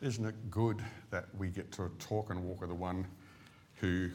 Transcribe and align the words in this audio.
Isn't 0.00 0.26
it 0.26 0.50
good 0.50 0.80
that 1.10 1.24
we 1.36 1.48
get 1.48 1.72
to 1.72 1.90
talk 1.98 2.30
and 2.30 2.44
walk 2.44 2.60
with 2.60 2.70
the 2.70 2.74
one 2.74 3.04
who 3.80 4.10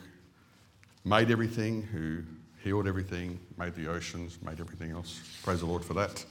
made 1.03 1.29
everything, 1.29 1.81
who 1.81 2.23
healed 2.63 2.87
everything, 2.87 3.37
made 3.57 3.75
the 3.75 3.87
oceans, 3.87 4.39
made 4.41 4.61
everything 4.61 4.91
else? 4.91 5.19
Praise 5.43 5.59
the 5.59 5.65
Lord 5.65 5.83
for 5.83 5.93
that. 5.95 6.23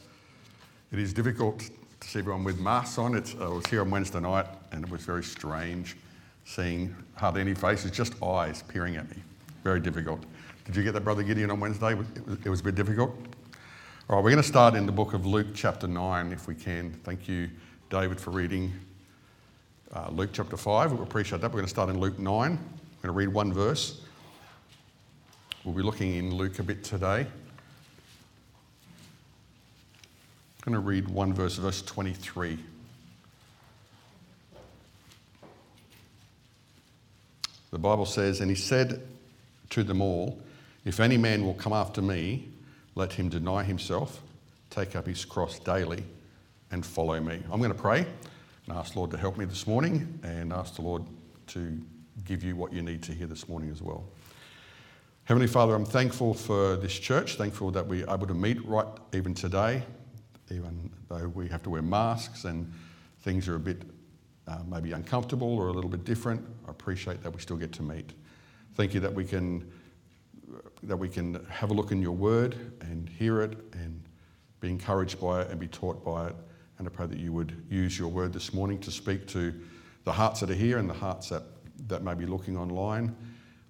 It 0.91 0.99
is 0.99 1.13
difficult 1.13 1.69
to 2.01 2.09
see 2.09 2.21
everyone 2.21 2.45
with 2.45 2.61
masks 2.61 2.97
on. 2.97 3.15
It's, 3.15 3.35
I 3.35 3.47
was 3.47 3.67
here 3.67 3.83
on 3.83 3.91
Wednesday 3.91 4.21
night 4.21 4.47
and 4.73 4.85
it 4.85 4.91
was 4.91 5.03
very 5.03 5.23
strange 5.23 5.99
seeing 6.47 6.97
hardly 7.15 7.43
any 7.43 7.55
faces, 7.55 7.91
just 7.91 8.21
eyes 8.23 8.63
peering 8.63 8.97
at 8.97 9.09
me. 9.11 9.23
Very 9.65 9.81
difficult. 9.81 10.25
Did 10.65 10.77
you 10.77 10.83
get 10.83 10.93
that, 10.95 11.05
Brother 11.05 11.23
Gideon, 11.23 11.51
on 11.51 11.61
Wednesday? 11.61 11.93
It 11.93 11.99
was, 11.99 12.39
it 12.47 12.49
was 12.49 12.61
a 12.61 12.65
bit 12.65 12.75
difficult. 12.75 13.11
All 14.09 14.17
right, 14.17 14.25
we're 14.25 14.31
going 14.31 14.43
to 14.43 14.49
start 14.49 14.75
in 14.75 14.87
the 14.87 14.93
book 14.93 15.13
of 15.13 15.27
Luke, 15.27 15.49
chapter 15.55 15.87
9, 15.87 16.33
if 16.33 16.49
we 16.49 16.55
can. 16.55 16.93
Thank 17.05 17.29
you, 17.29 17.51
David, 17.91 18.19
for 18.19 18.31
reading 18.31 18.73
uh, 19.93 20.09
Luke 20.11 20.31
chapter 20.33 20.57
5. 20.57 20.93
We 20.93 21.03
appreciate 21.03 21.41
that. 21.43 21.51
We're 21.51 21.59
going 21.59 21.67
to 21.67 21.71
start 21.71 21.91
in 21.91 22.01
Luke 22.01 22.19
9. 22.19 22.51
I'm 22.53 22.59
going 22.59 22.69
to 23.03 23.13
read 23.13 23.29
one 23.29 23.53
verse. 23.53 24.01
We'll 25.65 25.75
be 25.75 25.83
looking 25.83 26.15
in 26.15 26.35
Luke 26.35 26.59
a 26.59 26.63
bit 26.63 26.83
today. 26.83 27.27
I'm 30.57 30.73
going 30.73 30.75
to 30.75 30.81
read 30.81 31.09
one 31.09 31.35
verse, 31.35 31.57
verse 31.57 31.83
23. 31.83 32.59
The 37.71 37.79
Bible 37.79 38.07
says, 38.07 38.41
And 38.41 38.51
he 38.51 38.57
said 38.57 39.03
to 39.71 39.83
them 39.83 40.01
all, 40.01 40.39
If 40.85 41.01
any 41.01 41.19
man 41.19 41.45
will 41.45 41.55
come 41.55 41.73
after 41.73 42.01
me, 42.01 42.49
let 42.95 43.13
him 43.13 43.29
deny 43.29 43.63
himself, 43.63 44.23
take 44.71 44.97
up 44.97 45.07
his 45.07 45.25
cross 45.25 45.59
daily, 45.59 46.05
and 46.71 46.85
follow 46.85 47.21
me. 47.21 47.43
I'm 47.51 47.59
going 47.59 47.73
to 47.73 47.79
pray 47.79 48.07
and 48.67 48.77
ask 48.77 48.93
the 48.93 48.99
Lord 48.99 49.11
to 49.11 49.17
help 49.17 49.37
me 49.37 49.45
this 49.45 49.67
morning 49.67 50.21
and 50.23 50.53
ask 50.53 50.77
the 50.77 50.83
Lord 50.83 51.05
to 51.49 51.81
give 52.25 52.45
you 52.45 52.55
what 52.55 52.73
you 52.73 52.83
need 52.83 53.03
to 53.05 53.13
hear 53.13 53.27
this 53.27 53.49
morning 53.49 53.71
as 53.71 53.83
well. 53.83 54.05
Heavenly 55.25 55.47
Father, 55.47 55.75
I'm 55.75 55.85
thankful 55.85 56.35
for 56.35 56.77
this 56.77 56.93
church, 56.99 57.37
thankful 57.37 57.71
that 57.73 57.87
we're 57.87 58.09
able 58.09 58.27
to 58.27 58.35
meet 58.35 58.65
right 58.67 58.87
even 59.13 59.35
today, 59.35 59.83
even 60.51 60.91
though 61.09 61.29
we 61.29 61.49
have 61.49 61.63
to 61.63 61.71
wear 61.71 61.83
masks 61.83 62.45
and 62.45 62.73
things 63.23 63.49
are 63.49 63.57
a 63.57 63.61
bit 63.61 63.83
uh, 64.49 64.59
maybe 64.67 64.93
uncomfortable 64.93 65.57
or 65.57 65.69
a 65.69 65.73
little 65.73 65.91
bit 65.91 66.05
different. 66.05 66.45
I 66.67 66.71
appreciate 66.71 67.23
that 67.23 67.33
we 67.33 67.41
still 67.41 67.57
get 67.57 67.73
to 67.75 67.83
meet. 67.83 68.13
Thank 68.75 68.95
you 68.95 69.01
that 69.01 69.13
we 69.13 69.25
can 69.25 69.71
that 70.83 70.97
we 70.97 71.09
can 71.09 71.45
have 71.47 71.71
a 71.71 71.75
look 71.75 71.93
in 71.93 72.03
your 72.03 72.13
word 72.13 72.57
and 72.83 73.09
hear 73.09 73.41
it 73.41 73.57
and 73.73 74.03
be 74.61 74.69
encouraged 74.69 75.21
by 75.21 75.43
it 75.43 75.51
and 75.51 75.59
be 75.59 75.69
taught 75.69 76.05
by 76.05 76.27
it. 76.27 76.37
And 76.79 76.87
I 76.87 76.91
pray 76.91 77.07
that 77.07 77.19
you 77.19 77.33
would 77.33 77.65
use 77.71 77.99
your 77.99 78.09
word 78.09 78.33
this 78.33 78.53
morning 78.53 78.79
to 78.81 78.91
speak 78.91 79.27
to 79.29 79.55
the 80.05 80.13
hearts 80.13 80.41
that 80.41 80.51
are 80.51 80.55
here 80.55 80.79
and 80.79 80.89
the 80.89 80.95
hearts 80.95 81.29
that, 81.29 81.45
that 81.89 82.03
may 82.03 82.15
be 82.15 82.27
looking 82.27 82.57
online. 82.57 83.15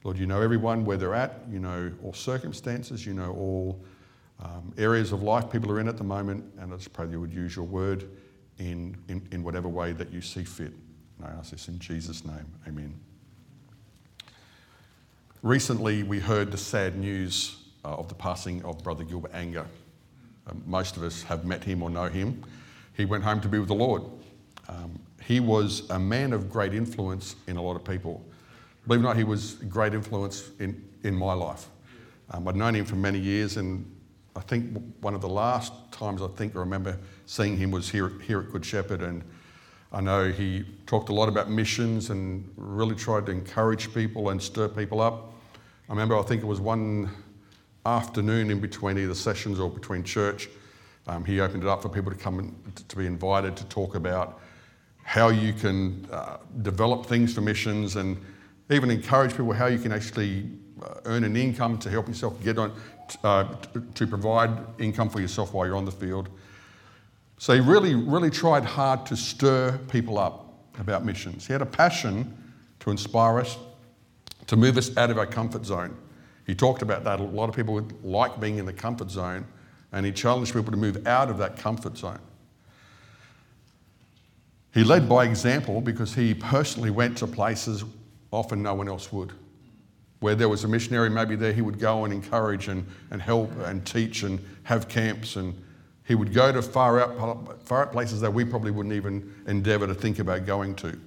Lord, 0.05 0.19
you 0.19 0.27
know 0.27 0.41
everyone 0.41 0.85
where 0.85 0.97
they're 0.97 1.15
at, 1.15 1.43
you 1.51 1.59
know 1.59 1.93
all 2.03 2.13
circumstances, 2.13 3.07
you 3.07 3.15
know 3.15 3.33
all 3.33 3.85
um, 4.41 4.73
areas 4.77 5.13
of 5.13 5.23
life 5.23 5.51
people 5.51 5.71
are 5.71 5.79
in 5.79 5.89
at 5.89 5.97
the 5.97 6.05
moment, 6.05 6.45
and 6.59 6.73
I 6.73 6.77
just 6.77 6.93
pray 6.93 7.07
that 7.07 7.13
you 7.13 7.21
would 7.21 7.33
use 7.33 7.55
your 7.55 7.65
word 7.65 8.09
in, 8.59 8.97
in, 9.09 9.27
in 9.31 9.45
whatever 9.45 9.69
way 9.69 9.93
that 9.93 10.13
you 10.13 10.21
see 10.21 10.45
fit. 10.45 10.73
And 11.19 11.29
I 11.29 11.31
ask 11.39 11.51
this 11.51 11.69
in 11.69 11.79
Jesus' 11.79 12.25
name. 12.25 12.47
Amen. 12.67 12.99
Recently, 15.43 16.03
we 16.03 16.19
heard 16.19 16.51
the 16.51 16.59
sad 16.59 16.97
news 16.97 17.57
uh, 17.85 17.89
of 17.89 18.09
the 18.09 18.15
passing 18.15 18.65
of 18.65 18.83
Brother 18.83 19.05
Gilbert 19.05 19.33
Anger. 19.35 19.67
Um, 20.47 20.63
most 20.67 20.97
of 20.97 21.03
us 21.03 21.23
have 21.25 21.45
met 21.45 21.63
him 21.63 21.83
or 21.83 21.91
know 21.91 22.07
him 22.07 22.43
he 22.97 23.05
went 23.05 23.25
home 23.25 23.41
to 23.41 23.49
be 23.49 23.59
with 23.59 23.69
the 23.69 23.75
Lord. 23.75 24.03
Um, 24.69 24.99
he 25.25 25.41
was 25.41 25.89
a 25.91 25.99
man 25.99 26.33
of 26.33 26.51
great 26.51 26.75
influence 26.75 27.37
in 27.47 27.57
a 27.57 27.63
lot 27.63 27.77
of 27.77 27.85
people. 27.85 28.25
Believe 28.87 29.01
it 29.01 29.05
or 29.05 29.09
not, 29.09 29.17
he 29.17 29.25
was 29.25 29.55
great 29.69 29.95
influence 29.95 30.51
in, 30.59 30.83
in 31.05 31.15
my 31.15 31.33
life. 31.33 31.69
Um, 32.31 32.49
I'd 32.49 32.57
known 32.57 32.75
him 32.75 32.85
for 32.85 32.97
many 32.97 33.19
years, 33.19 33.57
and 33.57 33.89
I 34.35 34.41
think 34.41 34.77
one 35.01 35.15
of 35.15 35.21
the 35.21 35.29
last 35.29 35.73
times 35.93 36.23
I 36.23 36.29
think 36.29 36.57
I 36.57 36.61
remember 36.61 36.99
seeing 37.27 37.57
him 37.57 37.71
was 37.71 37.89
here, 37.89 38.13
here 38.27 38.41
at 38.41 38.51
Good 38.51 38.65
Shepherd. 38.65 39.03
And 39.03 39.23
I 39.93 40.01
know 40.01 40.31
he 40.31 40.65
talked 40.87 41.11
a 41.11 41.15
lot 41.15 41.29
about 41.29 41.51
missions 41.51 42.11
and 42.11 42.51
really 42.57 42.95
tried 42.95 43.27
to 43.27 43.33
encourage 43.33 43.93
people 43.95 44.31
and 44.31 44.43
stir 44.43 44.69
people 44.69 45.01
up. 45.01 45.33
I 45.89 45.93
remember, 45.93 46.19
I 46.19 46.23
think 46.23 46.43
it 46.43 46.47
was 46.47 46.61
one 46.61 47.11
afternoon 47.85 48.51
in 48.51 48.61
between 48.61 48.99
either 48.99 49.15
sessions 49.15 49.61
or 49.61 49.69
between 49.69 50.03
church 50.03 50.49
um, 51.07 51.25
he 51.25 51.41
opened 51.41 51.63
it 51.63 51.69
up 51.69 51.83
for 51.83 51.89
people 51.89 52.11
to 52.11 52.17
come 52.17 52.55
to 52.89 52.97
be 52.97 53.07
invited 53.07 53.57
to 53.57 53.65
talk 53.67 53.95
about 53.95 54.41
how 55.03 55.29
you 55.29 55.53
can 55.53 56.07
uh, 56.13 56.37
develop 56.63 57.07
things 57.07 57.35
for 57.35 57.41
missions 57.41 57.97
and 57.97 58.17
even 58.71 58.91
encourage 58.91 59.33
people 59.33 59.53
how 59.53 59.67
you 59.67 59.79
can 59.79 59.93
actually 59.93 60.49
uh, 60.83 60.95
earn 61.05 61.25
an 61.25 61.37
income 61.37 61.77
to 61.79 61.91
help 61.91 62.07
yourself 62.09 62.41
get 62.43 62.59
on 62.59 62.73
uh, 63.25 63.45
to 63.95 64.07
provide 64.07 64.51
income 64.79 65.09
for 65.09 65.21
yourself 65.21 65.53
while 65.53 65.67
you're 65.67 65.77
on 65.77 65.85
the 65.85 65.91
field. 65.91 66.29
So 67.39 67.55
he 67.55 67.61
really, 67.61 67.95
really 67.95 68.31
tried 68.31 68.65
hard 68.65 69.05
to 69.07 69.17
stir 69.17 69.79
people 69.91 70.19
up 70.19 70.55
about 70.79 71.05
missions. 71.05 71.47
He 71.47 71.53
had 71.53 71.63
a 71.63 71.67
passion 71.67 72.37
to 72.81 72.91
inspire 72.91 73.41
us, 73.41 73.59
to 74.47 74.57
move 74.57 74.79
us 74.79 74.97
out 74.97 75.11
of 75.11 75.19
our 75.19 75.27
comfort 75.27 75.67
zone. 75.67 75.97
He 76.47 76.55
talked 76.55 76.83
about 76.83 77.05
that. 77.05 77.21
A 77.21 77.25
lot 77.25 77.49
of 77.49 77.57
people 77.57 77.87
like 78.03 78.41
being 78.41 78.59
in 78.59 78.67
the 78.67 78.73
comfort 78.73 79.11
zone 79.11 79.45
and 79.93 80.07
he 80.07 80.13
challenged 80.13 80.55
people 80.55 80.71
to 80.71 80.77
move 80.77 81.07
out 81.07 81.31
of 81.31 81.39
that 81.39 81.57
comfort 81.57 81.99
zone. 81.99 82.19
He 84.73 84.85
led 84.85 85.09
by 85.09 85.27
example 85.27 85.81
because 85.83 86.15
he 86.15 86.33
personally 86.33 86.91
went 86.91 87.19
to 87.19 87.27
places 87.27 87.85
often 88.31 88.63
no 88.63 88.75
one 88.75 88.89
else 88.89 89.13
would. 89.13 89.33
Where 90.21 90.35
there 90.35 90.49
was 90.49 90.65
a 90.65 90.69
missionary, 90.69 91.11
maybe 91.11 91.37
there 91.37 91.53
he 91.53 91.61
would 91.61 91.79
go 91.79 92.05
and 92.05 92.15
encourage 92.15 92.69
and, 92.69 92.87
and 93.11 93.21
help 93.21 93.51
and 93.67 93.85
teach 93.85 94.23
and 94.23 94.43
have 94.63 94.89
camps. 94.89 95.37
And 95.37 95.55
he 96.07 96.15
would 96.15 96.33
go 96.33 96.53
to 96.53 96.63
far 96.63 97.01
out, 97.01 97.63
far 97.65 97.83
out 97.83 97.93
places 97.93 98.21
that 98.23 98.33
we 98.33 98.45
probably 98.45 98.71
wouldn't 98.71 98.95
even 98.95 99.35
endeavour 99.47 99.87
to 99.87 99.95
think 99.95 100.21
about 100.21 100.47
going 100.47 100.75
to. 100.77 100.99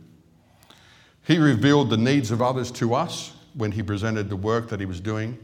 He 1.23 1.39
revealed 1.39 1.89
the 1.89 1.97
needs 1.97 2.29
of 2.29 2.43
others 2.43 2.69
to 2.73 2.93
us 2.93 3.33
when 3.55 3.71
he 3.71 3.81
presented 3.81 4.29
the 4.29 4.35
work 4.35 4.69
that 4.69 4.79
he 4.79 4.85
was 4.85 4.99
doing 4.99 5.39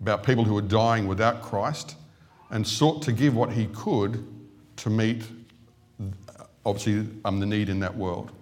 about 0.00 0.22
people 0.22 0.44
who 0.44 0.54
were 0.54 0.62
dying 0.62 1.08
without 1.08 1.42
Christ 1.42 1.96
and 2.50 2.66
sought 2.66 3.02
to 3.02 3.12
give 3.12 3.34
what 3.34 3.52
he 3.52 3.66
could 3.66 4.26
to 4.76 4.90
meet, 4.90 5.24
obviously, 6.64 7.08
um, 7.24 7.40
the 7.40 7.46
need 7.46 7.68
in 7.68 7.80
that 7.80 7.96
world. 7.96 8.32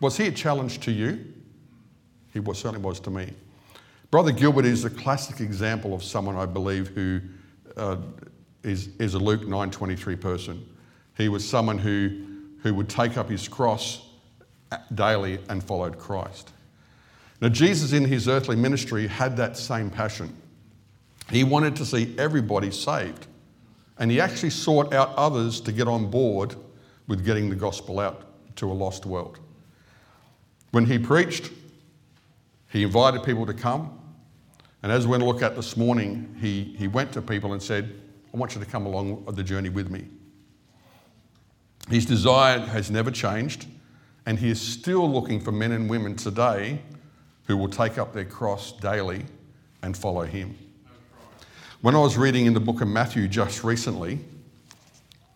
Was 0.00 0.16
he 0.16 0.26
a 0.26 0.32
challenge 0.32 0.80
to 0.80 0.92
you? 0.92 1.24
He 2.32 2.40
was, 2.40 2.58
certainly 2.58 2.84
was 2.84 3.00
to 3.00 3.10
me. 3.10 3.32
Brother 4.10 4.32
Gilbert 4.32 4.64
is 4.64 4.84
a 4.84 4.90
classic 4.90 5.40
example 5.40 5.94
of 5.94 6.02
someone 6.02 6.36
I 6.36 6.46
believe 6.46 6.88
who 6.88 7.20
uh, 7.76 7.96
is 8.62 8.88
is, 8.98 9.14
a 9.14 9.18
Luke 9.18 9.42
9:23 9.42 10.20
person. 10.20 10.64
He 11.16 11.28
was 11.28 11.48
someone 11.48 11.78
who, 11.78 12.10
who 12.62 12.74
would 12.74 12.88
take 12.88 13.16
up 13.16 13.28
his 13.28 13.48
cross 13.48 14.06
daily 14.94 15.38
and 15.48 15.62
followed 15.62 15.98
Christ. 15.98 16.50
Now, 17.40 17.48
Jesus 17.48 17.92
in 17.92 18.04
his 18.04 18.28
earthly 18.28 18.56
ministry 18.56 19.06
had 19.06 19.36
that 19.36 19.56
same 19.56 19.90
passion. 19.90 20.34
He 21.30 21.44
wanted 21.44 21.76
to 21.76 21.86
see 21.86 22.14
everybody 22.18 22.70
saved. 22.70 23.26
And 23.98 24.10
he 24.10 24.20
actually 24.20 24.50
sought 24.50 24.92
out 24.92 25.14
others 25.14 25.60
to 25.62 25.72
get 25.72 25.88
on 25.88 26.10
board 26.10 26.56
with 27.06 27.24
getting 27.24 27.48
the 27.48 27.56
gospel 27.56 28.00
out 28.00 28.24
to 28.56 28.70
a 28.70 28.72
lost 28.72 29.06
world. 29.06 29.38
When 30.72 30.86
he 30.86 30.98
preached, 30.98 31.50
he 32.70 32.82
invited 32.82 33.22
people 33.22 33.46
to 33.46 33.54
come. 33.54 34.00
And 34.82 34.90
as 34.90 35.06
we're 35.06 35.18
going 35.18 35.20
to 35.20 35.26
look 35.26 35.42
at 35.42 35.56
this 35.56 35.76
morning, 35.76 36.36
he, 36.40 36.74
he 36.76 36.88
went 36.88 37.12
to 37.12 37.22
people 37.22 37.52
and 37.52 37.62
said, 37.62 37.94
I 38.32 38.36
want 38.36 38.54
you 38.54 38.60
to 38.60 38.66
come 38.66 38.84
along 38.84 39.24
the 39.26 39.42
journey 39.42 39.68
with 39.68 39.90
me. 39.90 40.06
His 41.88 42.04
desire 42.04 42.58
has 42.58 42.90
never 42.90 43.10
changed, 43.10 43.66
and 44.26 44.38
he 44.38 44.50
is 44.50 44.60
still 44.60 45.10
looking 45.10 45.38
for 45.40 45.52
men 45.52 45.72
and 45.72 45.88
women 45.88 46.16
today 46.16 46.80
who 47.46 47.56
will 47.56 47.68
take 47.68 47.98
up 47.98 48.12
their 48.12 48.24
cross 48.24 48.72
daily 48.72 49.24
and 49.82 49.96
follow 49.96 50.22
him. 50.24 50.58
When 51.84 51.94
I 51.94 51.98
was 51.98 52.16
reading 52.16 52.46
in 52.46 52.54
the 52.54 52.60
book 52.60 52.80
of 52.80 52.88
Matthew 52.88 53.28
just 53.28 53.62
recently, 53.62 54.18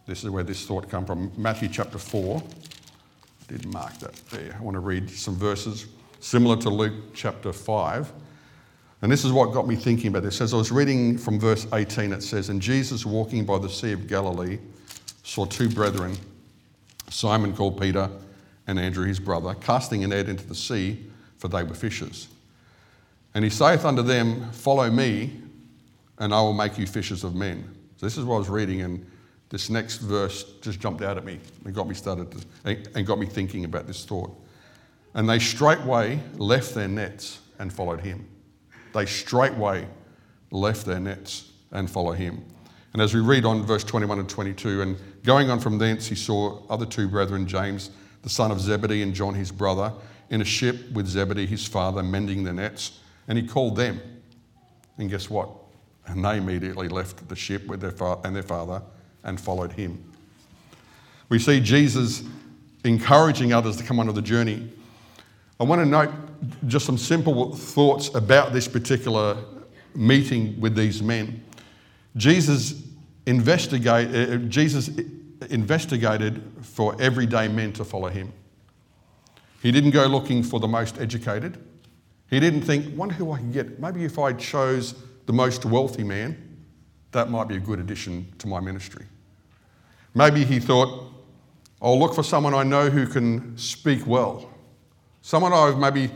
this 0.06 0.24
is 0.24 0.30
where 0.30 0.42
this 0.42 0.64
thought 0.64 0.90
came 0.90 1.04
from 1.04 1.30
Matthew 1.36 1.68
chapter 1.68 1.98
4. 1.98 2.42
I 2.42 3.52
did 3.52 3.66
mark 3.66 3.98
that 3.98 4.14
there. 4.30 4.56
I 4.58 4.62
want 4.62 4.74
to 4.74 4.80
read 4.80 5.10
some 5.10 5.36
verses 5.36 5.84
similar 6.20 6.56
to 6.56 6.70
Luke 6.70 7.12
chapter 7.12 7.52
5. 7.52 8.10
And 9.02 9.12
this 9.12 9.26
is 9.26 9.32
what 9.32 9.52
got 9.52 9.68
me 9.68 9.76
thinking 9.76 10.08
about 10.08 10.22
this. 10.22 10.40
As 10.40 10.54
I 10.54 10.56
was 10.56 10.72
reading 10.72 11.18
from 11.18 11.38
verse 11.38 11.66
18, 11.74 12.14
it 12.14 12.22
says, 12.22 12.48
And 12.48 12.62
Jesus, 12.62 13.04
walking 13.04 13.44
by 13.44 13.58
the 13.58 13.68
Sea 13.68 13.92
of 13.92 14.06
Galilee, 14.06 14.58
saw 15.24 15.44
two 15.44 15.68
brethren, 15.68 16.16
Simon 17.10 17.54
called 17.54 17.78
Peter 17.78 18.08
and 18.66 18.78
Andrew 18.78 19.06
his 19.06 19.20
brother, 19.20 19.52
casting 19.52 20.02
a 20.02 20.06
net 20.06 20.30
into 20.30 20.46
the 20.46 20.54
sea, 20.54 21.10
for 21.36 21.48
they 21.48 21.62
were 21.62 21.74
fishers. 21.74 22.28
And 23.34 23.44
he 23.44 23.50
saith 23.50 23.84
unto 23.84 24.00
them, 24.00 24.50
Follow 24.52 24.90
me, 24.90 25.42
and 26.18 26.34
I 26.34 26.40
will 26.40 26.52
make 26.52 26.78
you 26.78 26.86
fishers 26.86 27.24
of 27.24 27.34
men. 27.34 27.68
So 27.96 28.06
this 28.06 28.16
is 28.16 28.24
what 28.24 28.36
I 28.36 28.38
was 28.38 28.48
reading, 28.48 28.82
and 28.82 29.06
this 29.50 29.70
next 29.70 29.98
verse 29.98 30.44
just 30.60 30.80
jumped 30.80 31.02
out 31.02 31.16
at 31.16 31.24
me 31.24 31.40
and 31.64 31.74
got 31.74 31.88
me 31.88 31.94
started 31.94 32.30
to, 32.32 32.78
and 32.94 33.06
got 33.06 33.18
me 33.18 33.26
thinking 33.26 33.64
about 33.64 33.86
this 33.86 34.04
thought. 34.04 34.30
And 35.14 35.28
they 35.28 35.38
straightway 35.38 36.20
left 36.36 36.74
their 36.74 36.88
nets 36.88 37.40
and 37.58 37.72
followed 37.72 38.00
him. 38.00 38.28
They 38.94 39.06
straightway 39.06 39.86
left 40.50 40.86
their 40.86 41.00
nets 41.00 41.50
and 41.72 41.90
followed 41.90 42.18
him. 42.18 42.44
And 42.92 43.02
as 43.02 43.14
we 43.14 43.20
read 43.20 43.44
on 43.44 43.64
verse 43.64 43.84
21 43.84 44.18
and 44.18 44.28
22, 44.28 44.82
and 44.82 44.96
going 45.22 45.50
on 45.50 45.60
from 45.60 45.78
thence, 45.78 46.06
he 46.06 46.14
saw 46.14 46.62
other 46.68 46.86
two 46.86 47.08
brethren, 47.08 47.46
James, 47.46 47.90
the 48.22 48.28
son 48.28 48.50
of 48.50 48.60
Zebedee, 48.60 49.02
and 49.02 49.14
John, 49.14 49.34
his 49.34 49.52
brother, 49.52 49.92
in 50.30 50.40
a 50.40 50.44
ship 50.44 50.90
with 50.92 51.06
Zebedee, 51.06 51.46
his 51.46 51.66
father, 51.66 52.02
mending 52.02 52.44
their 52.44 52.54
nets. 52.54 53.00
And 53.28 53.38
he 53.38 53.46
called 53.46 53.76
them. 53.76 54.00
And 54.96 55.10
guess 55.10 55.28
what? 55.28 55.50
And 56.08 56.24
they 56.24 56.38
immediately 56.38 56.88
left 56.88 57.28
the 57.28 57.36
ship 57.36 57.66
with 57.66 57.80
their 57.80 57.90
fa- 57.90 58.18
and 58.24 58.34
their 58.34 58.42
father 58.42 58.82
and 59.24 59.40
followed 59.40 59.72
him. 59.72 60.02
We 61.28 61.38
see 61.38 61.60
Jesus 61.60 62.22
encouraging 62.84 63.52
others 63.52 63.76
to 63.76 63.84
come 63.84 64.00
on 64.00 64.12
the 64.14 64.22
journey. 64.22 64.70
I 65.60 65.64
want 65.64 65.82
to 65.82 65.86
note 65.86 66.10
just 66.66 66.86
some 66.86 66.96
simple 66.96 67.54
thoughts 67.54 68.14
about 68.14 68.52
this 68.52 68.68
particular 68.68 69.36
meeting 69.94 70.58
with 70.60 70.74
these 70.74 71.02
men. 71.02 71.44
Jesus, 72.16 72.82
investigate, 73.26 74.14
uh, 74.14 74.36
Jesus 74.48 74.88
investigated 75.50 76.42
for 76.62 76.96
everyday 77.00 77.48
men 77.48 77.72
to 77.74 77.84
follow 77.84 78.08
him. 78.08 78.32
He 79.62 79.72
didn't 79.72 79.90
go 79.90 80.06
looking 80.06 80.42
for 80.42 80.60
the 80.60 80.68
most 80.68 80.98
educated. 81.00 81.58
He 82.30 82.40
didn't 82.40 82.62
think, 82.62 82.96
wonder 82.96 83.14
who 83.14 83.32
I 83.32 83.38
can 83.38 83.50
get. 83.50 83.80
Maybe 83.80 84.04
if 84.04 84.18
I 84.18 84.32
chose 84.32 84.94
the 85.28 85.32
most 85.34 85.66
wealthy 85.66 86.02
man, 86.02 86.42
that 87.12 87.28
might 87.28 87.48
be 87.48 87.56
a 87.56 87.60
good 87.60 87.78
addition 87.78 88.26
to 88.38 88.48
my 88.48 88.60
ministry. 88.60 89.04
Maybe 90.14 90.42
he 90.42 90.58
thought, 90.58 91.12
I'll 91.82 91.98
look 91.98 92.14
for 92.14 92.22
someone 92.22 92.54
I 92.54 92.62
know 92.62 92.88
who 92.88 93.06
can 93.06 93.56
speak 93.58 94.06
well. 94.06 94.50
Someone 95.20 95.52
I've 95.52 95.76
maybe, 95.76 96.10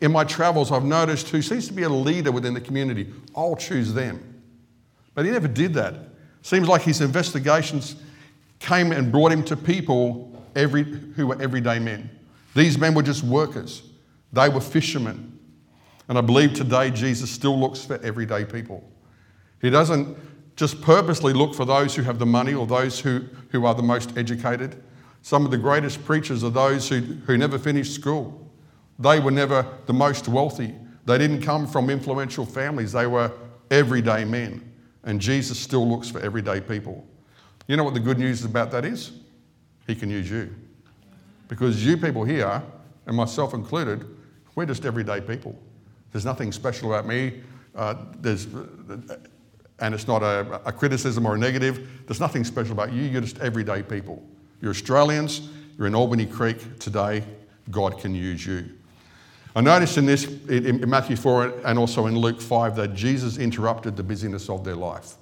in 0.00 0.10
my 0.10 0.24
travels, 0.24 0.72
I've 0.72 0.82
noticed 0.82 1.28
who 1.28 1.40
seems 1.40 1.68
to 1.68 1.72
be 1.72 1.84
a 1.84 1.88
leader 1.88 2.32
within 2.32 2.52
the 2.52 2.60
community. 2.60 3.12
I'll 3.36 3.54
choose 3.54 3.94
them. 3.94 4.42
But 5.14 5.24
he 5.24 5.30
never 5.30 5.46
did 5.46 5.72
that. 5.74 5.94
Seems 6.42 6.66
like 6.66 6.82
his 6.82 7.00
investigations 7.00 7.94
came 8.58 8.90
and 8.90 9.12
brought 9.12 9.30
him 9.30 9.44
to 9.44 9.56
people 9.56 10.44
every, 10.56 10.82
who 10.82 11.28
were 11.28 11.40
everyday 11.40 11.78
men. 11.78 12.10
These 12.56 12.76
men 12.76 12.92
were 12.94 13.04
just 13.04 13.22
workers, 13.22 13.82
they 14.32 14.48
were 14.48 14.60
fishermen. 14.60 15.31
And 16.08 16.18
I 16.18 16.20
believe 16.20 16.54
today 16.54 16.90
Jesus 16.90 17.30
still 17.30 17.58
looks 17.58 17.84
for 17.84 18.00
everyday 18.02 18.44
people. 18.44 18.82
He 19.60 19.70
doesn't 19.70 20.16
just 20.56 20.80
purposely 20.82 21.32
look 21.32 21.54
for 21.54 21.64
those 21.64 21.94
who 21.94 22.02
have 22.02 22.18
the 22.18 22.26
money 22.26 22.54
or 22.54 22.66
those 22.66 23.00
who, 23.00 23.24
who 23.50 23.64
are 23.64 23.74
the 23.74 23.82
most 23.82 24.16
educated. 24.18 24.82
Some 25.22 25.44
of 25.44 25.50
the 25.50 25.58
greatest 25.58 26.04
preachers 26.04 26.42
are 26.44 26.50
those 26.50 26.88
who, 26.88 27.00
who 27.00 27.38
never 27.38 27.58
finished 27.58 27.94
school. 27.94 28.50
They 28.98 29.20
were 29.20 29.30
never 29.30 29.66
the 29.86 29.92
most 29.92 30.28
wealthy. 30.28 30.74
They 31.06 31.18
didn't 31.18 31.42
come 31.42 31.66
from 31.66 31.90
influential 31.90 32.44
families. 32.44 32.92
They 32.92 33.06
were 33.06 33.32
everyday 33.70 34.24
men. 34.24 34.72
And 35.04 35.20
Jesus 35.20 35.58
still 35.58 35.88
looks 35.88 36.10
for 36.10 36.20
everyday 36.20 36.60
people. 36.60 37.06
You 37.66 37.76
know 37.76 37.84
what 37.84 37.94
the 37.94 38.00
good 38.00 38.18
news 38.18 38.44
about 38.44 38.70
that 38.72 38.84
is? 38.84 39.12
He 39.86 39.94
can 39.94 40.10
use 40.10 40.30
you. 40.30 40.54
Because 41.48 41.84
you 41.84 41.96
people 41.96 42.24
here, 42.24 42.62
and 43.06 43.16
myself 43.16 43.54
included, 43.54 44.04
we're 44.54 44.66
just 44.66 44.84
everyday 44.84 45.20
people. 45.20 45.58
There's 46.12 46.24
nothing 46.24 46.52
special 46.52 46.92
about 46.92 47.06
me. 47.06 47.40
Uh, 47.74 47.94
there's, 48.20 48.46
and 49.80 49.94
it's 49.94 50.06
not 50.06 50.22
a, 50.22 50.60
a 50.66 50.72
criticism 50.72 51.26
or 51.26 51.34
a 51.34 51.38
negative. 51.38 51.88
There's 52.06 52.20
nothing 52.20 52.44
special 52.44 52.72
about 52.72 52.92
you. 52.92 53.02
You're 53.02 53.22
just 53.22 53.38
everyday 53.40 53.82
people. 53.82 54.22
You're 54.60 54.70
Australians. 54.70 55.48
You're 55.76 55.86
in 55.86 55.94
Albany 55.94 56.26
Creek 56.26 56.78
today. 56.78 57.24
God 57.70 57.98
can 57.98 58.14
use 58.14 58.46
you. 58.46 58.68
I 59.54 59.60
noticed 59.60 59.98
in 59.98 60.06
this, 60.06 60.24
in 60.48 60.88
Matthew 60.88 61.16
4 61.16 61.60
and 61.66 61.78
also 61.78 62.06
in 62.06 62.16
Luke 62.16 62.40
5, 62.40 62.76
that 62.76 62.94
Jesus 62.94 63.36
interrupted 63.36 63.96
the 63.96 64.02
busyness 64.02 64.48
of 64.48 64.64
their 64.64 64.76
life. 64.76 65.14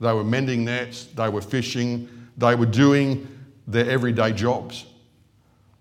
They 0.00 0.12
were 0.12 0.24
mending 0.24 0.64
nets, 0.64 1.04
they 1.04 1.28
were 1.28 1.42
fishing, 1.42 2.08
they 2.36 2.54
were 2.54 2.66
doing 2.66 3.28
their 3.66 3.88
everyday 3.88 4.32
jobs. 4.32 4.86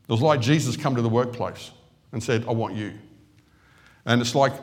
It 0.08 0.12
was 0.12 0.22
like 0.22 0.42
Jesus 0.42 0.76
come 0.76 0.96
to 0.96 1.02
the 1.02 1.10
workplace 1.10 1.72
and 2.12 2.22
said, 2.22 2.46
I 2.48 2.52
want 2.52 2.76
you. 2.76 2.94
And 4.06 4.22
it's 4.22 4.36
like 4.36 4.54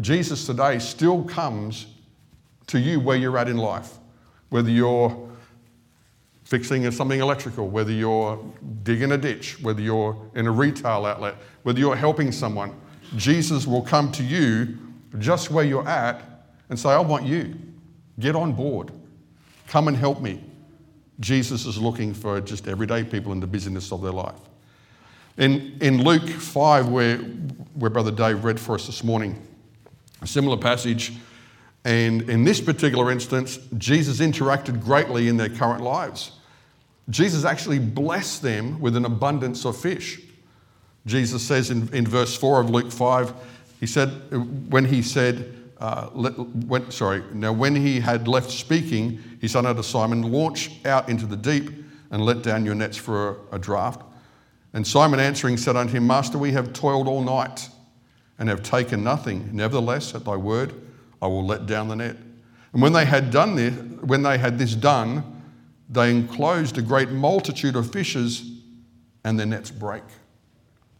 Jesus 0.00 0.46
today 0.46 0.78
still 0.78 1.24
comes 1.24 1.86
to 2.68 2.78
you 2.78 3.00
where 3.00 3.16
you're 3.16 3.36
at 3.36 3.48
in 3.48 3.56
life, 3.56 3.94
whether 4.48 4.70
you're 4.70 5.28
fixing 6.44 6.90
something 6.90 7.20
electrical, 7.20 7.68
whether 7.68 7.92
you're 7.92 8.38
digging 8.82 9.12
a 9.12 9.18
ditch, 9.18 9.60
whether 9.62 9.80
you're 9.80 10.16
in 10.34 10.46
a 10.46 10.50
retail 10.50 11.06
outlet, 11.06 11.36
whether 11.62 11.78
you're 11.78 11.96
helping 11.96 12.30
someone. 12.32 12.78
Jesus 13.16 13.66
will 13.66 13.82
come 13.82 14.10
to 14.12 14.22
you 14.22 14.78
just 15.18 15.50
where 15.50 15.64
you're 15.64 15.86
at 15.86 16.22
and 16.68 16.78
say, 16.78 16.90
I 16.90 17.00
want 17.00 17.24
you. 17.26 17.54
Get 18.18 18.36
on 18.36 18.52
board. 18.52 18.90
Come 19.68 19.88
and 19.88 19.96
help 19.96 20.20
me. 20.20 20.42
Jesus 21.20 21.66
is 21.66 21.78
looking 21.78 22.12
for 22.12 22.40
just 22.40 22.68
everyday 22.68 23.04
people 23.04 23.32
in 23.32 23.40
the 23.40 23.46
busyness 23.46 23.92
of 23.92 24.02
their 24.02 24.12
life. 24.12 24.40
In, 25.38 25.78
in 25.80 26.02
Luke 26.02 26.28
5, 26.28 26.88
where, 26.88 27.16
where 27.16 27.90
Brother 27.90 28.10
Dave 28.10 28.44
read 28.44 28.60
for 28.60 28.74
us 28.74 28.86
this 28.86 29.02
morning, 29.02 29.40
a 30.20 30.26
similar 30.26 30.56
passage, 30.56 31.14
and 31.84 32.28
in 32.28 32.44
this 32.44 32.60
particular 32.60 33.10
instance, 33.10 33.58
Jesus 33.78 34.20
interacted 34.20 34.82
greatly 34.82 35.28
in 35.28 35.36
their 35.36 35.48
current 35.48 35.82
lives. 35.82 36.32
Jesus 37.08 37.44
actually 37.44 37.78
blessed 37.78 38.42
them 38.42 38.80
with 38.80 38.94
an 38.94 39.04
abundance 39.04 39.64
of 39.64 39.76
fish. 39.76 40.20
Jesus 41.06 41.42
says 41.42 41.70
in, 41.70 41.92
in 41.92 42.06
verse 42.06 42.36
4 42.36 42.60
of 42.60 42.70
Luke 42.70 42.92
5, 42.92 43.32
he 43.80 43.86
said, 43.86 44.08
when 44.70 44.84
he 44.84 45.02
said, 45.02 45.52
uh, 45.78 46.08
let, 46.14 46.38
when, 46.38 46.88
sorry, 46.92 47.24
now 47.32 47.52
when 47.52 47.74
he 47.74 47.98
had 47.98 48.28
left 48.28 48.50
speaking, 48.50 49.18
he 49.40 49.48
said 49.48 49.66
unto 49.66 49.82
Simon, 49.82 50.30
Launch 50.30 50.70
out 50.84 51.08
into 51.08 51.26
the 51.26 51.36
deep 51.36 51.70
and 52.12 52.24
let 52.24 52.42
down 52.42 52.64
your 52.64 52.76
nets 52.76 52.96
for 52.96 53.30
a, 53.50 53.56
a 53.56 53.58
draught. 53.58 54.00
And 54.72 54.86
Simon 54.86 55.20
answering 55.20 55.56
said 55.56 55.76
unto 55.76 55.94
him, 55.94 56.06
Master, 56.06 56.38
we 56.38 56.52
have 56.52 56.72
toiled 56.72 57.06
all 57.06 57.22
night 57.22 57.68
and 58.38 58.48
have 58.48 58.62
taken 58.62 59.04
nothing. 59.04 59.50
Nevertheless, 59.52 60.14
at 60.14 60.24
thy 60.24 60.36
word, 60.36 60.72
I 61.20 61.26
will 61.26 61.46
let 61.46 61.66
down 61.66 61.88
the 61.88 61.96
net. 61.96 62.16
And 62.72 62.80
when 62.80 62.92
they 62.92 63.04
had 63.04 63.30
done 63.30 63.54
this, 63.54 63.74
when 64.00 64.22
they 64.22 64.38
had 64.38 64.58
this 64.58 64.74
done, 64.74 65.42
they 65.90 66.10
enclosed 66.10 66.78
a 66.78 66.82
great 66.82 67.10
multitude 67.10 67.76
of 67.76 67.92
fishes, 67.92 68.50
and 69.24 69.38
their 69.38 69.46
nets 69.46 69.70
break. 69.70 70.02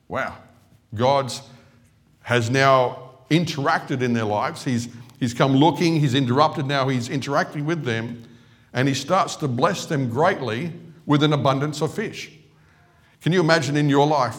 Wow. 0.09 0.37
God's 0.95 1.43
has 2.23 2.51
now 2.51 3.11
interacted 3.31 4.03
in 4.03 4.13
their 4.13 4.25
lives. 4.25 4.63
He's, 4.63 4.89
he's 5.19 5.35
come 5.35 5.53
looking, 5.57 5.99
he's 5.99 6.15
interrupted 6.15 6.67
now, 6.67 6.89
he's 6.89 7.09
interacting 7.09 7.65
with 7.65 7.85
them, 7.85 8.23
and 8.73 8.87
he 8.87 8.95
starts 8.95 9.35
to 9.37 9.49
bless 9.49 9.87
them 9.87 10.09
greatly 10.09 10.73
with 11.07 11.23
an 11.23 11.33
abundance 11.33 11.81
of 11.81 11.93
fish. 11.95 12.31
Can 13.23 13.33
you 13.33 13.41
imagine 13.41 13.77
in 13.77 13.89
your 13.89 14.07
life, 14.07 14.37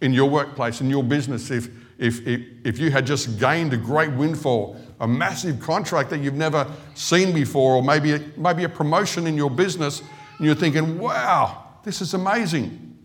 in 0.00 0.12
your 0.12 0.28
workplace, 0.28 0.80
in 0.80 0.88
your 0.88 1.04
business, 1.04 1.50
if, 1.50 1.68
if, 1.98 2.26
if, 2.26 2.40
if 2.64 2.78
you 2.78 2.90
had 2.90 3.06
just 3.06 3.38
gained 3.38 3.74
a 3.74 3.76
great 3.76 4.10
windfall, 4.12 4.80
a 5.00 5.06
massive 5.06 5.60
contract 5.60 6.08
that 6.10 6.20
you've 6.20 6.34
never 6.34 6.66
seen 6.94 7.34
before, 7.34 7.76
or 7.76 7.82
maybe 7.82 8.12
a, 8.12 8.20
maybe 8.38 8.64
a 8.64 8.68
promotion 8.68 9.26
in 9.26 9.36
your 9.36 9.50
business, 9.50 10.00
and 10.00 10.46
you're 10.46 10.54
thinking, 10.54 10.98
wow, 10.98 11.64
this 11.84 12.00
is 12.00 12.14
amazing. 12.14 12.96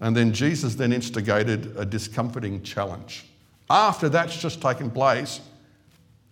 And 0.00 0.16
then 0.16 0.32
Jesus 0.32 0.74
then 0.74 0.92
instigated 0.92 1.76
a 1.76 1.84
discomforting 1.84 2.62
challenge. 2.62 3.26
After 3.68 4.08
that's 4.08 4.36
just 4.40 4.60
taken 4.60 4.90
place, 4.90 5.40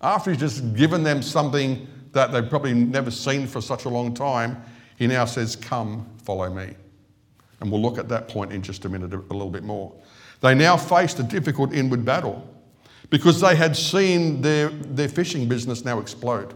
after 0.00 0.30
he's 0.30 0.40
just 0.40 0.74
given 0.74 1.02
them 1.02 1.22
something 1.22 1.86
that 2.12 2.32
they've 2.32 2.48
probably 2.48 2.74
never 2.74 3.10
seen 3.10 3.46
for 3.46 3.60
such 3.60 3.84
a 3.84 3.88
long 3.88 4.14
time, 4.14 4.62
he 4.96 5.06
now 5.06 5.26
says, 5.26 5.54
Come, 5.54 6.06
follow 6.24 6.50
me. 6.50 6.74
And 7.60 7.70
we'll 7.70 7.82
look 7.82 7.98
at 7.98 8.08
that 8.08 8.28
point 8.28 8.52
in 8.52 8.62
just 8.62 8.84
a 8.84 8.88
minute, 8.88 9.12
a 9.12 9.16
little 9.16 9.50
bit 9.50 9.64
more. 9.64 9.92
They 10.40 10.54
now 10.54 10.76
faced 10.76 11.18
a 11.18 11.22
difficult 11.22 11.72
inward 11.74 12.04
battle 12.04 12.48
because 13.10 13.40
they 13.40 13.54
had 13.54 13.76
seen 13.76 14.40
their, 14.40 14.68
their 14.68 15.08
fishing 15.08 15.48
business 15.48 15.84
now 15.84 15.98
explode. 15.98 16.54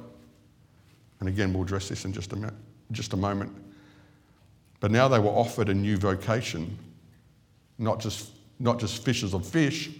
And 1.20 1.28
again, 1.28 1.52
we'll 1.52 1.62
address 1.62 1.88
this 1.88 2.04
in 2.04 2.12
just 2.12 2.32
a, 2.32 2.52
just 2.92 3.12
a 3.12 3.16
moment. 3.16 3.54
But 4.80 4.90
now 4.90 5.08
they 5.08 5.18
were 5.18 5.30
offered 5.30 5.68
a 5.68 5.74
new 5.74 5.96
vocation, 5.96 6.78
not 7.78 8.00
just, 8.00 8.30
not 8.58 8.78
just 8.78 9.04
fishers 9.04 9.34
of 9.34 9.46
fish, 9.46 9.90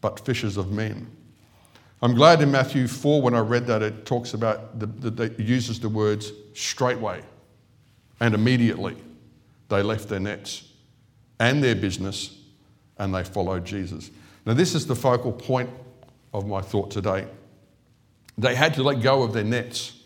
but 0.00 0.20
fishers 0.20 0.56
of 0.56 0.70
men. 0.72 1.06
I'm 2.02 2.14
glad 2.14 2.42
in 2.42 2.50
Matthew 2.50 2.86
4 2.86 3.22
when 3.22 3.34
I 3.34 3.38
read 3.38 3.66
that 3.66 3.82
it 3.82 4.04
talks 4.04 4.34
about, 4.34 4.70
it 5.00 5.40
uses 5.40 5.80
the 5.80 5.88
words 5.88 6.32
straightway 6.52 7.22
and 8.20 8.34
immediately 8.34 8.96
they 9.68 9.82
left 9.82 10.08
their 10.08 10.20
nets 10.20 10.68
and 11.38 11.62
their 11.62 11.74
business 11.74 12.38
and 12.98 13.14
they 13.14 13.24
followed 13.24 13.64
Jesus. 13.64 14.10
Now, 14.46 14.54
this 14.54 14.74
is 14.74 14.86
the 14.86 14.94
focal 14.94 15.32
point 15.32 15.70
of 16.32 16.46
my 16.46 16.60
thought 16.60 16.90
today. 16.90 17.26
They 18.36 18.54
had 18.54 18.74
to 18.74 18.82
let 18.82 19.00
go 19.00 19.22
of 19.22 19.32
their 19.32 19.44
nets 19.44 20.00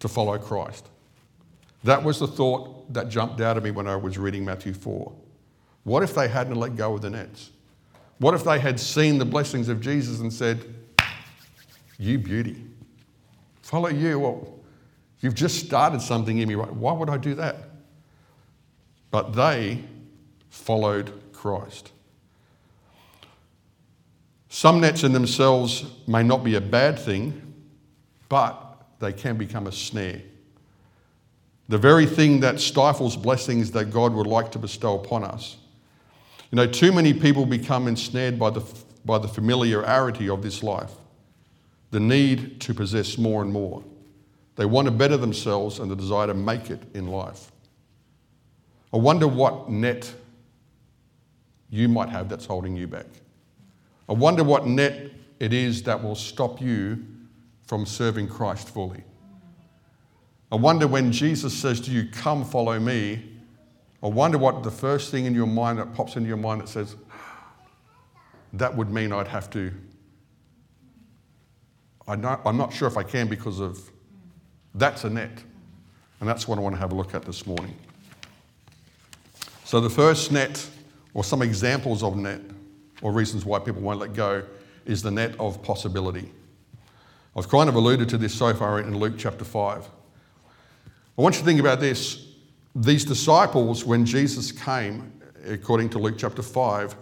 to 0.00 0.08
follow 0.08 0.38
Christ. 0.38 0.88
That 1.84 2.02
was 2.02 2.18
the 2.18 2.26
thought 2.26 2.92
that 2.92 3.08
jumped 3.08 3.40
out 3.40 3.56
of 3.56 3.64
me 3.64 3.70
when 3.70 3.86
I 3.86 3.96
was 3.96 4.18
reading 4.18 4.44
Matthew 4.44 4.72
4. 4.74 5.12
What 5.84 6.02
if 6.02 6.14
they 6.14 6.28
hadn't 6.28 6.56
let 6.56 6.76
go 6.76 6.94
of 6.94 7.02
the 7.02 7.10
nets? 7.10 7.50
What 8.18 8.34
if 8.34 8.44
they 8.44 8.58
had 8.58 8.80
seen 8.80 9.18
the 9.18 9.24
blessings 9.24 9.68
of 9.68 9.80
Jesus 9.80 10.20
and 10.20 10.32
said, 10.32 10.64
You 11.98 12.18
beauty, 12.18 12.64
follow 13.62 13.88
you? 13.88 14.18
Well, 14.18 14.58
you've 15.20 15.34
just 15.34 15.64
started 15.64 16.00
something 16.00 16.38
in 16.38 16.48
me, 16.48 16.54
right? 16.54 16.72
Why 16.72 16.92
would 16.92 17.10
I 17.10 17.18
do 17.18 17.34
that? 17.36 17.56
But 19.16 19.32
they 19.32 19.82
followed 20.50 21.10
Christ. 21.32 21.90
Some 24.50 24.78
nets 24.82 25.04
in 25.04 25.14
themselves 25.14 25.86
may 26.06 26.22
not 26.22 26.44
be 26.44 26.56
a 26.56 26.60
bad 26.60 26.98
thing, 26.98 27.54
but 28.28 28.82
they 28.98 29.14
can 29.14 29.38
become 29.38 29.68
a 29.68 29.72
snare. 29.72 30.20
The 31.70 31.78
very 31.78 32.04
thing 32.04 32.40
that 32.40 32.60
stifles 32.60 33.16
blessings 33.16 33.70
that 33.70 33.86
God 33.86 34.12
would 34.12 34.26
like 34.26 34.52
to 34.52 34.58
bestow 34.58 35.00
upon 35.00 35.24
us. 35.24 35.56
You 36.50 36.56
know, 36.56 36.66
too 36.66 36.92
many 36.92 37.14
people 37.14 37.46
become 37.46 37.88
ensnared 37.88 38.38
by 38.38 38.50
the, 38.50 38.62
by 39.06 39.16
the 39.16 39.28
familiarity 39.28 40.28
of 40.28 40.42
this 40.42 40.62
life, 40.62 40.92
the 41.90 42.00
need 42.00 42.60
to 42.60 42.74
possess 42.74 43.16
more 43.16 43.40
and 43.40 43.50
more. 43.50 43.82
They 44.56 44.66
want 44.66 44.84
to 44.84 44.92
better 44.92 45.16
themselves 45.16 45.78
and 45.78 45.90
the 45.90 45.96
desire 45.96 46.26
to 46.26 46.34
make 46.34 46.68
it 46.68 46.82
in 46.92 47.06
life. 47.06 47.50
I 48.96 48.98
wonder 48.98 49.28
what 49.28 49.68
net 49.68 50.10
you 51.68 51.86
might 51.86 52.08
have 52.08 52.30
that's 52.30 52.46
holding 52.46 52.74
you 52.74 52.86
back. 52.86 53.04
I 54.08 54.14
wonder 54.14 54.42
what 54.42 54.66
net 54.66 55.10
it 55.38 55.52
is 55.52 55.82
that 55.82 56.02
will 56.02 56.14
stop 56.14 56.62
you 56.62 57.04
from 57.66 57.84
serving 57.84 58.26
Christ 58.26 58.70
fully. 58.70 59.04
I 60.50 60.56
wonder 60.56 60.86
when 60.88 61.12
Jesus 61.12 61.52
says 61.52 61.78
to 61.82 61.90
you, 61.90 62.08
Come 62.10 62.42
follow 62.42 62.80
me, 62.80 63.22
I 64.02 64.06
wonder 64.06 64.38
what 64.38 64.62
the 64.62 64.70
first 64.70 65.10
thing 65.10 65.26
in 65.26 65.34
your 65.34 65.46
mind 65.46 65.78
that 65.78 65.92
pops 65.92 66.16
into 66.16 66.28
your 66.28 66.38
mind 66.38 66.62
that 66.62 66.70
says, 66.70 66.96
That 68.54 68.74
would 68.74 68.90
mean 68.90 69.12
I'd 69.12 69.28
have 69.28 69.50
to. 69.50 69.74
I'm 72.08 72.22
not 72.56 72.72
sure 72.72 72.88
if 72.88 72.96
I 72.96 73.02
can 73.02 73.28
because 73.28 73.60
of 73.60 73.78
that's 74.74 75.04
a 75.04 75.10
net. 75.10 75.44
And 76.20 76.26
that's 76.26 76.48
what 76.48 76.56
I 76.56 76.62
want 76.62 76.76
to 76.76 76.80
have 76.80 76.92
a 76.92 76.94
look 76.94 77.14
at 77.14 77.26
this 77.26 77.46
morning. 77.46 77.76
So, 79.66 79.80
the 79.80 79.90
first 79.90 80.30
net, 80.30 80.64
or 81.12 81.24
some 81.24 81.42
examples 81.42 82.04
of 82.04 82.16
net, 82.16 82.40
or 83.02 83.10
reasons 83.10 83.44
why 83.44 83.58
people 83.58 83.82
won't 83.82 83.98
let 83.98 84.14
go 84.14 84.44
is 84.84 85.02
the 85.02 85.10
net 85.10 85.34
of 85.40 85.60
possibility. 85.60 86.30
I've 87.34 87.48
kind 87.48 87.68
of 87.68 87.74
alluded 87.74 88.08
to 88.10 88.16
this 88.16 88.32
so 88.32 88.54
far 88.54 88.78
in 88.78 88.96
Luke 88.96 89.14
chapter 89.18 89.44
5. 89.44 89.88
I 91.18 91.20
want 91.20 91.34
you 91.34 91.40
to 91.40 91.44
think 91.44 91.58
about 91.58 91.80
this. 91.80 92.28
These 92.76 93.04
disciples, 93.06 93.84
when 93.84 94.06
Jesus 94.06 94.52
came, 94.52 95.12
according 95.44 95.88
to 95.90 95.98
Luke 95.98 96.14
chapter 96.16 96.42
5, 96.42 96.94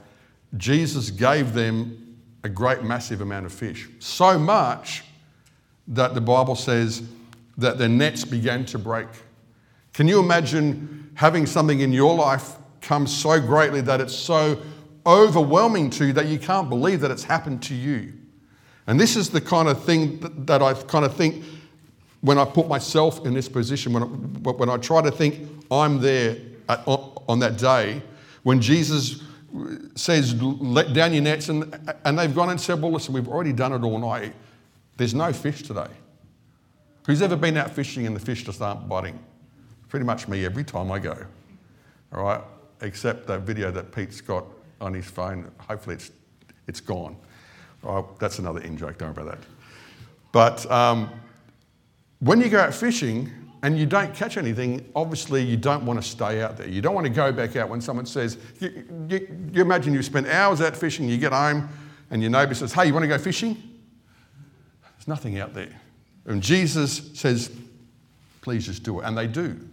Jesus 0.57 1.11
gave 1.11 1.53
them 1.53 2.17
a 2.45 2.49
great, 2.49 2.83
massive 2.83 3.21
amount 3.21 3.45
of 3.45 3.53
fish. 3.53 3.91
So 3.99 4.39
much 4.39 5.05
that 5.89 6.15
the 6.15 6.23
Bible 6.23 6.57
says 6.57 7.03
that 7.59 7.77
their 7.77 7.91
nets 7.91 8.25
began 8.25 8.65
to 8.65 8.79
break. 8.79 9.09
Can 9.93 10.09
you 10.09 10.19
imagine 10.19 11.04
having 11.15 11.47
something 11.47 11.81
in 11.81 11.93
your 11.93 12.15
life 12.15 12.57
come 12.81 13.07
so 13.07 13.41
greatly 13.41 13.81
that 13.81 14.01
it's 14.01 14.15
so 14.15 14.61
overwhelming 15.07 15.91
to 15.91 16.07
you 16.07 16.13
that 16.13 16.27
you 16.27 16.39
can't 16.39 16.69
believe 16.69 17.01
that 17.01 17.11
it's 17.11 17.25
happened 17.25 17.63
to 17.63 17.75
you. 17.75 18.13
And 18.87 19.01
this 19.01 19.17
is 19.17 19.31
the 19.31 19.41
kind 19.41 19.69
of 19.69 19.83
thing 19.83 20.21
that, 20.47 20.63
I 20.63 20.75
kind 20.75 21.05
of 21.05 21.15
think 21.15 21.45
when 22.21 22.39
I 22.39 22.45
put 22.45 22.69
myself 22.69 23.25
in 23.25 23.35
this 23.35 23.49
position, 23.49 23.93
when 23.93 24.03
I, 24.03 24.07
when 24.07 24.69
I 24.69 24.77
try 24.77 25.03
to 25.03 25.11
think 25.11 25.49
I'm 25.71 26.01
there 26.01 26.37
at, 26.69 26.83
on 26.87 27.39
that 27.41 27.59
day, 27.59 28.03
when 28.43 28.61
Jesus 28.61 29.23
says, 29.95 30.35
let 30.43 30.93
down 30.93 31.15
your 31.15 31.23
nets, 31.23 31.49
and, 31.49 31.79
and 32.05 32.19
they've 32.19 32.35
gone 32.35 32.51
and 32.51 32.61
said, 32.61 32.83
well, 32.83 32.93
listen, 32.93 33.15
we've 33.15 33.29
already 33.29 33.53
done 33.53 33.73
it 33.73 33.83
all 33.83 33.99
night. 33.99 34.35
There's 34.97 35.15
no 35.15 35.33
fish 35.33 35.63
today. 35.63 35.89
Who's 37.07 37.23
ever 37.23 37.37
been 37.37 37.57
out 37.57 37.71
fishing 37.71 38.07
and 38.07 38.17
the 38.17 38.21
fish 38.21 38.45
just 38.45 38.61
aren't 38.61 38.89
biting? 38.89 39.19
Pretty 39.95 40.07
much 40.07 40.27
me 40.27 40.45
every 40.45 40.65
time 40.65 40.91
I 40.91 40.99
go. 40.99 41.17
All 42.13 42.25
right? 42.25 42.41
Except 42.81 43.29
that 43.29 43.43
video 43.43 43.71
that 43.71 43.93
Pete's 43.95 44.21
got 44.21 44.45
on 44.81 44.93
his 44.93 45.07
phone. 45.07 45.49
Hopefully, 45.59 45.95
it's, 45.95 46.11
it's 46.67 46.81
gone. 46.81 47.17
Oh, 47.85 48.09
that's 48.19 48.41
another 48.41 48.61
in 48.63 48.77
joke, 48.77 48.99
don't 48.99 49.15
worry 49.15 49.29
about 49.29 49.39
that. 49.39 49.49
But 50.33 50.69
um, 50.69 51.11
when 52.19 52.41
you 52.41 52.49
go 52.49 52.59
out 52.59 52.75
fishing 52.75 53.31
and 53.63 53.79
you 53.79 53.87
don't 53.87 54.13
catch 54.13 54.37
anything, 54.37 54.85
obviously 54.97 55.45
you 55.45 55.57
don't 55.57 55.87
want 55.87 56.03
to 56.03 56.09
stay 56.09 56.43
out 56.43 56.57
there. 56.57 56.67
You 56.69 56.83
don't 56.83 56.97
want 56.97 57.07
to 57.07 57.13
go 57.13 57.31
back 57.31 57.55
out 57.55 57.69
when 57.69 57.81
someone 57.81 58.07
says, 58.07 58.37
you, 58.59 58.85
you, 59.09 59.49
you 59.53 59.63
imagine 59.63 59.95
you 59.95 60.03
spend 60.03 60.27
hours 60.27 60.61
out 60.61 60.77
fishing, 60.77 61.09
you 61.09 61.19
get 61.19 61.33
home, 61.33 61.69
and 62.11 62.21
your 62.21 62.33
neighbour 62.33 62.55
says, 62.55 62.73
Hey, 62.73 62.89
you 62.89 62.93
want 62.93 63.05
to 63.05 63.09
go 63.09 63.19
fishing? 63.19 63.63
There's 64.97 65.07
nothing 65.07 65.39
out 65.39 65.55
there. 65.55 65.81
And 66.25 66.43
Jesus 66.43 67.13
says, 67.15 67.49
Please 68.41 68.67
just 68.67 68.83
do 68.83 68.99
it. 68.99 69.05
And 69.05 69.17
they 69.17 69.29
do. 69.29 69.69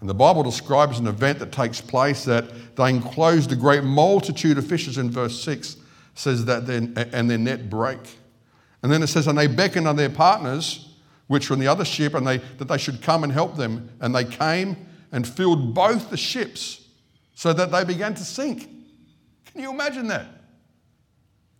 And 0.00 0.08
the 0.08 0.14
Bible 0.14 0.42
describes 0.42 0.98
an 0.98 1.06
event 1.06 1.38
that 1.38 1.52
takes 1.52 1.80
place 1.80 2.24
that 2.24 2.76
they 2.76 2.90
enclosed 2.90 3.50
a 3.52 3.56
great 3.56 3.82
multitude 3.82 4.58
of 4.58 4.66
fishes 4.66 4.98
in 4.98 5.10
verse 5.10 5.42
6 5.42 5.76
says 6.14 6.44
that 6.46 6.66
then 6.66 6.94
and 7.12 7.30
their 7.30 7.38
net 7.38 7.68
break. 7.68 7.98
And 8.82 8.90
then 8.90 9.02
it 9.02 9.08
says, 9.08 9.26
and 9.26 9.36
they 9.36 9.46
beckoned 9.46 9.86
on 9.86 9.96
their 9.96 10.10
partners, 10.10 10.94
which 11.26 11.50
were 11.50 11.54
in 11.54 11.60
the 11.60 11.66
other 11.66 11.84
ship, 11.84 12.14
and 12.14 12.26
they 12.26 12.38
that 12.58 12.68
they 12.68 12.78
should 12.78 13.02
come 13.02 13.24
and 13.24 13.32
help 13.32 13.56
them. 13.56 13.90
And 14.00 14.14
they 14.14 14.24
came 14.24 14.76
and 15.12 15.26
filled 15.26 15.74
both 15.74 16.10
the 16.10 16.16
ships 16.16 16.86
so 17.34 17.52
that 17.52 17.70
they 17.70 17.84
began 17.84 18.14
to 18.14 18.24
sink. 18.24 18.68
Can 19.44 19.62
you 19.62 19.70
imagine 19.70 20.06
that? 20.08 20.26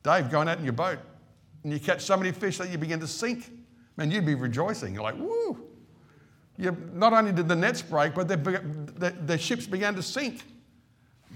Dave 0.02 0.31
going 0.31 0.49
out 0.49 0.59
in 0.59 0.64
your 0.64 0.73
boat 0.73 0.99
and 1.64 1.73
you 1.73 1.81
catch 1.81 2.02
so 2.02 2.16
many 2.16 2.31
fish 2.31 2.59
that 2.59 2.71
you 2.71 2.78
begin 2.78 3.00
to 3.00 3.09
sink. 3.09 3.50
Man, 3.97 4.11
you'd 4.11 4.25
be 4.25 4.35
rejoicing. 4.35 4.95
You're 4.95 5.02
like, 5.02 5.19
woo, 5.19 5.66
you, 6.59 6.77
not 6.93 7.13
only 7.13 7.33
did 7.33 7.49
the 7.49 7.57
nets 7.57 7.83
break, 7.83 8.15
but 8.15 8.29
their, 8.29 9.39
ships 9.39 9.67
began 9.67 9.95
to 9.95 10.03
sink. 10.03 10.43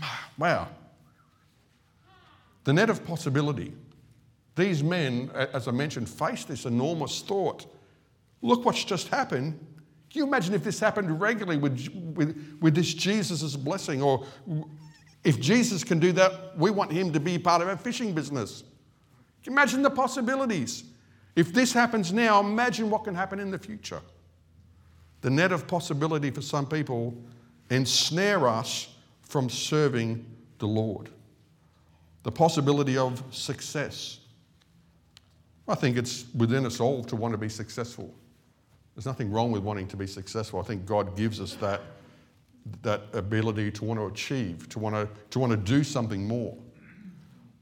Wow. 0.38 0.68
The 2.64 2.72
net 2.72 2.88
of 2.88 3.04
possibility. 3.04 3.74
These 4.56 4.82
men, 4.82 5.30
as 5.34 5.68
I 5.68 5.70
mentioned, 5.70 6.08
faced 6.08 6.48
this 6.48 6.64
enormous 6.64 7.20
thought. 7.20 7.66
Look 8.40 8.64
what's 8.64 8.84
just 8.84 9.08
happened. 9.08 9.58
Can 10.10 10.20
you 10.20 10.26
imagine 10.26 10.54
if 10.54 10.64
this 10.64 10.80
happened 10.80 11.20
regularly 11.20 11.58
with, 11.58 11.88
with, 12.14 12.58
with 12.60 12.74
this 12.74 12.94
Jesus' 12.94 13.54
blessing? 13.54 14.02
Or 14.02 14.24
if 15.24 15.38
Jesus 15.40 15.84
can 15.84 15.98
do 15.98 16.12
that, 16.12 16.56
we 16.56 16.70
want 16.70 16.90
him 16.90 17.12
to 17.12 17.20
be 17.20 17.38
part 17.38 17.60
of 17.60 17.68
our 17.68 17.76
fishing 17.76 18.14
business. 18.14 18.62
Can 19.42 19.52
you 19.52 19.58
imagine 19.58 19.82
the 19.82 19.90
possibilities? 19.90 20.84
If 21.36 21.52
this 21.52 21.72
happens 21.72 22.12
now, 22.12 22.40
imagine 22.40 22.88
what 22.88 23.04
can 23.04 23.14
happen 23.14 23.40
in 23.40 23.50
the 23.50 23.58
future 23.58 24.00
the 25.20 25.30
net 25.30 25.52
of 25.52 25.66
possibility 25.66 26.30
for 26.30 26.42
some 26.42 26.66
people 26.66 27.14
ensnare 27.70 28.48
us 28.48 28.94
from 29.22 29.48
serving 29.48 30.24
the 30.58 30.66
Lord. 30.66 31.10
The 32.22 32.32
possibility 32.32 32.96
of 32.96 33.22
success. 33.30 34.18
I 35.68 35.74
think 35.74 35.96
it's 35.96 36.26
within 36.34 36.66
us 36.66 36.80
all 36.80 37.04
to 37.04 37.16
want 37.16 37.32
to 37.32 37.38
be 37.38 37.48
successful. 37.48 38.12
There's 38.94 39.06
nothing 39.06 39.30
wrong 39.30 39.52
with 39.52 39.62
wanting 39.62 39.86
to 39.88 39.96
be 39.96 40.06
successful. 40.06 40.60
I 40.60 40.64
think 40.64 40.84
God 40.84 41.16
gives 41.16 41.40
us 41.40 41.54
that, 41.54 41.80
that 42.82 43.02
ability 43.12 43.70
to 43.72 43.84
want 43.84 44.00
to 44.00 44.06
achieve, 44.06 44.68
to 44.70 44.78
want 44.78 44.94
to, 44.96 45.08
to 45.30 45.38
want 45.38 45.52
to 45.52 45.56
do 45.56 45.84
something 45.84 46.26
more. 46.26 46.56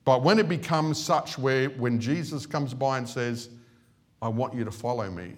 But 0.05 0.23
when 0.23 0.39
it 0.39 0.49
becomes 0.49 1.03
such 1.03 1.39
where 1.39 1.69
when 1.71 2.01
Jesus 2.01 2.47
comes 2.47 2.73
by 2.73 2.99
and 2.99 3.07
says, 3.07 3.51
I 4.23 4.29
want 4.29 4.55
you 4.55 4.65
to 4.65 4.71
follow 4.71 5.11
me, 5.11 5.35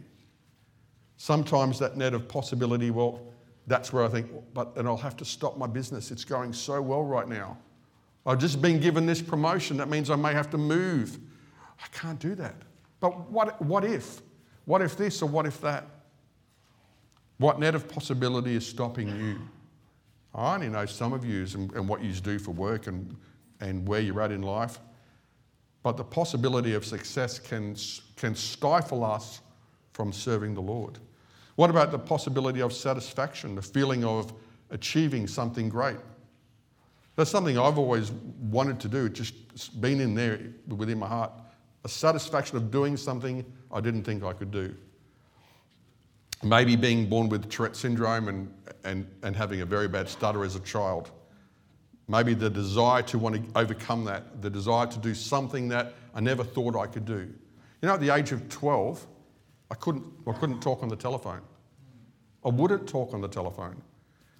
Sometimes 1.20 1.78
that 1.80 1.98
net 1.98 2.14
of 2.14 2.26
possibility, 2.28 2.90
well, 2.90 3.20
that's 3.66 3.92
where 3.92 4.02
I 4.02 4.08
think, 4.08 4.30
but 4.54 4.74
then 4.74 4.86
I'll 4.86 4.96
have 4.96 5.18
to 5.18 5.24
stop 5.26 5.58
my 5.58 5.66
business. 5.66 6.10
It's 6.10 6.24
going 6.24 6.54
so 6.54 6.80
well 6.80 7.02
right 7.02 7.28
now. 7.28 7.58
I've 8.24 8.38
just 8.38 8.62
been 8.62 8.80
given 8.80 9.04
this 9.04 9.20
promotion. 9.20 9.76
That 9.76 9.90
means 9.90 10.08
I 10.08 10.16
may 10.16 10.32
have 10.32 10.48
to 10.48 10.56
move. 10.56 11.18
I 11.78 11.88
can't 11.92 12.18
do 12.18 12.34
that. 12.36 12.54
But 13.00 13.30
what, 13.30 13.60
what 13.60 13.84
if? 13.84 14.22
What 14.64 14.80
if 14.80 14.96
this 14.96 15.20
or 15.20 15.28
what 15.28 15.44
if 15.44 15.60
that? 15.60 15.86
What 17.36 17.60
net 17.60 17.74
of 17.74 17.86
possibility 17.86 18.56
is 18.56 18.66
stopping 18.66 19.08
you? 19.08 19.40
I 20.34 20.54
only 20.54 20.70
know 20.70 20.86
some 20.86 21.12
of 21.12 21.22
you 21.22 21.46
and, 21.52 21.70
and 21.72 21.86
what 21.86 22.02
you 22.02 22.14
do 22.14 22.38
for 22.38 22.52
work 22.52 22.86
and, 22.86 23.14
and 23.60 23.86
where 23.86 24.00
you're 24.00 24.22
at 24.22 24.32
in 24.32 24.40
life. 24.40 24.78
But 25.82 25.98
the 25.98 26.04
possibility 26.04 26.72
of 26.72 26.86
success 26.86 27.38
can, 27.38 27.76
can 28.16 28.34
stifle 28.34 29.04
us 29.04 29.42
from 29.92 30.14
serving 30.14 30.54
the 30.54 30.62
Lord. 30.62 30.98
What 31.56 31.70
about 31.70 31.90
the 31.90 31.98
possibility 31.98 32.60
of 32.60 32.72
satisfaction, 32.72 33.54
the 33.54 33.62
feeling 33.62 34.04
of 34.04 34.32
achieving 34.70 35.26
something 35.26 35.68
great? 35.68 35.96
That's 37.16 37.30
something 37.30 37.58
I've 37.58 37.78
always 37.78 38.12
wanted 38.12 38.80
to 38.80 38.88
do, 38.88 39.08
just 39.08 39.80
been 39.80 40.00
in 40.00 40.14
there 40.14 40.40
within 40.68 40.98
my 40.98 41.08
heart. 41.08 41.32
A 41.84 41.88
satisfaction 41.88 42.56
of 42.56 42.70
doing 42.70 42.96
something 42.96 43.44
I 43.72 43.80
didn't 43.80 44.04
think 44.04 44.22
I 44.22 44.32
could 44.32 44.50
do. 44.50 44.74
maybe 46.42 46.76
being 46.76 47.08
born 47.08 47.28
with 47.28 47.50
Tourette 47.50 47.76
syndrome 47.76 48.28
and, 48.28 48.54
and, 48.84 49.06
and 49.22 49.36
having 49.36 49.60
a 49.60 49.66
very 49.66 49.88
bad 49.88 50.08
stutter 50.08 50.44
as 50.44 50.56
a 50.56 50.60
child. 50.60 51.10
Maybe 52.08 52.34
the 52.34 52.50
desire 52.50 53.02
to 53.02 53.18
want 53.18 53.36
to 53.36 53.58
overcome 53.58 54.04
that, 54.04 54.42
the 54.42 54.50
desire 54.50 54.86
to 54.86 54.98
do 54.98 55.14
something 55.14 55.68
that 55.68 55.94
I 56.14 56.20
never 56.20 56.42
thought 56.42 56.76
I 56.76 56.86
could 56.86 57.04
do. 57.04 57.32
You 57.82 57.88
know, 57.88 57.94
at 57.94 58.00
the 58.00 58.14
age 58.14 58.32
of 58.32 58.48
12, 58.48 59.06
I 59.70 59.74
couldn't, 59.76 60.04
I 60.26 60.32
couldn't 60.32 60.60
talk 60.60 60.82
on 60.82 60.88
the 60.88 60.96
telephone. 60.96 61.42
I 62.44 62.48
wouldn't 62.48 62.88
talk 62.88 63.12
on 63.14 63.20
the 63.20 63.28
telephone 63.28 63.80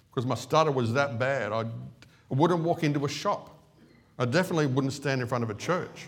because 0.09 0.25
my 0.25 0.35
stutter 0.35 0.71
was 0.71 0.93
that 0.93 1.19
bad. 1.19 1.51
I'd, 1.51 1.67
I 1.67 2.33
wouldn't 2.33 2.61
walk 2.61 2.83
into 2.83 3.05
a 3.05 3.09
shop. 3.09 3.57
I 4.19 4.25
definitely 4.25 4.67
wouldn't 4.67 4.93
stand 4.93 5.21
in 5.21 5.27
front 5.27 5.43
of 5.43 5.49
a 5.49 5.53
church 5.53 6.07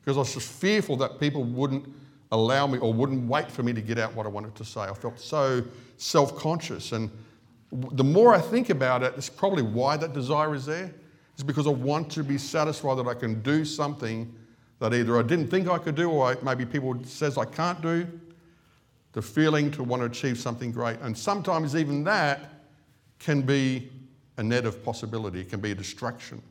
because 0.00 0.16
I 0.16 0.20
was 0.20 0.34
just 0.34 0.50
fearful 0.50 0.96
that 0.96 1.20
people 1.20 1.44
wouldn't 1.44 1.86
allow 2.32 2.66
me 2.66 2.78
or 2.78 2.92
wouldn't 2.92 3.28
wait 3.28 3.50
for 3.50 3.62
me 3.62 3.72
to 3.72 3.80
get 3.80 3.98
out 3.98 4.14
what 4.14 4.26
I 4.26 4.28
wanted 4.28 4.54
to 4.56 4.64
say. 4.64 4.80
I 4.80 4.94
felt 4.94 5.18
so 5.20 5.62
self 5.96 6.36
conscious. 6.36 6.92
And 6.92 7.10
the 7.72 8.04
more 8.04 8.34
I 8.34 8.40
think 8.40 8.70
about 8.70 9.02
it, 9.02 9.14
it's 9.16 9.28
probably 9.28 9.62
why 9.62 9.96
that 9.96 10.12
desire 10.12 10.54
is 10.54 10.66
there. 10.66 10.92
It's 11.34 11.42
because 11.42 11.66
I 11.66 11.70
want 11.70 12.10
to 12.12 12.24
be 12.24 12.38
satisfied 12.38 12.98
that 12.98 13.06
I 13.06 13.14
can 13.14 13.42
do 13.42 13.64
something 13.64 14.32
that 14.78 14.92
either 14.94 15.18
I 15.18 15.22
didn't 15.22 15.48
think 15.48 15.68
I 15.68 15.78
could 15.78 15.94
do 15.94 16.10
or 16.10 16.36
maybe 16.42 16.64
people 16.66 16.98
says 17.04 17.38
I 17.38 17.44
can't 17.44 17.80
do. 17.80 18.06
The 19.16 19.22
feeling 19.22 19.70
to 19.70 19.82
want 19.82 20.02
to 20.02 20.06
achieve 20.06 20.36
something 20.36 20.70
great. 20.70 21.00
And 21.00 21.16
sometimes 21.16 21.74
even 21.74 22.04
that 22.04 22.50
can 23.18 23.40
be 23.40 23.90
a 24.36 24.42
net 24.42 24.66
of 24.66 24.84
possibility. 24.84 25.40
It 25.40 25.48
can 25.48 25.58
be 25.58 25.70
a 25.70 25.74
distraction. 25.74 26.42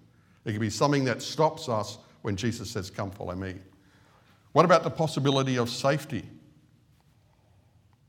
It 0.45 0.53
can 0.53 0.59
be 0.59 0.71
something 0.71 1.03
that 1.03 1.21
stops 1.21 1.69
us 1.69 1.99
when 2.23 2.35
Jesus 2.35 2.71
says, 2.71 2.89
Come 2.89 3.11
follow 3.11 3.35
me. 3.35 3.53
What 4.53 4.65
about 4.65 4.83
the 4.83 4.89
possibility 4.89 5.59
of 5.59 5.69
safety? 5.69 6.23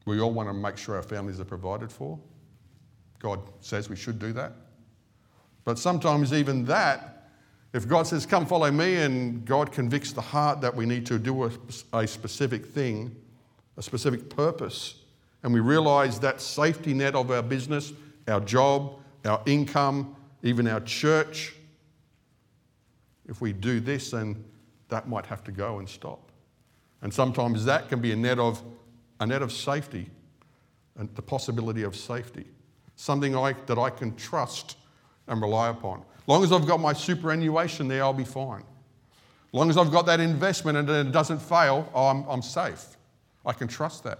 We 0.06 0.20
all 0.20 0.32
want 0.32 0.48
to 0.48 0.54
make 0.54 0.78
sure 0.78 0.96
our 0.96 1.02
families 1.02 1.38
are 1.38 1.44
provided 1.44 1.92
for. 1.92 2.18
God 3.18 3.40
says 3.60 3.90
we 3.90 3.96
should 3.96 4.18
do 4.18 4.32
that. 4.32 4.54
But 5.66 5.78
sometimes, 5.78 6.32
even 6.32 6.64
that, 6.64 7.28
if 7.74 7.86
God 7.86 8.06
says, 8.06 8.24
Come 8.24 8.46
follow 8.46 8.70
me, 8.70 8.96
and 8.96 9.44
God 9.44 9.70
convicts 9.70 10.12
the 10.12 10.22
heart 10.22 10.62
that 10.62 10.74
we 10.74 10.86
need 10.86 11.04
to 11.04 11.18
do 11.18 11.50
a, 11.92 12.06
specific 12.06 12.64
thing, 12.64 13.14
a 13.76 13.82
specific 13.82 14.28
purpose, 14.28 15.02
and 15.42 15.52
we 15.52 15.60
realize 15.60 16.18
that 16.20 16.40
safety 16.40 16.94
net 16.94 17.14
of 17.14 17.30
our 17.30 17.42
business, 17.42 17.92
our 18.28 18.40
job, 18.40 18.98
our 19.24 19.42
income, 19.46 20.16
even 20.42 20.66
our 20.66 20.80
church, 20.80 21.54
if 23.28 23.40
we 23.40 23.52
do 23.52 23.80
this, 23.80 24.12
then 24.12 24.44
that 24.88 25.08
might 25.08 25.26
have 25.26 25.42
to 25.44 25.52
go 25.52 25.78
and 25.78 25.88
stop. 25.88 26.30
And 27.02 27.12
sometimes 27.12 27.64
that 27.64 27.88
can 27.88 28.00
be 28.00 28.12
a 28.12 28.16
net 28.16 28.38
of, 28.38 28.62
a 29.20 29.26
net 29.26 29.42
of 29.42 29.52
safety, 29.52 30.08
and 30.98 31.14
the 31.14 31.22
possibility 31.22 31.82
of 31.82 31.94
safety. 31.94 32.46
Something 32.96 33.36
I, 33.36 33.54
that 33.66 33.78
I 33.78 33.90
can 33.90 34.14
trust 34.16 34.76
and 35.26 35.40
rely 35.42 35.68
upon. 35.68 36.02
Long 36.26 36.42
as 36.42 36.52
I've 36.52 36.66
got 36.66 36.80
my 36.80 36.92
superannuation 36.92 37.88
there, 37.88 38.02
I'll 38.02 38.12
be 38.12 38.24
fine. 38.24 38.64
Long 39.52 39.70
as 39.70 39.76
I've 39.76 39.90
got 39.90 40.06
that 40.06 40.20
investment 40.20 40.78
and 40.78 40.88
it 40.88 41.12
doesn't 41.12 41.40
fail, 41.40 41.90
I'm, 41.94 42.24
I'm 42.28 42.42
safe. 42.42 42.95
I 43.46 43.52
can 43.52 43.68
trust 43.68 44.02
that. 44.04 44.18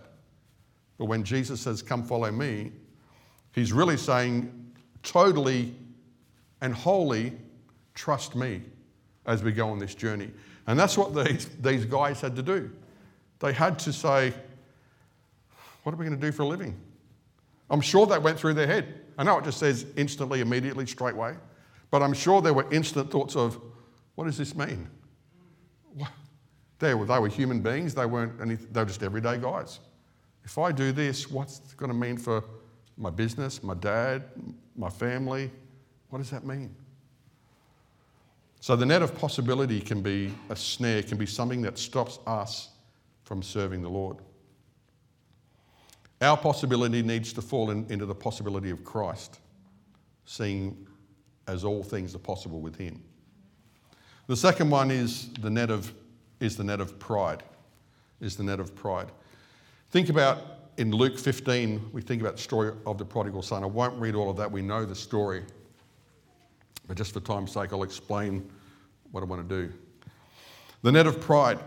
But 0.97 1.07
when 1.07 1.25
Jesus 1.25 1.61
says, 1.61 1.83
Come 1.83 2.05
follow 2.05 2.31
me, 2.31 2.73
he's 3.53 3.73
really 3.73 3.97
saying, 3.97 4.53
totally 5.03 5.75
and 6.61 6.73
wholly 6.73 7.33
trust 7.95 8.35
me 8.35 8.63
as 9.27 9.43
we 9.43 9.53
go 9.53 9.69
on 9.69 9.79
this 9.79 9.95
journey. 9.95 10.31
And 10.67 10.79
that's 10.79 10.97
what 10.97 11.15
these, 11.15 11.47
these 11.61 11.85
guys 11.85 12.21
had 12.21 12.37
to 12.37 12.43
do. 12.43 12.71
They 13.41 13.53
had 13.53 13.79
to 13.81 13.93
say, 13.93 14.33
What 15.83 15.93
are 15.93 15.97
we 15.97 16.07
going 16.07 16.19
to 16.19 16.27
do 16.27 16.33
for 16.33 16.43
a 16.43 16.47
living? 16.47 16.77
I'm 17.69 17.81
sure 17.81 18.07
that 18.07 18.23
went 18.23 18.39
through 18.39 18.55
their 18.55 18.67
head. 18.67 19.03
I 19.19 19.25
know 19.25 19.39
it 19.39 19.45
just 19.45 19.59
says 19.59 19.87
instantly, 19.97 20.41
immediately, 20.41 20.87
straightway, 20.87 21.35
but 21.91 22.03
I'm 22.03 22.13
sure 22.13 22.41
there 22.41 22.55
were 22.55 22.71
instant 22.73 23.11
thoughts 23.11 23.35
of, 23.37 23.61
What 24.15 24.25
does 24.25 24.39
this 24.39 24.55
mean? 24.55 24.89
They 26.79 26.95
were, 26.95 27.07
they 27.07 27.19
were 27.19 27.29
human 27.29 27.61
beings, 27.61 27.95
they 27.95 28.07
weren't 28.07 28.41
any, 28.41 28.55
they 28.57 28.81
were 28.81 28.87
just 28.87 29.03
everyday 29.03 29.39
guys. 29.39 29.81
If 30.45 30.59
I 30.59 30.73
do 30.73 30.93
this, 30.93 31.31
what's 31.31 31.59
it 31.59 31.77
going 31.77 31.91
to 31.91 31.97
mean 31.97 32.17
for 32.17 32.45
my 32.97 33.11
business, 33.11 33.63
my 33.63 33.75
dad, 33.75 34.25
my 34.77 34.91
family? 34.91 35.51
What 36.11 36.19
does 36.19 36.31
that 36.31 36.45
mean? 36.45 36.75
So 38.61 38.77
the 38.77 38.87
net 38.87 39.03
of 39.03 39.15
possibility 39.15 39.81
can 39.81 40.03
be 40.03 40.33
a 40.51 40.57
snare, 40.57 41.03
can 41.03 41.19
be 41.19 41.27
something 41.27 41.63
that 41.63 41.79
stops 41.79 42.19
us 42.27 42.71
from 43.25 43.43
serving 43.43 43.83
the 43.83 43.91
Lord. 43.91 44.19
Our 46.21 46.37
possibility 46.37 47.03
needs 47.03 47.33
to 47.35 47.43
fall 47.43 47.71
in, 47.71 47.87
into 47.91 48.07
the 48.07 48.15
possibility 48.15 48.71
of 48.71 48.85
Christ, 48.85 49.41
seeing 50.25 50.87
as 51.47 51.65
all 51.65 51.83
things 51.83 52.15
are 52.15 52.19
possible 52.21 52.61
with 52.61 52.77
Him. 52.77 53.03
The 54.27 54.37
second 54.37 54.71
one 54.71 54.91
is 54.91 55.33
the 55.35 55.51
net 55.51 55.71
of, 55.71 55.93
is 56.41 56.57
the 56.57 56.65
net 56.65 56.81
of 56.81 56.99
pride. 56.99 57.43
Is 58.21 58.37
the 58.37 58.45
net 58.45 58.61
of 58.61 58.75
pride. 58.75 59.11
Think 59.91 60.09
about 60.09 60.57
in 60.79 60.91
Luke 60.91 61.19
15, 61.19 61.91
we 61.93 62.03
think 62.03 62.21
about 62.21 62.37
the 62.37 62.43
story 62.43 62.73
of 62.87 62.99
the 62.99 63.05
prodigal 63.05 63.43
son. 63.43 63.63
I 63.63 63.67
won't 63.67 63.99
read 63.99 64.15
all 64.15 64.29
of 64.29 64.37
that, 64.37 64.51
we 64.51 64.63
know 64.63 64.85
the 64.85 64.95
story. 64.95 65.43
But 66.87 66.97
just 66.97 67.13
for 67.13 67.21
time's 67.21 67.53
sake, 67.53 67.73
I'll 67.73 67.83
explain 67.83 68.49
what 69.11 69.23
I 69.23 69.27
want 69.27 69.49
to 69.49 69.63
do. 69.67 69.73
The 70.83 70.93
net 70.93 71.07
of 71.07 71.21
pride. 71.21 71.59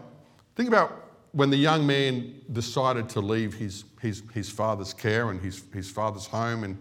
Think 0.56 0.70
about 0.70 1.10
when 1.32 1.50
the 1.50 1.58
young 1.58 1.86
man 1.86 2.42
decided 2.52 3.10
to 3.10 3.20
leave 3.20 3.54
his, 3.54 3.84
his, 4.02 4.24
his 4.34 4.50
father's 4.50 4.94
care 4.94 5.32
and 5.32 5.42
his, 5.42 5.64
his 5.74 5.90
father's 5.90 6.26
home 6.26 6.64
and, 6.64 6.78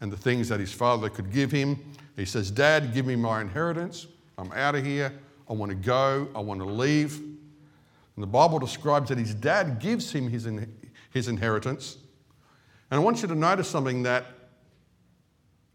and 0.00 0.12
the 0.12 0.16
things 0.16 0.48
that 0.48 0.60
his 0.60 0.72
father 0.72 1.08
could 1.08 1.32
give 1.32 1.50
him. 1.50 1.78
He 2.16 2.24
says, 2.24 2.50
Dad, 2.50 2.94
give 2.94 3.06
me 3.06 3.16
my 3.16 3.40
inheritance. 3.40 4.06
I'm 4.38 4.52
out 4.52 4.74
of 4.74 4.84
here. 4.84 5.12
I 5.50 5.52
want 5.52 5.70
to 5.70 5.76
go. 5.76 6.28
I 6.34 6.38
want 6.38 6.60
to 6.60 6.66
leave. 6.66 7.18
And 7.18 8.22
the 8.22 8.26
Bible 8.26 8.60
describes 8.60 9.08
that 9.08 9.18
his 9.18 9.34
dad 9.34 9.80
gives 9.80 10.12
him 10.12 10.30
his, 10.30 10.48
his 11.10 11.26
inheritance. 11.26 11.98
And 12.90 13.00
I 13.00 13.02
want 13.02 13.20
you 13.20 13.28
to 13.28 13.34
notice 13.34 13.68
something 13.68 14.04
that 14.04 14.26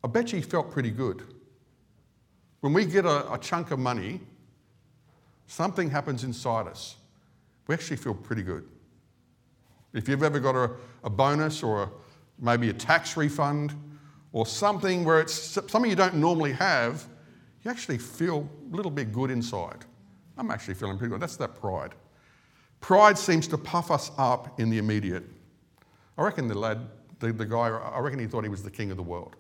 I 0.04 0.08
bet 0.08 0.32
you 0.32 0.38
he 0.38 0.44
felt 0.44 0.72
pretty 0.72 0.92
good. 0.92 1.24
When 2.62 2.72
we 2.74 2.86
get 2.86 3.06
a, 3.06 3.34
a 3.34 3.38
chunk 3.38 3.72
of 3.72 3.80
money, 3.80 4.22
something 5.48 5.90
happens 5.90 6.24
inside 6.24 6.68
us. 6.68 6.96
We 7.68 7.76
actually 7.76 7.98
feel 7.98 8.14
pretty 8.14 8.44
good. 8.44 8.68
If 9.94 10.08
you've 10.08 10.24
ever 10.24 10.40
got 10.40 10.56
a, 10.56 10.72
a 11.04 11.10
bonus 11.10 11.64
or 11.64 11.84
a, 11.84 11.90
maybe 12.40 12.70
a 12.70 12.74
tax 12.74 13.18
refund 13.18 13.74
or 14.32 14.46
something 14.46 15.04
where 15.04 15.20
it's 15.20 15.34
something 15.34 15.90
you 15.90 15.96
don't 15.96 16.16
normally 16.16 16.54
have, 16.54 17.08
you 17.66 17.72
actually 17.72 17.98
feel 17.98 18.48
a 18.72 18.76
little 18.76 18.92
bit 18.92 19.12
good 19.12 19.32
inside. 19.32 19.86
I'm 20.38 20.52
actually 20.52 20.76
feeling 20.76 20.98
pretty 20.98 21.12
good. 21.12 21.20
That's 21.20 21.36
that 21.38 21.56
pride. 21.60 21.96
Pride 22.80 23.18
seems 23.18 23.48
to 23.48 23.58
puff 23.58 23.90
us 23.90 24.12
up 24.20 24.60
in 24.60 24.70
the 24.70 24.78
immediate. 24.78 25.24
I 26.18 26.22
reckon 26.22 26.48
the 26.48 26.58
lad, 26.58 26.88
the, 27.20 27.34
the 27.34 27.46
guy, 27.46 27.70
I 27.70 28.00
reckon 28.00 28.20
he 28.20 28.28
thought 28.28 28.44
he 28.44 28.50
was 28.50 28.62
the 28.62 28.70
king 28.70 28.92
of 28.92 28.98
the 28.98 29.04
world. 29.04 29.36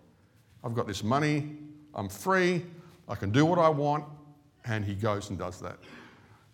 I've 0.63 0.73
got 0.73 0.87
this 0.87 1.03
money, 1.03 1.55
I'm 1.93 2.09
free, 2.09 2.65
I 3.07 3.13
can 3.13 3.29
do 3.29 3.45
what 3.45 3.59
I 3.59 3.69
want, 3.69 4.05
and 4.65 4.83
he 4.83 4.95
goes 4.95 5.29
and 5.29 5.37
does 5.37 5.61
that. 5.61 5.77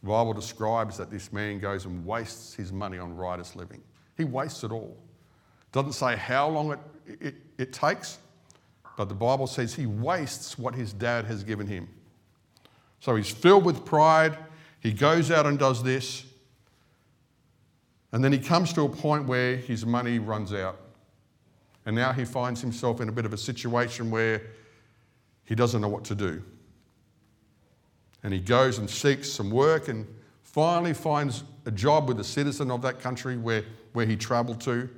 The 0.04 0.10
Bible 0.10 0.34
describes 0.34 0.98
that 0.98 1.10
this 1.10 1.32
man 1.32 1.60
goes 1.60 1.86
and 1.86 2.06
wastes 2.06 2.54
his 2.54 2.74
money 2.74 2.98
on 2.98 3.16
riotous 3.16 3.56
living. 3.56 3.82
He 4.18 4.26
wastes 4.26 4.66
it 4.66 4.72
all. 4.72 4.98
Doesn't 5.72 5.94
say 5.94 6.18
how 6.18 6.50
long 6.50 6.74
it, 6.74 6.80
it, 7.22 7.36
it 7.58 7.72
takes, 7.72 8.18
but 8.98 9.10
the 9.10 9.16
Bible 9.16 9.48
says 9.48 9.74
he 9.74 9.86
wastes 9.86 10.58
what 10.58 10.76
his 10.76 10.94
dad 10.94 11.26
has 11.26 11.44
given 11.44 11.68
him. 11.68 11.88
So 13.00 13.16
he's 13.16 13.30
filled 13.30 13.66
with 13.66 13.86
pride. 13.86 14.38
He 14.80 14.94
goes 14.94 15.32
out 15.32 15.46
and 15.46 15.58
does 15.58 15.84
this. 15.84 16.26
And 18.12 18.24
then 18.24 18.32
he 18.32 18.40
comes 18.40 18.74
to 18.74 18.82
a 18.82 18.90
point 18.90 19.26
where 19.26 19.56
his 19.56 19.86
money 19.86 20.20
runs 20.20 20.54
out. 20.54 20.80
And 21.86 21.96
now 21.96 22.12
he 22.12 22.26
finds 22.26 22.62
himself 22.62 23.02
in 23.02 23.10
a 23.10 23.12
bit 23.12 23.26
of 23.26 23.34
a 23.34 23.38
situation 23.38 24.12
where 24.12 24.42
he 25.46 25.56
doesn't 25.56 25.82
know 25.82 25.88
what 25.88 26.04
to 26.06 26.16
do. 26.16 26.44
And 28.24 28.34
he 28.34 28.40
goes 28.40 28.78
and 28.78 28.90
seeks 28.90 29.32
some 29.32 29.50
work 29.50 29.88
and 29.88 30.08
finally 30.44 30.94
finds 30.94 31.44
a 31.66 31.72
job 31.72 32.08
with 32.08 32.20
a 32.20 32.24
citizen 32.24 32.70
of 32.70 32.82
that 32.82 33.00
country 33.00 33.38
where, 33.38 33.64
where 33.94 34.06
he 34.06 34.16
traveled 34.16 34.62
to. 34.62 34.90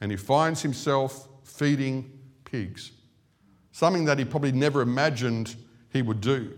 And 0.00 0.10
he 0.10 0.16
finds 0.16 0.62
himself 0.62 1.28
feeding 1.44 2.18
pigs, 2.44 2.92
something 3.72 4.04
that 4.04 4.18
he 4.18 4.24
probably 4.24 4.52
never 4.52 4.80
imagined 4.80 5.56
he 5.92 6.02
would 6.02 6.20
do. 6.20 6.56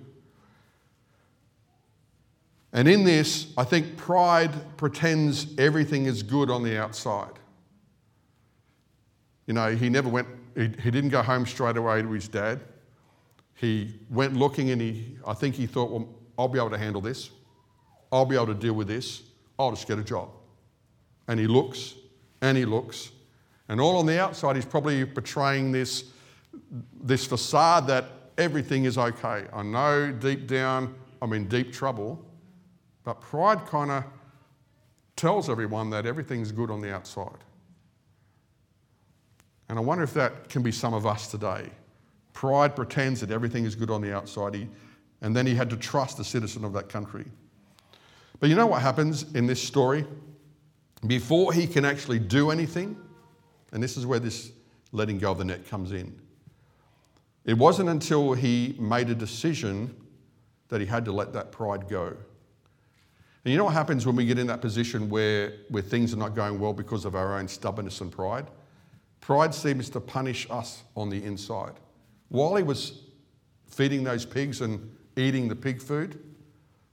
And 2.72 2.88
in 2.88 3.04
this, 3.04 3.52
I 3.56 3.62
think 3.64 3.96
pride 3.96 4.50
pretends 4.76 5.46
everything 5.58 6.06
is 6.06 6.22
good 6.24 6.50
on 6.50 6.64
the 6.64 6.76
outside. 6.76 7.38
You 9.46 9.54
know, 9.54 9.74
he 9.76 9.88
never 9.88 10.08
went, 10.08 10.26
he, 10.56 10.62
he 10.82 10.90
didn't 10.90 11.10
go 11.10 11.22
home 11.22 11.46
straight 11.46 11.76
away 11.76 12.02
to 12.02 12.10
his 12.10 12.26
dad. 12.26 12.60
He 13.54 13.94
went 14.10 14.34
looking 14.34 14.70
and 14.70 14.80
he, 14.80 15.16
I 15.24 15.34
think 15.34 15.54
he 15.54 15.66
thought, 15.66 15.90
well, 15.90 16.08
I'll 16.36 16.48
be 16.48 16.58
able 16.58 16.70
to 16.70 16.78
handle 16.78 17.00
this. 17.00 17.30
I'll 18.10 18.26
be 18.26 18.34
able 18.34 18.48
to 18.48 18.54
deal 18.54 18.74
with 18.74 18.88
this. 18.88 19.22
I'll 19.56 19.70
just 19.70 19.86
get 19.86 19.98
a 20.00 20.04
job. 20.04 20.30
And 21.28 21.38
he 21.38 21.46
looks 21.46 21.94
and 22.40 22.58
he 22.58 22.64
looks 22.64 23.10
And 23.68 23.80
all 23.80 23.96
on 23.96 24.06
the 24.06 24.20
outside, 24.20 24.56
he's 24.56 24.64
probably 24.64 25.04
portraying 25.04 25.72
this, 25.72 26.04
this 27.02 27.26
facade 27.26 27.86
that 27.86 28.06
everything 28.38 28.84
is 28.84 28.98
okay. 28.98 29.46
I 29.52 29.62
know 29.62 30.12
deep 30.12 30.46
down 30.46 30.94
I'm 31.24 31.32
in 31.32 31.48
deep 31.48 31.72
trouble, 31.72 32.22
but 33.02 33.18
pride 33.22 33.66
kind 33.66 33.90
of 33.90 34.04
tells 35.16 35.48
everyone 35.48 35.88
that 35.88 36.04
everything's 36.04 36.52
good 36.52 36.70
on 36.70 36.82
the 36.82 36.94
outside. 36.94 37.38
And 39.70 39.78
I 39.78 39.80
wonder 39.80 40.04
if 40.04 40.12
that 40.12 40.50
can 40.50 40.62
be 40.62 40.70
some 40.70 40.92
of 40.92 41.06
us 41.06 41.30
today. 41.30 41.70
Pride 42.34 42.76
pretends 42.76 43.22
that 43.22 43.30
everything 43.30 43.64
is 43.64 43.74
good 43.74 43.90
on 43.90 44.02
the 44.02 44.14
outside, 44.14 44.68
and 45.22 45.34
then 45.34 45.46
he 45.46 45.54
had 45.54 45.70
to 45.70 45.78
trust 45.78 46.18
the 46.18 46.24
citizen 46.24 46.62
of 46.62 46.74
that 46.74 46.90
country. 46.90 47.24
But 48.38 48.50
you 48.50 48.54
know 48.54 48.66
what 48.66 48.82
happens 48.82 49.32
in 49.32 49.46
this 49.46 49.62
story? 49.62 50.04
Before 51.06 51.54
he 51.54 51.66
can 51.66 51.86
actually 51.86 52.18
do 52.18 52.50
anything, 52.50 52.98
and 53.72 53.82
this 53.82 53.96
is 53.96 54.04
where 54.04 54.18
this 54.18 54.52
letting 54.92 55.18
go 55.18 55.32
of 55.32 55.38
the 55.38 55.44
net 55.46 55.66
comes 55.66 55.92
in. 55.92 56.20
It 57.44 57.58
wasn't 57.58 57.90
until 57.90 58.32
he 58.32 58.74
made 58.78 59.10
a 59.10 59.14
decision 59.14 59.94
that 60.68 60.80
he 60.80 60.86
had 60.86 61.04
to 61.04 61.12
let 61.12 61.32
that 61.34 61.52
pride 61.52 61.88
go. 61.88 62.16
And 63.44 63.52
you 63.52 63.58
know 63.58 63.64
what 63.64 63.74
happens 63.74 64.06
when 64.06 64.16
we 64.16 64.24
get 64.24 64.38
in 64.38 64.46
that 64.46 64.62
position 64.62 65.10
where, 65.10 65.52
where 65.68 65.82
things 65.82 66.14
are 66.14 66.16
not 66.16 66.34
going 66.34 66.58
well 66.58 66.72
because 66.72 67.04
of 67.04 67.14
our 67.14 67.38
own 67.38 67.46
stubbornness 67.46 68.00
and 68.00 68.10
pride? 68.10 68.46
Pride 69.20 69.54
seems 69.54 69.90
to 69.90 70.00
punish 70.00 70.46
us 70.50 70.82
on 70.96 71.10
the 71.10 71.22
inside. 71.22 71.74
While 72.28 72.56
he 72.56 72.62
was 72.62 73.02
feeding 73.66 74.04
those 74.04 74.24
pigs 74.24 74.62
and 74.62 74.96
eating 75.16 75.48
the 75.48 75.56
pig 75.56 75.82
food, 75.82 76.18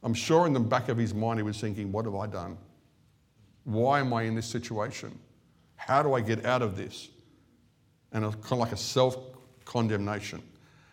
I'm 0.04 0.14
sure 0.14 0.46
in 0.46 0.54
the 0.54 0.60
back 0.60 0.90
of 0.90 0.98
his 0.98 1.14
mind 1.14 1.40
he 1.40 1.44
was 1.44 1.60
thinking, 1.60 1.92
What 1.92 2.06
have 2.06 2.16
I 2.16 2.28
done? 2.28 2.58
Why 3.64 4.00
am 4.00 4.14
I 4.14 4.24
in 4.24 4.36
this 4.36 4.48
situation? 4.48 5.18
How 5.76 6.04
do 6.04 6.14
I 6.14 6.22
get 6.22 6.46
out 6.46 6.62
of 6.62 6.76
this? 6.76 7.10
And 8.12 8.26
it's 8.26 8.36
kind 8.36 8.54
of 8.54 8.60
like 8.60 8.72
a 8.72 8.78
self 8.78 9.18
condemnation. 9.72 10.42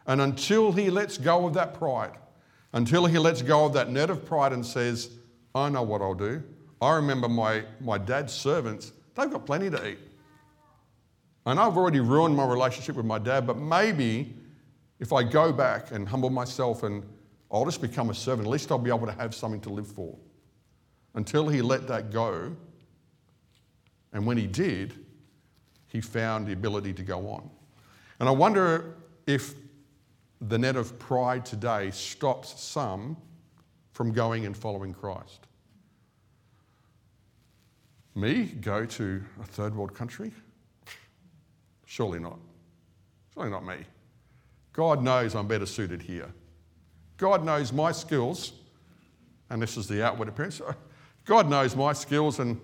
And 0.07 0.21
until 0.21 0.71
he 0.71 0.89
lets 0.89 1.19
go 1.19 1.47
of 1.47 1.55
that 1.55 1.75
pride, 1.75 2.13
until 2.73 3.07
he 3.07 3.19
lets 3.19 3.43
go 3.43 3.65
of 3.65 3.73
that 3.73 3.91
net 3.91 4.09
of 4.09 4.25
pride 4.25 4.53
and 4.53 4.65
says, 4.65 5.11
I 5.55 5.69
know 5.69 5.83
what 5.83 6.01
I'll 6.01 6.15
do. 6.15 6.43
I 6.81 6.95
remember 6.95 7.29
my, 7.29 7.65
my 7.81 7.99
dad's 7.99 8.33
servants, 8.33 8.93
they've 9.17 9.31
got 9.31 9.45
plenty 9.45 9.69
to 9.71 9.89
eat. 9.89 9.99
And 11.45 11.59
I've 11.59 11.77
already 11.77 12.01
ruined 12.01 12.37
my 12.37 12.47
relationship 12.47 12.95
with 12.95 13.07
my 13.07 13.19
dad, 13.19 13.47
but 13.47 13.57
maybe 13.57 14.37
if 15.01 15.13
I 15.13 15.25
go 15.25 15.53
back 15.53 15.91
and 15.91 16.09
humble 16.09 16.31
myself 16.31 16.85
and 16.85 17.03
I'll 17.51 17.65
just 17.65 17.81
become 17.81 18.11
a 18.11 18.15
servant, 18.15 18.47
at 18.47 18.51
least 18.51 18.71
I'll 18.71 18.79
be 18.79 18.91
able 18.91 19.07
to 19.07 19.13
have 19.13 19.35
something 19.35 19.61
to 19.63 19.71
live 19.71 19.89
for. 19.89 20.17
Until 21.15 21.49
he 21.49 21.63
let 21.63 21.89
that 21.89 22.13
go, 22.13 22.55
and 24.13 24.25
when 24.25 24.37
he 24.37 24.47
did, 24.47 24.95
he 25.89 26.01
found 26.01 26.47
the 26.47 26.53
ability 26.53 26.93
to 26.93 27.03
go 27.03 27.29
on. 27.29 27.51
And 28.21 28.29
I 28.29 28.33
wonder 28.33 28.97
if 29.27 29.55
the 30.41 30.59
net 30.59 30.77
of 30.77 30.99
pride 30.99 31.45
today 31.45 31.91
stops 31.91 32.61
some 32.61 33.17
from 33.93 34.13
going 34.13 34.47
and 34.47 34.57
following 34.57 34.93
Christ. 34.93 35.47
Me 38.15 38.45
go 38.45 38.85
to 38.85 39.23
a 39.41 39.45
third 39.45 39.75
world 39.75 39.95
country? 39.95 40.33
Surely 41.87 42.19
not. 42.19 42.39
Surely 43.35 43.51
not 43.51 43.65
me. 43.65 43.77
God 44.73 45.03
knows 45.03 45.35
I'm 45.35 45.47
better 45.47 45.67
suited 45.67 46.03
here. 46.03 46.29
God 47.17 47.45
knows 47.45 47.73
my 47.73 47.93
skills, 47.93 48.53
and 49.51 49.61
this 49.61 49.77
is 49.77 49.89
the 49.89 50.05
outward 50.05 50.29
appearance. 50.29 50.61
God 51.25 51.49
knows 51.49 51.75
my 51.75 51.93
skills 51.93 52.39
and 52.39 52.61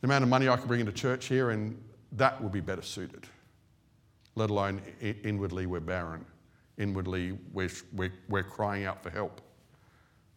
the 0.00 0.06
amount 0.06 0.24
of 0.24 0.28
money 0.28 0.48
I 0.48 0.56
can 0.56 0.66
bring 0.66 0.80
into 0.80 0.92
church 0.92 1.26
here, 1.26 1.50
and 1.50 1.78
that 2.12 2.42
will 2.42 2.48
be 2.48 2.60
better 2.60 2.82
suited. 2.82 3.26
Let 4.36 4.50
alone 4.50 4.82
inwardly, 5.00 5.66
we're 5.66 5.80
barren. 5.80 6.24
Inwardly, 6.78 7.38
we're, 7.52 7.70
we're, 7.92 8.12
we're 8.28 8.42
crying 8.42 8.84
out 8.84 9.02
for 9.02 9.10
help. 9.10 9.40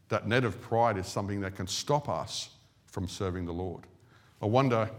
That 0.07 0.27
net 0.27 0.45
of 0.45 0.59
pride 0.61 0.97
is 0.97 1.05
something 1.05 1.41
that 1.41 1.55
can 1.55 1.67
stop 1.67 2.09
us 2.09 2.49
from 2.87 3.07
serving 3.07 3.45
the 3.45 3.53
Lord. 3.53 3.83
I 4.41 4.45
wonder, 4.45 4.89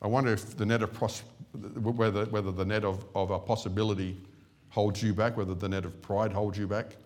I 0.00 0.06
wonder 0.06 0.32
if 0.32 0.56
the 0.56 0.64
net 0.64 0.82
of 0.82 0.92
pros- 0.94 1.22
whether, 1.52 2.24
whether 2.26 2.50
the 2.50 2.64
net 2.64 2.84
of, 2.84 3.04
of 3.14 3.30
a 3.30 3.38
possibility 3.38 4.20
holds 4.70 5.02
you 5.02 5.12
back, 5.12 5.36
whether 5.36 5.54
the 5.54 5.68
net 5.68 5.84
of 5.84 6.00
pride 6.02 6.32
holds 6.32 6.58
you 6.58 6.66
back. 6.66 6.96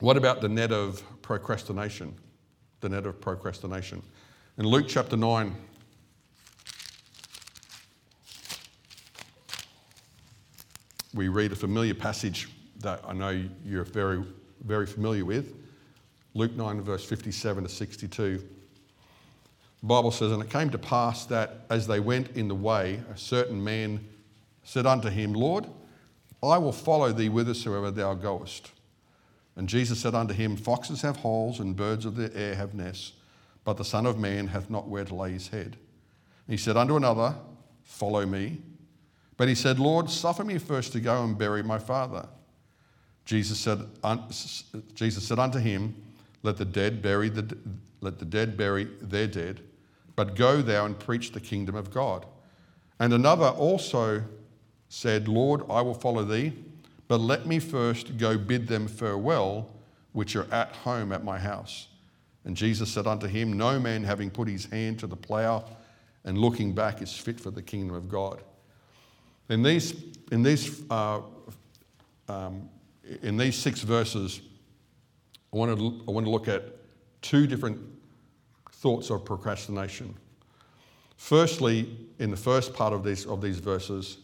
What 0.00 0.16
about 0.16 0.40
the 0.40 0.48
net 0.48 0.72
of 0.72 1.02
procrastination? 1.22 2.14
The 2.80 2.88
net 2.88 3.06
of 3.06 3.20
procrastination. 3.20 4.02
In 4.58 4.66
Luke 4.66 4.86
chapter 4.88 5.16
9, 5.16 5.54
we 11.14 11.28
read 11.28 11.52
a 11.52 11.56
familiar 11.56 11.94
passage 11.94 12.48
that 12.80 13.00
I 13.06 13.12
know 13.12 13.44
you're 13.64 13.84
very, 13.84 14.22
very 14.64 14.86
familiar 14.86 15.24
with. 15.24 15.54
Luke 16.34 16.52
9, 16.52 16.80
verse 16.82 17.04
57 17.04 17.62
to 17.62 17.70
62. 17.70 18.38
The 19.80 19.86
Bible 19.86 20.10
says, 20.10 20.32
And 20.32 20.42
it 20.42 20.50
came 20.50 20.70
to 20.70 20.78
pass 20.78 21.24
that 21.26 21.66
as 21.70 21.86
they 21.86 22.00
went 22.00 22.30
in 22.36 22.48
the 22.48 22.54
way, 22.54 23.00
a 23.12 23.16
certain 23.16 23.62
man 23.62 24.00
said 24.64 24.86
unto 24.86 25.08
him, 25.08 25.32
Lord, 25.32 25.66
I 26.42 26.58
will 26.58 26.72
follow 26.72 27.12
thee 27.12 27.28
whithersoever 27.28 27.92
thou 27.92 28.14
goest. 28.14 28.72
And 29.56 29.68
Jesus 29.68 30.00
said 30.00 30.16
unto 30.16 30.34
him, 30.34 30.56
Foxes 30.56 31.02
have 31.02 31.16
holes, 31.16 31.60
and 31.60 31.76
birds 31.76 32.04
of 32.04 32.16
the 32.16 32.36
air 32.36 32.56
have 32.56 32.74
nests, 32.74 33.12
but 33.62 33.76
the 33.76 33.84
Son 33.84 34.04
of 34.04 34.18
Man 34.18 34.48
hath 34.48 34.68
not 34.68 34.88
where 34.88 35.04
to 35.04 35.14
lay 35.14 35.30
his 35.30 35.48
head. 35.48 35.76
And 36.46 36.48
he 36.48 36.56
said 36.56 36.76
unto 36.76 36.96
another, 36.96 37.36
Follow 37.84 38.26
me. 38.26 38.58
But 39.36 39.48
he 39.48 39.54
said, 39.54 39.78
Lord, 39.78 40.10
suffer 40.10 40.44
me 40.44 40.58
first 40.58 40.92
to 40.92 41.00
go 41.00 41.24
and 41.24 41.36
bury 41.36 41.62
my 41.62 41.78
father. 41.78 42.28
Jesus 43.24 43.58
said, 43.58 43.80
Jesus 44.94 45.26
said 45.26 45.38
unto 45.38 45.58
him, 45.58 45.94
Let 46.42 46.56
the 46.56 46.64
dead 46.64 47.02
bury 47.02 47.28
the, 47.30 47.56
let 48.00 48.18
the 48.18 48.24
dead 48.24 48.56
bury 48.56 48.84
their 49.00 49.26
dead, 49.26 49.62
but 50.14 50.36
go 50.36 50.62
thou 50.62 50.84
and 50.84 50.98
preach 50.98 51.32
the 51.32 51.40
kingdom 51.40 51.74
of 51.74 51.90
God. 51.90 52.26
And 53.00 53.12
another 53.12 53.46
also 53.46 54.22
said, 54.88 55.26
Lord, 55.26 55.62
I 55.68 55.80
will 55.80 55.94
follow 55.94 56.24
thee, 56.24 56.52
but 57.08 57.18
let 57.18 57.46
me 57.46 57.58
first 57.58 58.18
go 58.18 58.38
bid 58.38 58.68
them 58.68 58.86
farewell, 58.86 59.70
which 60.12 60.36
are 60.36 60.46
at 60.52 60.72
home 60.76 61.10
at 61.12 61.24
my 61.24 61.38
house. 61.38 61.88
And 62.44 62.56
Jesus 62.56 62.92
said 62.92 63.06
unto 63.06 63.26
him, 63.26 63.54
No 63.54 63.80
man 63.80 64.04
having 64.04 64.30
put 64.30 64.48
his 64.48 64.66
hand 64.66 64.98
to 65.00 65.06
the 65.06 65.16
plough 65.16 65.64
and 66.24 66.38
looking 66.38 66.72
back 66.72 67.02
is 67.02 67.12
fit 67.12 67.40
for 67.40 67.50
the 67.50 67.62
kingdom 67.62 67.96
of 67.96 68.08
God. 68.08 68.42
In 69.48 69.62
these, 69.62 69.94
in 70.32 70.42
these, 70.42 70.82
uh, 70.90 71.20
um, 72.28 72.68
in 73.22 73.36
these 73.36 73.56
six 73.56 73.80
verses, 73.82 74.40
I 75.52 75.56
want, 75.56 75.78
to, 75.78 76.02
I 76.08 76.10
want 76.10 76.26
to 76.26 76.30
look 76.30 76.48
at 76.48 76.64
two 77.22 77.46
different 77.46 77.78
thoughts 78.72 79.10
of 79.10 79.24
procrastination. 79.24 80.14
Firstly, 81.16 81.96
in 82.18 82.30
the 82.30 82.36
first 82.36 82.74
part 82.74 82.92
of 82.92 83.04
these, 83.04 83.26
of 83.26 83.40
these 83.40 83.58
verses, 83.58 84.18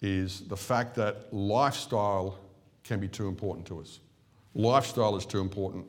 is 0.00 0.42
the 0.48 0.56
fact 0.56 0.94
that 0.94 1.32
lifestyle 1.32 2.38
can 2.84 3.00
be 3.00 3.08
too 3.08 3.28
important 3.28 3.66
to 3.66 3.80
us. 3.80 4.00
Lifestyle 4.54 5.16
is 5.16 5.26
too 5.26 5.40
important. 5.40 5.84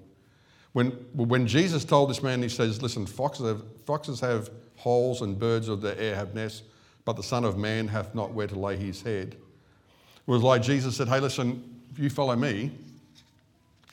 When, 0.73 0.87
when 1.13 1.47
Jesus 1.47 1.85
told 1.85 2.09
this 2.09 2.21
man, 2.21 2.41
he 2.41 2.49
says, 2.49 2.81
Listen, 2.81 3.05
foxes 3.05 3.47
have, 3.47 3.63
foxes 3.85 4.19
have 4.19 4.49
holes 4.75 5.21
and 5.21 5.37
birds 5.37 5.67
of 5.67 5.81
the 5.81 5.99
air 6.01 6.15
have 6.15 6.33
nests, 6.33 6.63
but 7.05 7.15
the 7.15 7.23
Son 7.23 7.43
of 7.43 7.57
Man 7.57 7.87
hath 7.87 8.13
not 8.13 8.33
where 8.33 8.47
to 8.47 8.57
lay 8.57 8.77
his 8.77 9.01
head. 9.01 9.35
It 9.35 10.31
was 10.31 10.43
like 10.43 10.61
Jesus 10.61 10.95
said, 10.95 11.07
Hey, 11.07 11.19
listen, 11.19 11.81
if 11.91 11.99
you 11.99 12.09
follow 12.09 12.35
me, 12.35 12.71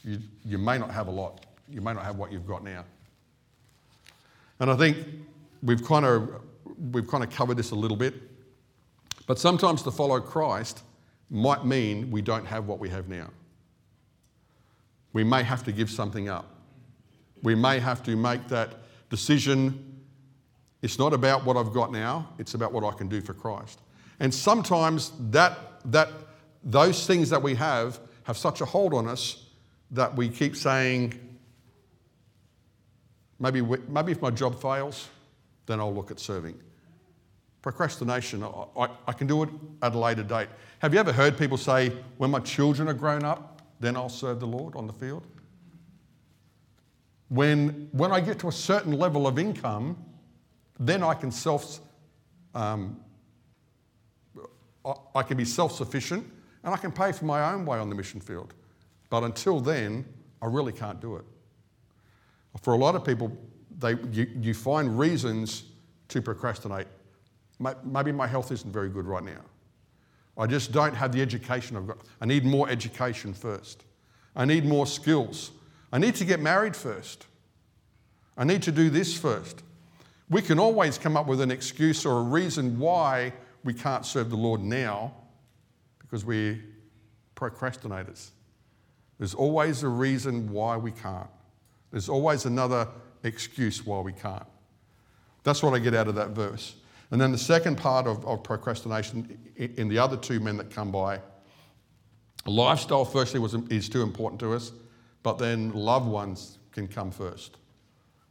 you, 0.05 0.19
you 0.45 0.59
may 0.59 0.79
not 0.79 0.91
have 0.91 1.09
a 1.09 1.11
lot. 1.11 1.47
You 1.69 1.81
may 1.81 1.93
not 1.93 2.05
have 2.05 2.17
what 2.17 2.31
you've 2.31 2.47
got 2.47 2.63
now. 2.63 2.85
And 4.61 4.71
I 4.71 4.77
think 4.77 4.99
we've 5.63 5.85
kind 5.85 6.05
of, 6.05 6.43
we've 6.93 7.09
kind 7.09 7.25
of 7.25 7.31
covered 7.31 7.57
this 7.57 7.73
a 7.73 7.75
little 7.75 7.97
bit. 7.97 8.15
But 9.27 9.39
sometimes 9.39 9.83
to 9.83 9.91
follow 9.91 10.21
Christ 10.21 10.83
might 11.31 11.65
mean 11.65 12.11
we 12.11 12.23
don't 12.23 12.47
have 12.47 12.67
what 12.67 12.79
we 12.79 12.89
have 12.91 13.09
now. 13.09 13.31
We 15.13 15.25
may 15.25 15.43
have 15.43 15.65
to 15.65 15.73
give 15.73 15.91
something 15.91 16.29
up. 16.29 16.55
We 17.43 17.55
may 17.55 17.79
have 17.81 18.03
to 18.05 18.17
make 18.17 18.49
that 18.49 18.75
decision 19.11 19.96
it's 20.87 21.01
not 21.01 21.13
about 21.13 21.45
what 21.45 21.57
I've 21.57 21.73
got 21.73 21.91
now, 21.91 22.29
it's 22.39 22.55
about 22.55 22.73
what 22.73 22.85
I 22.85 22.97
can 22.97 23.09
do 23.09 23.21
for 23.21 23.35
Christ. 23.35 23.81
And 24.21 24.33
sometimes 24.33 25.11
that, 25.31 25.59
that, 25.87 26.11
those 26.63 27.09
things 27.09 27.29
that 27.31 27.43
we 27.43 27.57
have 27.57 27.99
have 28.23 28.39
such 28.39 28.61
a 28.61 28.65
hold 28.65 28.95
on 28.95 29.09
us 29.09 29.47
that 29.91 30.15
we 30.15 30.29
keep 30.29 30.55
saying, 30.55 31.19
maybe, 33.41 33.63
maybe 33.89 34.13
if 34.13 34.23
my 34.23 34.31
job 34.31 34.63
fails, 34.63 35.09
then 35.67 35.81
I'll 35.81 35.93
look 35.93 36.13
at 36.13 36.21
serving. 36.21 36.57
Procrastination, 37.63 38.45
I, 38.45 38.89
I, 39.09 39.13
can 39.13 39.27
do 39.27 39.43
it 39.43 39.49
at 39.83 39.93
a 39.93 39.99
later 39.99 40.23
date. 40.23 40.47
Have 40.79 40.95
you 40.95 41.01
ever 41.01 41.13
heard 41.13 41.37
people 41.37 41.57
say, 41.57 41.91
when 42.19 42.31
my 42.31 42.39
children 42.39 42.87
are 42.87 42.95
grown 42.95 43.25
up, 43.25 43.61
then 43.81 43.97
I'll 43.97 44.09
serve 44.09 44.39
the 44.39 44.47
Lord 44.47 44.77
on 44.77 44.87
the 44.87 44.93
field? 44.93 45.27
When, 47.29 47.89
when 47.91 48.13
I 48.13 48.21
get 48.21 48.39
to 48.39 48.47
a 48.47 48.53
certain 48.53 48.93
level 48.93 49.27
of 49.27 49.37
income, 49.37 49.97
then 50.79 51.03
I 51.03 51.15
can 51.15 51.31
self 51.31 51.81
um, 52.55 53.01
I, 55.15 55.23
can 55.23 55.37
be 55.37 55.45
self 55.45 55.73
sufficient 55.73 56.27
and 56.63 56.73
I 56.75 56.77
can 56.77 56.93
pay 56.93 57.13
for 57.13 57.25
my 57.25 57.53
own 57.53 57.67
way 57.67 57.79
on 57.79 57.89
the 57.89 57.95
mission 57.95 58.21
field. 58.21 58.55
But 59.11 59.25
until 59.25 59.61
then, 59.61 60.05
I 60.41 60.47
really 60.47 60.73
can't 60.73 61.01
do 61.01 61.17
it. 61.17 61.25
For 62.63 62.75
a 62.75 62.77
lot 62.77 62.95
of 62.95 63.05
people, 63.05 63.37
they, 63.79 63.95
you, 64.13 64.27
you 64.41 64.55
find 64.55 64.99
reasons 64.99 65.65
to 66.09 66.23
procrastinate. 66.23 66.87
Maybe 67.85 68.13
my 68.13 68.27
health 68.27 68.53
isn't 68.53 68.73
very 68.73 68.89
good 68.89 69.07
right 69.07 69.25
now. 69.25 69.43
I 70.39 70.47
just 70.47 70.73
don't 70.73 70.95
have 70.95 71.13
the 71.13 71.23
education 71.23 71.77
I've 71.77 71.87
got. 71.87 71.99
I 72.21 72.27
need 72.27 72.45
more 72.45 72.69
education 72.69 73.33
first. 73.33 73.85
I 74.35 74.45
need 74.45 74.65
more 74.65 74.87
skills. 74.87 75.53
I 75.93 75.99
need 75.99 76.15
to 76.17 76.25
get 76.25 76.41
married 76.41 76.77
first. 76.77 77.27
I 78.37 78.45
need 78.45 78.63
to 78.63 78.73
do 78.73 78.91
this 78.91 79.17
first. 79.19 79.63
We 80.29 80.43
can 80.43 80.59
always 80.59 80.99
come 80.99 81.17
up 81.17 81.27
with 81.27 81.41
an 81.41 81.51
excuse 81.51 82.05
or 82.05 82.19
a 82.19 82.23
reason 82.23 82.79
why 82.79 83.33
we 83.63 83.73
can't 83.73 84.05
serve 84.05 84.31
the 84.31 84.37
Lord 84.37 84.61
now 84.61 85.15
because 85.99 86.25
we're 86.25 86.59
procrastinators. 87.37 88.31
There's 89.19 89.35
always 89.35 89.83
a 89.83 89.89
reason 89.89 90.51
why 90.51 90.77
we 90.77 90.91
can't. 90.91 91.29
There's 91.91 92.09
always 92.09 92.45
another 92.45 92.89
excuse 93.23 93.87
why 93.87 94.01
we 94.01 94.13
can't. 94.13 94.47
That's 95.45 95.63
what 95.63 95.75
I 95.75 95.79
get 95.79 95.95
out 95.95 96.09
of 96.09 96.17
that 96.17 96.31
verse. 96.31 96.75
And 97.11 97.21
then 97.21 97.31
the 97.31 97.39
second 97.39 97.77
part 97.77 98.07
of, 98.07 98.25
of 98.27 98.43
procrastination 98.43 99.39
in 99.57 99.89
the 99.89 99.99
other 99.99 100.17
two 100.17 100.41
men 100.41 100.57
that 100.57 100.71
come 100.71 100.91
by, 100.91 101.21
lifestyle 102.47 103.05
firstly 103.05 103.39
was, 103.39 103.55
is 103.71 103.89
too 103.89 104.03
important 104.03 104.41
to 104.41 104.53
us, 104.55 104.73
but 105.23 105.39
then 105.39 105.73
loved 105.73 106.09
ones 106.09 106.59
can 106.73 106.89
come 106.89 107.11
first. 107.11 107.59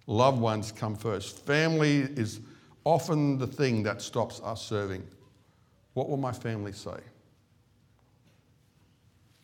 Loved 0.07 0.39
ones 0.39 0.71
come 0.71 0.95
first. 0.95 1.45
Family 1.45 2.01
is 2.01 2.39
often 2.83 3.37
the 3.37 3.47
thing 3.47 3.83
that 3.83 4.01
stops 4.01 4.39
us 4.43 4.61
serving. 4.61 5.05
What 5.93 6.09
will 6.09 6.17
my 6.17 6.31
family 6.31 6.71
say? 6.71 6.99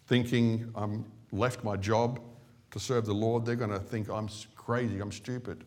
Thinking 0.08 0.72
I'm 0.76 1.06
left 1.32 1.64
my 1.64 1.78
job 1.78 2.20
to 2.72 2.80
serve 2.80 3.06
the 3.06 3.14
Lord, 3.14 3.46
they're 3.46 3.56
going 3.56 3.72
to 3.72 3.80
think 3.80 4.10
I'm 4.10 4.30
crazy, 4.56 5.00
I'm 5.00 5.12
stupid. 5.12 5.64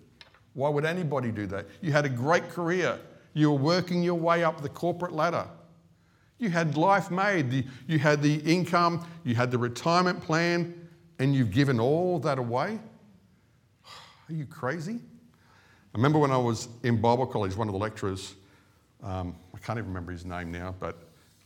Why 0.52 0.68
would 0.68 0.85
anybody 0.85 1.33
do 1.33 1.46
that? 1.48 1.66
You 1.80 1.92
had 1.92 2.04
a 2.04 2.09
great 2.09 2.48
career. 2.48 2.98
You 3.33 3.50
were 3.50 3.59
working 3.59 4.02
your 4.02 4.14
way 4.14 4.44
up 4.44 4.62
the 4.62 4.68
corporate 4.68 5.12
ladder. 5.12 5.46
You 6.38 6.50
had 6.50 6.76
life 6.76 7.11
made. 7.11 7.68
You 7.87 7.98
had 7.98 8.22
the 8.22 8.37
income, 8.37 9.07
you 9.24 9.35
had 9.35 9.50
the 9.50 9.59
retirement 9.59 10.20
plan, 10.22 10.88
and 11.18 11.35
you've 11.35 11.50
given 11.50 11.80
all 11.80 12.18
that 12.20 12.38
away? 12.38 12.78
Are 14.26 14.32
you 14.32 14.46
crazy? 14.46 14.94
I 14.94 15.98
remember 15.98 16.18
when 16.18 16.30
I 16.30 16.38
was 16.38 16.68
in 16.82 16.98
Bible 16.98 17.26
college, 17.26 17.54
one 17.56 17.68
of 17.68 17.74
the 17.74 17.78
lecturers, 17.78 18.34
um, 19.02 19.37
I 19.54 19.58
can't 19.58 19.78
even 19.78 19.90
remember 19.90 20.12
his 20.12 20.24
name 20.24 20.50
now, 20.50 20.74
but 20.80 20.96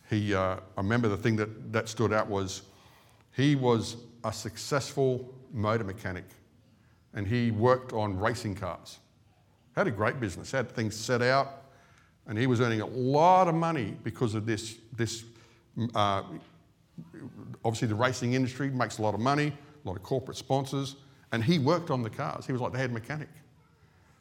he, 0.09 0.33
uh, 0.33 0.59
I 0.77 0.81
remember 0.81 1.09
the 1.09 1.17
thing 1.17 1.35
that, 1.37 1.73
that 1.73 1.89
stood 1.89 2.13
out 2.13 2.29
was 2.29 2.63
he 3.35 3.57
was 3.57 3.97
a 4.23 4.33
successful 4.33 5.35
motor 5.53 5.83
mechanic 5.83 6.25
and 7.15 7.27
he 7.27 7.51
worked 7.51 7.93
on 7.93 8.17
racing 8.17 8.55
cars. 8.55 9.01
Had 9.75 9.89
a 9.89 9.91
great 9.91 10.21
business, 10.21 10.53
had 10.53 10.71
things 10.71 10.95
set 10.95 11.21
out, 11.21 11.65
and 12.29 12.39
he 12.39 12.47
was 12.47 12.61
earning 12.61 12.81
a 12.81 12.87
lot 12.87 13.49
of 13.49 13.57
money 13.57 13.97
because 14.05 14.37
of 14.37 14.47
this. 14.47 14.77
this 14.97 15.25
uh, 15.97 16.23
obviously, 17.65 17.89
the 17.89 17.95
racing 17.97 18.35
industry 18.35 18.71
makes 18.71 18.99
a 18.99 19.03
lot 19.03 19.15
of 19.15 19.21
money, 19.21 19.53
a 19.85 19.89
lot 19.89 19.97
of 19.97 20.03
corporate 20.05 20.37
sponsors, 20.37 20.95
and 21.33 21.45
he 21.45 21.59
worked 21.59 21.91
on 21.91 22.03
the 22.03 22.11
cars. 22.11 22.47
He 22.47 22.53
was 22.53 22.61
like 22.61 22.73
the 22.73 22.79
head 22.79 22.93
mechanic. 22.93 23.29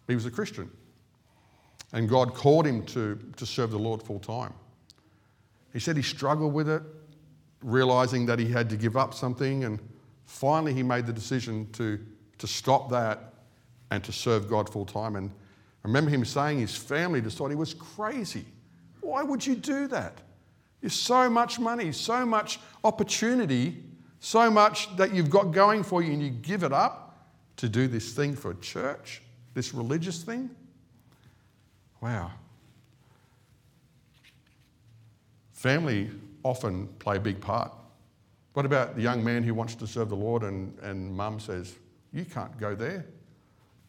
He 0.08 0.16
was 0.16 0.26
a 0.26 0.32
Christian. 0.32 0.70
And 1.94 2.10
God 2.10 2.34
called 2.34 2.66
him 2.66 2.86
to, 2.88 3.20
to 3.38 3.46
serve 3.46 3.72
the 3.72 3.80
Lord 3.80 4.02
full 4.04 4.20
time. 4.20 4.54
He 5.74 5.80
said 5.80 5.96
he 5.96 6.04
struggled 6.04 6.54
with 6.54 6.70
it, 6.70 6.82
realizing 7.62 8.26
that 8.26 8.40
he 8.40 8.48
had 8.50 8.70
to 8.70 8.78
give 8.78 8.98
up 8.98 9.14
something, 9.14 9.64
and 9.64 9.80
finally 10.26 10.74
he 10.74 10.84
made 10.84 11.06
the 11.06 11.14
decision 11.14 11.70
to, 11.74 12.00
to 12.40 12.48
stop 12.48 12.90
that 12.90 13.34
and 13.92 14.04
to 14.04 14.12
serve 14.12 14.50
God 14.50 14.70
full 14.70 14.86
time. 14.86 15.16
And 15.16 15.30
I 15.30 15.88
remember 15.88 16.10
him 16.10 16.26
saying 16.26 16.60
his 16.60 16.76
family 16.76 17.22
just 17.22 17.38
thought 17.38 17.50
he 17.50 17.56
was 17.56 17.74
crazy. 17.74 18.46
Why 19.02 19.24
would 19.24 19.46
you 19.46 19.56
do 19.56 19.88
that? 19.88 20.18
There's 20.82 20.94
so 20.94 21.30
much 21.30 21.60
money, 21.60 21.92
so 21.92 22.26
much 22.26 22.60
opportunity, 22.84 23.84
so 24.20 24.50
much 24.50 24.96
that 24.98 25.14
you've 25.14 25.30
got 25.30 25.52
going 25.52 25.84
for 25.84 26.02
you, 26.02 26.14
and 26.14 26.22
you 26.22 26.30
give 26.30 26.64
it 26.64 26.74
up 26.74 27.28
to 27.58 27.70
do 27.70 27.88
this 27.88 28.14
thing 28.14 28.36
for 28.36 28.52
a 28.52 28.56
church, 28.56 29.22
this 29.54 29.74
religious 29.74 30.24
thing? 30.24 30.50
Wow. 32.02 32.32
Family 35.54 36.10
often 36.44 36.88
play 37.00 37.18
a 37.18 37.20
big 37.20 37.42
part. 37.42 37.72
What 38.54 38.66
about 38.66 38.96
the 38.96 39.02
young 39.02 39.24
man 39.24 39.44
who 39.44 39.54
wants 39.54 39.76
to 39.76 39.88
serve 39.88 40.10
the 40.10 40.16
Lord 40.16 40.44
and, 40.44 40.78
and 40.82 41.16
mum 41.16 41.40
says, 41.40 41.76
You 42.14 42.26
can't 42.26 42.58
go 42.60 42.76
there. 42.76 43.06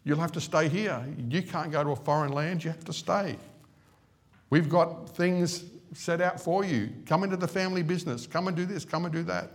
You'll 0.05 0.21
have 0.21 0.33
to 0.33 0.41
stay 0.41 0.69
here. 0.69 1.05
You 1.29 1.43
can't 1.43 1.71
go 1.71 1.85
to 1.85 1.91
a 1.91 1.97
foreign 1.97 2.33
land, 2.33 2.65
you 2.65 2.71
have 2.71 2.85
to 2.85 2.93
stay. 2.93 3.37
We've 4.51 4.69
got 4.69 5.11
things 5.11 5.65
set 5.93 6.21
out 6.21 6.41
for 6.41 6.65
you. 6.65 6.91
Come 7.07 7.25
into 7.25 7.37
the 7.37 7.49
family 7.49 7.83
business, 7.83 8.27
come 8.27 8.49
and 8.49 8.57
do 8.57 8.65
this, 8.65 8.85
come 8.85 9.05
and 9.05 9.13
do 9.13 9.23
that. 9.25 9.53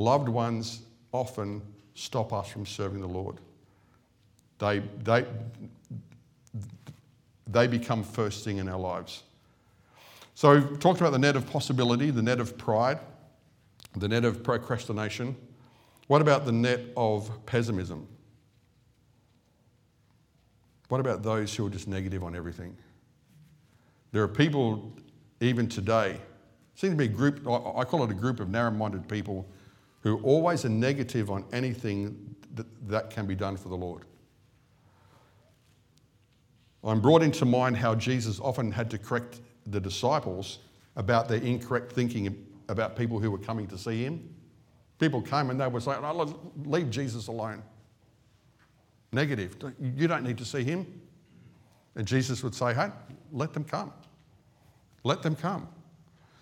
Loved 0.00 0.30
ones 0.30 0.80
often 1.12 1.60
stop 1.94 2.32
us 2.32 2.48
from 2.48 2.64
serving 2.64 3.02
the 3.02 3.06
Lord. 3.06 3.36
They, 4.58 4.78
they, 5.04 5.26
they 7.46 7.66
become 7.66 8.02
first 8.02 8.42
thing 8.42 8.56
in 8.56 8.66
our 8.66 8.78
lives. 8.78 9.24
So 10.34 10.54
we've 10.54 10.80
talked 10.80 11.00
about 11.00 11.12
the 11.12 11.18
net 11.18 11.36
of 11.36 11.46
possibility, 11.50 12.10
the 12.10 12.22
net 12.22 12.40
of 12.40 12.56
pride, 12.56 12.98
the 13.94 14.08
net 14.08 14.24
of 14.24 14.42
procrastination. 14.42 15.36
What 16.06 16.22
about 16.22 16.46
the 16.46 16.52
net 16.52 16.80
of 16.96 17.30
pessimism? 17.44 18.08
What 20.88 21.02
about 21.02 21.22
those 21.22 21.54
who 21.54 21.66
are 21.66 21.70
just 21.70 21.88
negative 21.88 22.24
on 22.24 22.34
everything? 22.34 22.74
There 24.12 24.22
are 24.22 24.28
people, 24.28 24.94
even 25.42 25.68
today, 25.68 26.16
seems 26.74 26.94
to 26.94 26.96
be 26.96 27.04
a 27.04 27.08
group, 27.08 27.46
I 27.46 27.84
call 27.84 28.02
it 28.04 28.10
a 28.10 28.14
group 28.14 28.40
of 28.40 28.48
narrow 28.48 28.70
minded 28.70 29.06
people 29.06 29.46
who 30.00 30.18
always 30.22 30.64
are 30.64 30.70
negative 30.70 31.30
on 31.30 31.44
anything 31.52 32.34
that, 32.54 32.66
that 32.88 33.10
can 33.10 33.26
be 33.26 33.34
done 33.34 33.56
for 33.56 33.68
the 33.68 33.76
Lord. 33.76 34.04
I'm 36.82 37.00
brought 37.00 37.22
into 37.22 37.44
mind 37.44 37.76
how 37.76 37.94
Jesus 37.94 38.40
often 38.40 38.72
had 38.72 38.90
to 38.90 38.98
correct 38.98 39.40
the 39.66 39.80
disciples 39.80 40.60
about 40.96 41.28
their 41.28 41.38
incorrect 41.42 41.92
thinking 41.92 42.46
about 42.68 42.96
people 42.96 43.18
who 43.18 43.30
were 43.30 43.38
coming 43.38 43.66
to 43.68 43.76
see 43.76 44.02
him. 44.04 44.34
People 44.98 45.20
came 45.20 45.50
and 45.50 45.60
they 45.60 45.66
were 45.66 45.80
saying, 45.80 45.98
oh, 46.02 46.40
leave 46.64 46.90
Jesus 46.90 47.26
alone. 47.26 47.62
Negative. 49.12 49.56
You 49.80 50.08
don't 50.08 50.24
need 50.24 50.38
to 50.38 50.44
see 50.44 50.62
him. 50.62 50.86
And 51.96 52.06
Jesus 52.06 52.42
would 52.42 52.54
say, 52.54 52.72
hey, 52.72 52.90
let 53.32 53.52
them 53.52 53.64
come. 53.64 53.92
Let 55.04 55.22
them 55.22 55.34
come. 55.34 55.68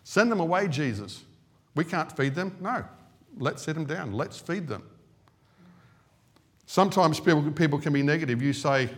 Send 0.04 0.30
them 0.30 0.40
away, 0.40 0.68
Jesus. 0.68 1.24
We 1.74 1.84
can't 1.84 2.14
feed 2.16 2.34
them. 2.34 2.56
No, 2.60 2.84
let's 3.38 3.62
sit 3.62 3.74
them 3.74 3.84
down. 3.84 4.12
Let's 4.12 4.38
feed 4.38 4.68
them. 4.68 4.82
Sometimes 6.66 7.18
people, 7.18 7.50
people 7.52 7.78
can 7.78 7.92
be 7.92 8.02
negative. 8.02 8.42
You 8.42 8.52
say, 8.52 8.90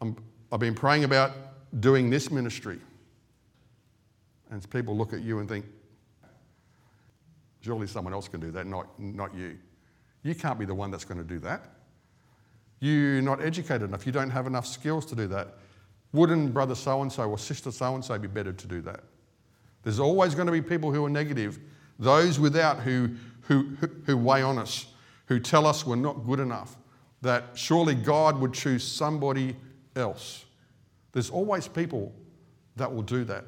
I've 0.00 0.60
been 0.60 0.74
praying 0.74 1.04
about 1.04 1.32
doing 1.80 2.10
this 2.10 2.30
ministry. 2.30 2.78
And 4.50 4.68
people 4.70 4.96
look 4.96 5.12
at 5.12 5.22
you 5.22 5.38
and 5.38 5.48
think, 5.48 5.64
surely 7.60 7.86
someone 7.86 8.12
else 8.12 8.28
can 8.28 8.40
do 8.40 8.50
that, 8.50 8.66
not, 8.66 8.86
not 8.98 9.34
you. 9.34 9.58
You 10.22 10.34
can't 10.34 10.58
be 10.58 10.64
the 10.64 10.74
one 10.74 10.90
that's 10.90 11.04
going 11.04 11.18
to 11.18 11.24
do 11.24 11.38
that. 11.40 11.70
You're 12.80 13.22
not 13.22 13.40
educated 13.40 13.82
enough. 13.82 14.04
You 14.04 14.12
don't 14.12 14.30
have 14.30 14.46
enough 14.46 14.66
skills 14.66 15.06
to 15.06 15.14
do 15.14 15.26
that. 15.28 15.54
Wouldn't 16.12 16.52
brother 16.52 16.74
so 16.74 17.02
and 17.02 17.12
so 17.12 17.30
or 17.30 17.38
sister 17.38 17.70
so 17.70 17.94
and 17.94 18.04
so 18.04 18.18
be 18.18 18.28
better 18.28 18.52
to 18.52 18.66
do 18.66 18.80
that? 18.82 19.00
There's 19.82 20.00
always 20.00 20.34
going 20.34 20.46
to 20.46 20.52
be 20.52 20.62
people 20.62 20.92
who 20.92 21.04
are 21.04 21.10
negative, 21.10 21.58
those 21.98 22.38
without 22.38 22.80
who, 22.80 23.10
who, 23.42 23.76
who 24.06 24.16
weigh 24.16 24.42
on 24.42 24.58
us, 24.58 24.86
who 25.26 25.38
tell 25.38 25.66
us 25.66 25.86
we're 25.86 25.96
not 25.96 26.26
good 26.26 26.40
enough, 26.40 26.76
that 27.22 27.44
surely 27.54 27.94
God 27.94 28.38
would 28.40 28.52
choose 28.52 28.86
somebody 28.86 29.56
else. 29.96 30.44
There's 31.12 31.30
always 31.30 31.68
people 31.68 32.12
that 32.76 32.92
will 32.92 33.02
do 33.02 33.24
that. 33.24 33.44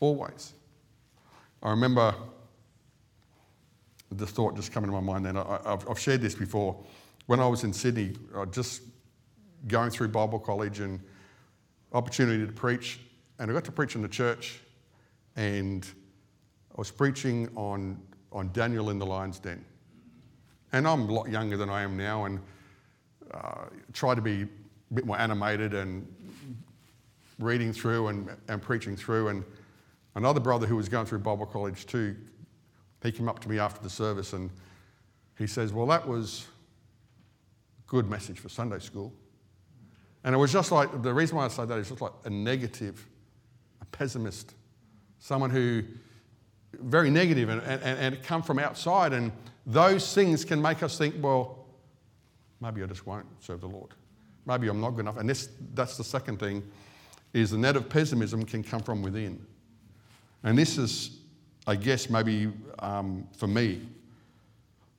Always. 0.00 0.52
I 1.62 1.70
remember 1.70 2.14
the 4.10 4.26
thought 4.26 4.56
just 4.56 4.72
coming 4.72 4.90
to 4.90 4.94
my 4.94 5.00
mind 5.00 5.24
then. 5.24 5.36
I, 5.36 5.60
have 5.64 5.98
shared 5.98 6.20
this 6.20 6.34
before 6.34 6.76
when 7.26 7.40
I 7.40 7.46
was 7.46 7.64
in 7.64 7.72
Sydney, 7.72 8.16
just 8.50 8.82
going 9.68 9.90
through 9.90 10.08
Bible 10.08 10.38
college 10.38 10.80
and 10.80 11.00
opportunity 11.92 12.44
to 12.46 12.52
preach, 12.52 13.00
and 13.38 13.50
I 13.50 13.54
got 13.54 13.64
to 13.64 13.72
preach 13.72 13.94
in 13.94 14.02
the 14.02 14.08
church, 14.08 14.60
and 15.36 15.86
was 16.80 16.90
preaching 16.90 17.46
on, 17.56 18.00
on 18.32 18.50
Daniel 18.54 18.88
in 18.88 18.98
the 18.98 19.04
lion's 19.04 19.38
den. 19.38 19.62
And 20.72 20.88
I'm 20.88 21.10
a 21.10 21.12
lot 21.12 21.28
younger 21.28 21.58
than 21.58 21.68
I 21.68 21.82
am 21.82 21.94
now, 21.94 22.24
and 22.24 22.40
uh, 23.34 23.66
try 23.92 24.14
to 24.14 24.22
be 24.22 24.44
a 24.44 24.94
bit 24.94 25.04
more 25.04 25.18
animated 25.18 25.74
and 25.74 26.08
reading 27.38 27.74
through 27.74 28.08
and, 28.08 28.30
and 28.48 28.62
preaching 28.62 28.96
through, 28.96 29.28
and 29.28 29.44
another 30.14 30.40
brother 30.40 30.66
who 30.66 30.74
was 30.74 30.88
going 30.88 31.04
through 31.04 31.18
Bible 31.18 31.44
college 31.44 31.84
too, 31.84 32.16
he 33.02 33.12
came 33.12 33.28
up 33.28 33.40
to 33.40 33.50
me 33.50 33.58
after 33.58 33.82
the 33.82 33.90
service 33.90 34.32
and 34.32 34.48
he 35.36 35.46
says, 35.46 35.74
Well, 35.74 35.84
that 35.88 36.08
was 36.08 36.46
a 37.78 37.90
good 37.90 38.08
message 38.08 38.38
for 38.38 38.48
Sunday 38.48 38.78
school. 38.78 39.12
And 40.24 40.34
it 40.34 40.38
was 40.38 40.50
just 40.50 40.72
like, 40.72 41.02
the 41.02 41.12
reason 41.12 41.36
why 41.36 41.44
I 41.44 41.48
say 41.48 41.66
that 41.66 41.78
is 41.78 41.90
just 41.90 42.00
like 42.00 42.12
a 42.24 42.30
negative, 42.30 43.06
a 43.82 43.84
pessimist, 43.84 44.54
someone 45.18 45.50
who, 45.50 45.82
very 46.72 47.10
negative 47.10 47.48
and, 47.48 47.62
and, 47.62 47.82
and 47.82 48.22
come 48.22 48.42
from 48.42 48.58
outside. 48.58 49.12
And 49.12 49.32
those 49.66 50.14
things 50.14 50.44
can 50.44 50.60
make 50.60 50.82
us 50.82 50.96
think, 50.96 51.14
well, 51.20 51.66
maybe 52.60 52.82
I 52.82 52.86
just 52.86 53.06
won't 53.06 53.26
serve 53.40 53.60
the 53.60 53.68
Lord. 53.68 53.94
Maybe 54.46 54.68
I'm 54.68 54.80
not 54.80 54.90
good 54.90 55.00
enough. 55.00 55.18
And 55.18 55.28
this, 55.28 55.50
that's 55.74 55.96
the 55.96 56.04
second 56.04 56.38
thing, 56.38 56.62
is 57.32 57.50
the 57.50 57.58
net 57.58 57.76
of 57.76 57.88
pessimism 57.88 58.44
can 58.44 58.62
come 58.62 58.82
from 58.82 59.02
within. 59.02 59.44
And 60.42 60.56
this 60.56 60.78
is, 60.78 61.18
I 61.66 61.76
guess, 61.76 62.08
maybe 62.08 62.52
um, 62.78 63.26
for 63.36 63.46
me, 63.46 63.82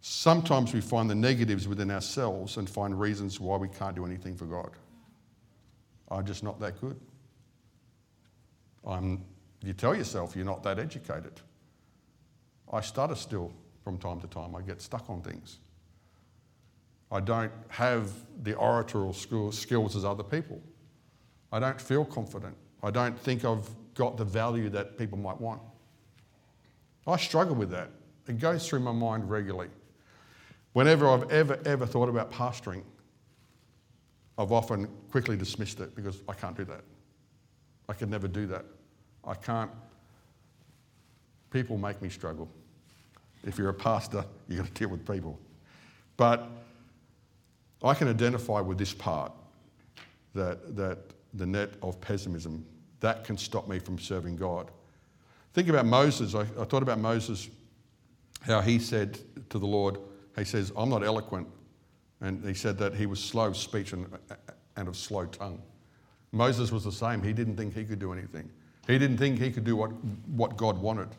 sometimes 0.01 0.73
we 0.73 0.81
find 0.81 1.09
the 1.09 1.15
negatives 1.15 1.67
within 1.67 1.91
ourselves 1.91 2.57
and 2.57 2.69
find 2.69 2.99
reasons 2.99 3.39
why 3.39 3.57
we 3.57 3.67
can't 3.67 3.95
do 3.95 4.05
anything 4.05 4.35
for 4.35 4.45
God. 4.45 4.71
I'm 6.09 6.25
just 6.25 6.43
not 6.43 6.59
that 6.59 6.79
good. 6.79 6.99
I'm, 8.85 9.23
you 9.63 9.73
tell 9.73 9.95
yourself 9.95 10.35
you're 10.35 10.45
not 10.45 10.63
that 10.63 10.79
educated. 10.79 11.33
I 12.71 12.81
stutter 12.81 13.15
still 13.15 13.51
from 13.83 13.97
time 13.97 14.19
to 14.21 14.27
time. 14.27 14.55
I 14.55 14.61
get 14.61 14.81
stuck 14.81 15.09
on 15.09 15.21
things. 15.21 15.59
I 17.11 17.19
don't 17.19 17.51
have 17.67 18.11
the 18.43 18.57
oratorial 18.57 19.13
skills 19.13 19.95
as 19.95 20.05
other 20.05 20.23
people. 20.23 20.61
I 21.51 21.59
don't 21.59 21.79
feel 21.79 22.05
confident. 22.05 22.55
I 22.81 22.91
don't 22.91 23.19
think 23.19 23.43
I've 23.43 23.69
got 23.95 24.15
the 24.15 24.23
value 24.23 24.69
that 24.69 24.97
people 24.97 25.17
might 25.17 25.39
want. 25.39 25.61
I 27.05 27.17
struggle 27.17 27.55
with 27.55 27.69
that. 27.71 27.89
It 28.27 28.39
goes 28.39 28.67
through 28.67 28.79
my 28.79 28.93
mind 28.93 29.29
regularly. 29.29 29.69
Whenever 30.73 31.09
I've 31.09 31.29
ever, 31.29 31.59
ever 31.65 31.85
thought 31.85 32.07
about 32.07 32.31
pastoring, 32.31 32.83
I've 34.37 34.53
often 34.53 34.87
quickly 35.11 35.35
dismissed 35.35 35.81
it 35.81 35.93
because 35.95 36.21
I 36.29 36.33
can't 36.33 36.55
do 36.55 36.63
that. 36.65 36.83
I 37.89 37.93
could 37.93 38.09
never 38.09 38.29
do 38.29 38.47
that. 38.47 38.65
I 39.25 39.33
can't. 39.33 39.71
People 41.49 41.77
make 41.77 42.01
me 42.01 42.07
struggle. 42.07 42.49
If 43.43 43.57
you're 43.57 43.69
a 43.69 43.73
pastor, 43.73 44.23
you've 44.47 44.59
got 44.59 44.67
to 44.67 44.73
deal 44.73 44.89
with 44.89 45.07
people. 45.07 45.39
But 46.17 46.47
I 47.83 47.93
can 47.93 48.07
identify 48.07 48.61
with 48.61 48.77
this 48.77 48.93
part 48.93 49.31
that, 50.35 50.75
that 50.75 50.99
the 51.33 51.45
net 51.45 51.71
of 51.81 51.99
pessimism, 52.01 52.65
that 52.99 53.23
can 53.23 53.37
stop 53.37 53.67
me 53.67 53.79
from 53.79 53.97
serving 53.97 54.35
God. 54.35 54.69
Think 55.53 55.67
about 55.67 55.85
Moses. 55.85 56.35
I, 56.35 56.41
I 56.41 56.65
thought 56.65 56.83
about 56.83 56.99
Moses, 56.99 57.49
how 58.41 58.61
he 58.61 58.79
said 58.79 59.19
to 59.49 59.59
the 59.59 59.65
Lord, 59.65 59.97
he 60.37 60.45
says, 60.45 60.71
I'm 60.77 60.89
not 60.89 61.03
eloquent. 61.03 61.47
And 62.21 62.45
he 62.45 62.53
said 62.53 62.77
that 62.77 62.93
he 62.93 63.07
was 63.07 63.19
slow 63.19 63.47
of 63.47 63.57
speech 63.57 63.93
and, 63.93 64.05
and 64.75 64.87
of 64.87 64.95
slow 64.95 65.25
tongue. 65.25 65.61
Moses 66.31 66.71
was 66.71 66.83
the 66.83 66.91
same. 66.91 67.21
He 67.21 67.33
didn't 67.33 67.57
think 67.57 67.73
he 67.73 67.83
could 67.83 67.99
do 67.99 68.13
anything. 68.13 68.49
He 68.87 68.97
didn't 68.97 69.17
think 69.17 69.39
he 69.39 69.51
could 69.51 69.63
do 69.63 69.75
what, 69.75 69.91
what 70.27 70.55
God 70.55 70.77
wanted. 70.79 71.09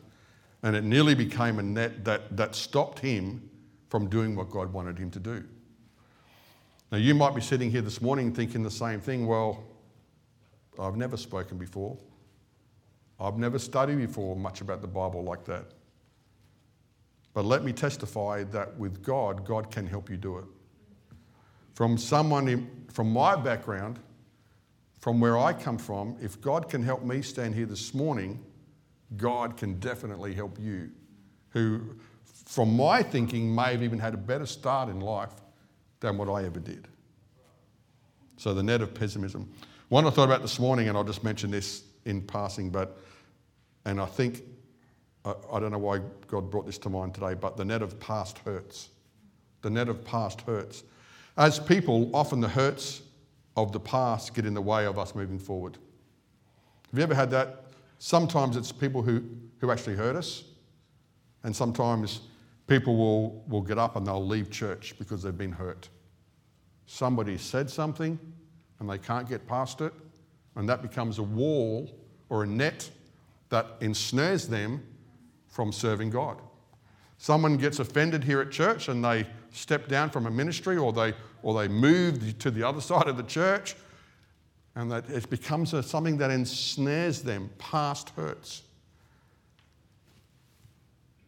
And 0.63 0.75
it 0.75 0.83
nearly 0.83 1.13
became 1.13 1.59
a 1.59 1.63
net 1.63 2.05
that, 2.05 2.35
that 2.37 2.55
stopped 2.55 2.99
him 2.99 3.49
from 3.89 4.09
doing 4.09 4.35
what 4.35 4.49
God 4.49 4.71
wanted 4.73 4.97
him 4.97 5.11
to 5.11 5.19
do. 5.19 5.43
Now, 6.91 6.97
you 6.97 7.13
might 7.13 7.35
be 7.35 7.41
sitting 7.41 7.69
here 7.69 7.81
this 7.81 8.01
morning 8.01 8.33
thinking 8.33 8.63
the 8.63 8.71
same 8.71 9.01
thing. 9.01 9.27
Well, 9.27 9.63
I've 10.79 10.95
never 10.95 11.17
spoken 11.17 11.57
before. 11.57 11.97
I've 13.19 13.37
never 13.37 13.59
studied 13.59 13.97
before 13.97 14.35
much 14.35 14.61
about 14.61 14.81
the 14.81 14.87
Bible 14.87 15.23
like 15.23 15.45
that. 15.45 15.65
But 17.33 17.45
let 17.45 17.63
me 17.63 17.73
testify 17.73 18.43
that 18.45 18.77
with 18.77 19.03
God, 19.03 19.45
God 19.45 19.71
can 19.71 19.87
help 19.87 20.09
you 20.09 20.17
do 20.17 20.37
it. 20.37 20.45
From 21.73 21.97
someone 21.97 22.47
in, 22.47 22.85
from 22.91 23.11
my 23.11 23.35
background, 23.35 23.99
from 24.99 25.19
where 25.19 25.37
I 25.37 25.51
come 25.51 25.77
from, 25.77 26.15
if 26.21 26.39
God 26.39 26.69
can 26.69 26.83
help 26.83 27.03
me 27.03 27.21
stand 27.21 27.55
here 27.55 27.65
this 27.65 27.93
morning, 27.93 28.43
God 29.17 29.57
can 29.57 29.79
definitely 29.79 30.33
help 30.33 30.57
you, 30.59 30.89
who, 31.49 31.95
from 32.45 32.75
my 32.75 33.03
thinking, 33.03 33.53
may 33.53 33.71
have 33.71 33.83
even 33.83 33.99
had 33.99 34.13
a 34.13 34.17
better 34.17 34.45
start 34.45 34.89
in 34.89 34.99
life 34.99 35.33
than 35.99 36.17
what 36.17 36.29
I 36.29 36.45
ever 36.45 36.59
did. 36.59 36.87
So, 38.37 38.53
the 38.53 38.63
net 38.63 38.81
of 38.81 38.93
pessimism. 38.93 39.51
One 39.89 40.05
I 40.05 40.09
thought 40.09 40.25
about 40.25 40.41
this 40.41 40.59
morning, 40.59 40.89
and 40.89 40.97
I'll 40.97 41.03
just 41.03 41.23
mention 41.23 41.51
this 41.51 41.83
in 42.05 42.21
passing, 42.21 42.69
but, 42.69 42.97
and 43.85 44.01
I 44.01 44.05
think 44.05 44.43
I, 45.25 45.33
I 45.51 45.59
don't 45.59 45.71
know 45.71 45.77
why 45.77 45.99
God 46.27 46.49
brought 46.49 46.65
this 46.65 46.77
to 46.79 46.89
mind 46.89 47.13
today, 47.13 47.33
but 47.33 47.57
the 47.57 47.65
net 47.65 47.81
of 47.81 47.99
past 47.99 48.39
hurts. 48.39 48.89
The 49.61 49.69
net 49.69 49.87
of 49.87 50.03
past 50.03 50.41
hurts. 50.41 50.83
As 51.37 51.59
people, 51.59 52.13
often 52.13 52.41
the 52.41 52.49
hurts 52.49 53.01
of 53.55 53.71
the 53.71 53.79
past 53.79 54.33
get 54.33 54.45
in 54.45 54.53
the 54.53 54.61
way 54.61 54.85
of 54.85 54.99
us 54.99 55.15
moving 55.15 55.39
forward. 55.39 55.77
Have 56.91 56.99
you 56.99 57.03
ever 57.03 57.15
had 57.15 57.31
that? 57.31 57.62
Sometimes 58.05 58.57
it's 58.57 58.69
people 58.69 59.01
who, 59.01 59.23
who 59.59 59.71
actually 59.71 59.95
hurt 59.95 60.17
us, 60.17 60.43
and 61.43 61.55
sometimes 61.55 62.19
people 62.67 62.97
will, 62.97 63.45
will 63.47 63.61
get 63.61 63.77
up 63.77 63.95
and 63.95 64.05
they'll 64.05 64.27
leave 64.27 64.51
church 64.51 64.93
because 64.99 65.23
they've 65.23 65.37
been 65.37 65.53
hurt. 65.53 65.87
Somebody 66.85 67.37
said 67.37 67.69
something 67.69 68.19
and 68.81 68.89
they 68.89 68.97
can't 68.97 69.29
get 69.29 69.47
past 69.47 69.79
it, 69.79 69.93
and 70.57 70.67
that 70.67 70.81
becomes 70.81 71.17
a 71.17 71.23
wall 71.23 71.89
or 72.27 72.43
a 72.43 72.45
net 72.45 72.89
that 73.47 73.67
ensnares 73.79 74.49
them 74.49 74.83
from 75.47 75.71
serving 75.71 76.09
God. 76.09 76.41
Someone 77.19 77.55
gets 77.55 77.79
offended 77.79 78.21
here 78.21 78.41
at 78.41 78.51
church 78.51 78.89
and 78.89 79.01
they 79.01 79.25
step 79.51 79.87
down 79.87 80.09
from 80.09 80.25
a 80.25 80.31
ministry 80.31 80.75
or 80.75 80.91
they, 80.91 81.13
or 81.41 81.53
they 81.53 81.69
move 81.69 82.37
to 82.39 82.51
the 82.51 82.67
other 82.67 82.81
side 82.81 83.07
of 83.07 83.15
the 83.15 83.23
church 83.23 83.77
and 84.75 84.91
that 84.91 85.09
it 85.09 85.29
becomes 85.29 85.73
a, 85.73 85.83
something 85.83 86.17
that 86.17 86.31
ensnares 86.31 87.21
them 87.21 87.49
past 87.57 88.09
hurts. 88.11 88.63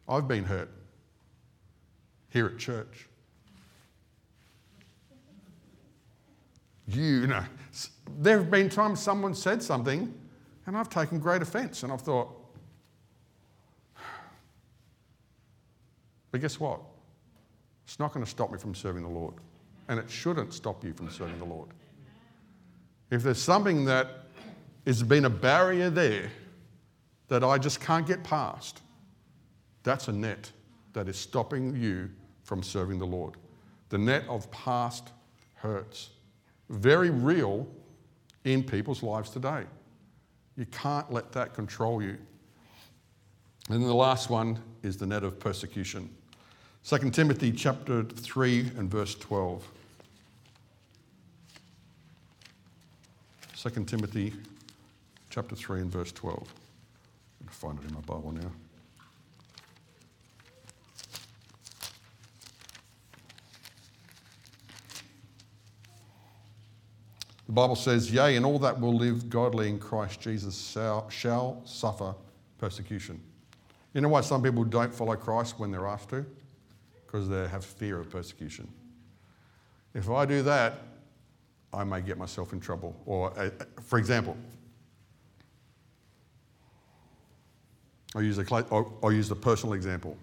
I've 0.08 0.27
been 0.27 0.43
hurt 0.43 0.69
here 2.29 2.47
at 2.47 2.58
church. 2.58 3.08
You 6.88 7.27
know, 7.27 7.43
there 8.19 8.38
have 8.38 8.51
been 8.51 8.69
times 8.69 8.99
someone 8.99 9.34
said 9.34 9.62
something 9.63 10.13
and 10.67 10.77
I've 10.77 10.89
taken 10.89 11.19
great 11.19 11.41
offense 11.41 11.84
and 11.84 11.91
I've 11.91 12.01
thought, 12.01 12.29
But 16.36 16.41
guess 16.41 16.60
what? 16.60 16.81
It's 17.86 17.97
not 17.97 18.12
going 18.12 18.25
to 18.25 18.29
stop 18.29 18.51
me 18.51 18.58
from 18.58 18.75
serving 18.75 19.03
the 19.03 19.10
Lord. 19.10 19.36
And 19.88 19.97
it 19.97 20.12
shouldn't 20.12 20.53
stop 20.53 20.84
you 20.84 20.91
from 20.91 21.10
serving 21.10 21.39
the 21.39 21.45
Lord. 21.45 21.69
If 23.12 23.24
there's 23.24 23.41
something 23.41 23.86
that 23.86 24.08
has 24.86 25.04
been 25.04 25.26
a 25.26 25.30
barrier 25.30 25.89
there 25.89 26.32
that 27.28 27.44
I 27.44 27.58
just 27.58 27.80
can't 27.80 28.06
get 28.06 28.24
past, 28.24 28.82
that's 29.84 30.08
a 30.08 30.12
net 30.12 30.52
that 30.94 31.08
is 31.08 31.18
stopping 31.18 31.76
you 31.76 32.10
from 32.44 32.63
serving 32.63 33.00
the 33.00 33.06
Lord. 33.06 33.36
The 33.89 33.98
net 33.98 34.24
of 34.28 34.50
past 34.52 35.10
hurts. 35.56 36.10
Very 36.70 37.10
real 37.10 37.68
in 38.44 38.63
people's 38.63 39.04
lives 39.04 39.30
today. 39.30 39.63
You 40.58 40.65
can't 40.68 41.12
let 41.12 41.32
that 41.34 41.54
control 41.54 42.02
you. 42.02 42.18
And 43.70 43.84
the 43.84 43.94
last 43.94 44.30
one 44.30 44.60
is 44.84 44.98
the 44.98 45.06
net 45.06 45.24
of 45.24 45.39
persecution. 45.39 46.10
2 46.84 47.10
Timothy 47.10 47.52
chapter 47.52 48.04
3 48.04 48.72
and 48.78 48.89
verse 48.89 49.15
12. 49.15 49.68
2 53.68 53.84
Timothy 53.86 54.34
chapter 55.30 55.55
3 55.55 55.82
and 55.82 55.91
verse 55.91 56.11
12. 56.11 56.53
I'm 57.41 57.47
find 57.47 57.80
it 57.80 57.88
in 57.88 57.93
my 57.93 58.01
Bible 58.01 58.32
now. 58.32 58.51
The 67.47 67.51
Bible 67.51 67.76
says, 67.76 68.11
Yea, 68.11 68.36
and 68.36 68.45
all 68.45 68.59
that 68.59 68.80
will 68.80 68.95
live 68.95 69.30
godly 69.30 69.70
in 69.70 69.80
Christ 69.80 70.20
Jesus 70.22 70.72
shall, 70.72 71.09
shall 71.09 71.61
suffer 71.66 72.16
persecution. 72.57 73.22
You 73.93 74.01
know 74.01 74.09
why 74.09 74.22
some 74.22 74.41
people 74.41 74.63
don't 74.63 74.93
follow 74.93 75.16
Christ 75.16 75.59
when 75.59 75.72
they're 75.72 75.88
asked 75.88 76.09
to? 76.09 76.26
because 77.16 77.30
they 77.30 77.47
have 77.47 77.63
fear 77.63 77.97
of 77.97 78.09
persecution. 78.09 78.68
If 79.93 80.09
I 80.09 80.26
do 80.26 80.41
that, 80.43 80.80
I 81.76 81.84
may 81.84 82.01
get 82.01 82.17
myself 82.17 82.53
in 82.53 82.59
trouble. 82.59 82.95
Or, 83.05 83.38
uh, 83.38 83.49
for 83.84 83.99
example, 83.99 84.38
I'll 88.15 88.23
use, 88.23 88.38
a, 88.38 88.45
I'll, 88.71 88.97
I'll 89.03 89.11
use 89.11 89.28
the 89.28 89.36
personal 89.36 89.73
example. 89.73 90.17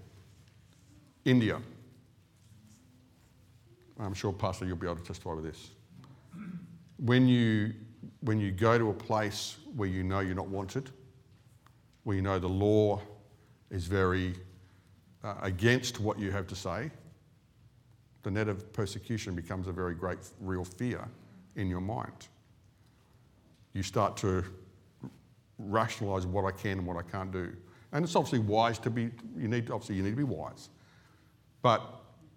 India. 1.26 1.60
I'm 4.00 4.14
sure, 4.14 4.32
Pastor, 4.32 4.64
you'll 4.64 4.76
be 4.76 4.86
able 4.86 4.96
to 4.96 5.04
testify 5.04 5.34
with 5.34 5.44
this. 5.44 5.70
When 6.96 7.28
you 7.28 7.74
when 8.20 8.40
you 8.40 8.50
go 8.50 8.78
to 8.78 8.90
a 8.90 8.94
place 8.94 9.56
where 9.76 9.88
you 9.88 10.02
know 10.02 10.20
you're 10.20 10.34
not 10.34 10.48
wanted, 10.48 10.90
where 12.04 12.16
you 12.16 12.22
know 12.22 12.38
the 12.38 12.48
law 12.48 13.00
is 13.70 13.86
very 13.86 14.34
uh, 15.22 15.34
against 15.42 16.00
what 16.00 16.18
you 16.18 16.30
have 16.30 16.46
to 16.46 16.56
say, 16.56 16.90
the 18.22 18.30
net 18.30 18.48
of 18.48 18.72
persecution 18.72 19.34
becomes 19.34 19.66
a 19.66 19.72
very 19.72 19.94
great, 19.94 20.18
real 20.40 20.64
fear 20.64 21.08
in 21.56 21.68
your 21.68 21.80
mind. 21.80 22.28
You 23.72 23.82
start 23.82 24.16
to 24.18 24.44
rationalize 25.58 26.26
what 26.26 26.44
I 26.44 26.50
can 26.50 26.78
and 26.78 26.86
what 26.86 26.96
I 26.96 27.02
can't 27.02 27.32
do. 27.32 27.52
And 27.92 28.04
it's 28.04 28.16
obviously 28.16 28.40
wise 28.40 28.78
to 28.80 28.90
be, 28.90 29.10
you 29.36 29.48
need, 29.48 29.66
to, 29.66 29.74
obviously, 29.74 29.96
you 29.96 30.02
need 30.02 30.10
to 30.10 30.16
be 30.16 30.24
wise. 30.24 30.70
But 31.60 31.82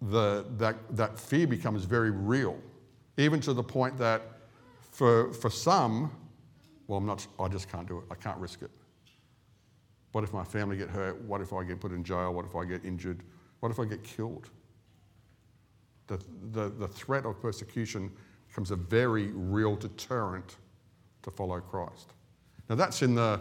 the, 0.02 0.46
that, 0.58 0.76
that 0.96 1.18
fear 1.18 1.46
becomes 1.46 1.84
very 1.84 2.10
real, 2.10 2.58
even 3.16 3.40
to 3.40 3.52
the 3.52 3.62
point 3.62 3.96
that 3.98 4.22
for, 4.92 5.32
for 5.32 5.50
some, 5.50 6.10
well, 6.86 6.98
I'm 6.98 7.06
not, 7.06 7.26
I 7.40 7.48
just 7.48 7.70
can't 7.70 7.88
do 7.88 7.98
it. 7.98 8.04
I 8.10 8.14
can't 8.14 8.38
risk 8.38 8.62
it. 8.62 8.70
What 10.12 10.24
if 10.24 10.32
my 10.32 10.44
family 10.44 10.76
get 10.76 10.88
hurt? 10.88 11.20
What 11.22 11.40
if 11.40 11.52
I 11.52 11.64
get 11.64 11.80
put 11.80 11.92
in 11.92 12.04
jail? 12.04 12.32
What 12.32 12.44
if 12.46 12.54
I 12.54 12.64
get 12.64 12.84
injured? 12.84 13.22
What 13.60 13.70
if 13.70 13.78
I 13.80 13.84
get 13.84 14.02
killed? 14.02 14.48
The, 16.06 16.18
the, 16.52 16.68
the 16.70 16.88
threat 16.88 17.26
of 17.26 17.40
persecution 17.40 18.12
becomes 18.56 18.70
a 18.70 18.76
very 18.76 19.26
real 19.34 19.76
deterrent 19.76 20.56
to 21.20 21.30
follow 21.30 21.60
Christ. 21.60 22.14
Now, 22.70 22.74
that's 22.74 23.02
in 23.02 23.14
the, 23.14 23.38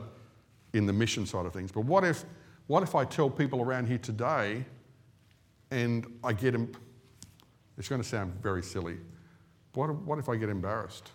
in 0.74 0.86
the 0.86 0.92
mission 0.92 1.26
side 1.26 1.46
of 1.46 1.54
things. 1.54 1.72
But 1.72 1.86
what 1.86 2.04
if, 2.04 2.26
what 2.68 2.84
if 2.84 2.96
I 2.96 3.06
tell 3.06 3.30
people 3.30 3.62
around 3.62 3.88
here 3.88 3.98
today 3.98 4.66
and 5.72 6.06
I 6.22 6.34
get 6.34 6.52
them, 6.52 6.70
it's 7.78 7.88
going 7.88 8.02
to 8.02 8.08
sound 8.08 8.34
very 8.42 8.62
silly. 8.62 8.98
What, 9.74 9.96
what 10.02 10.20
if 10.20 10.28
I 10.28 10.36
get 10.36 10.50
embarrassed 10.50 11.10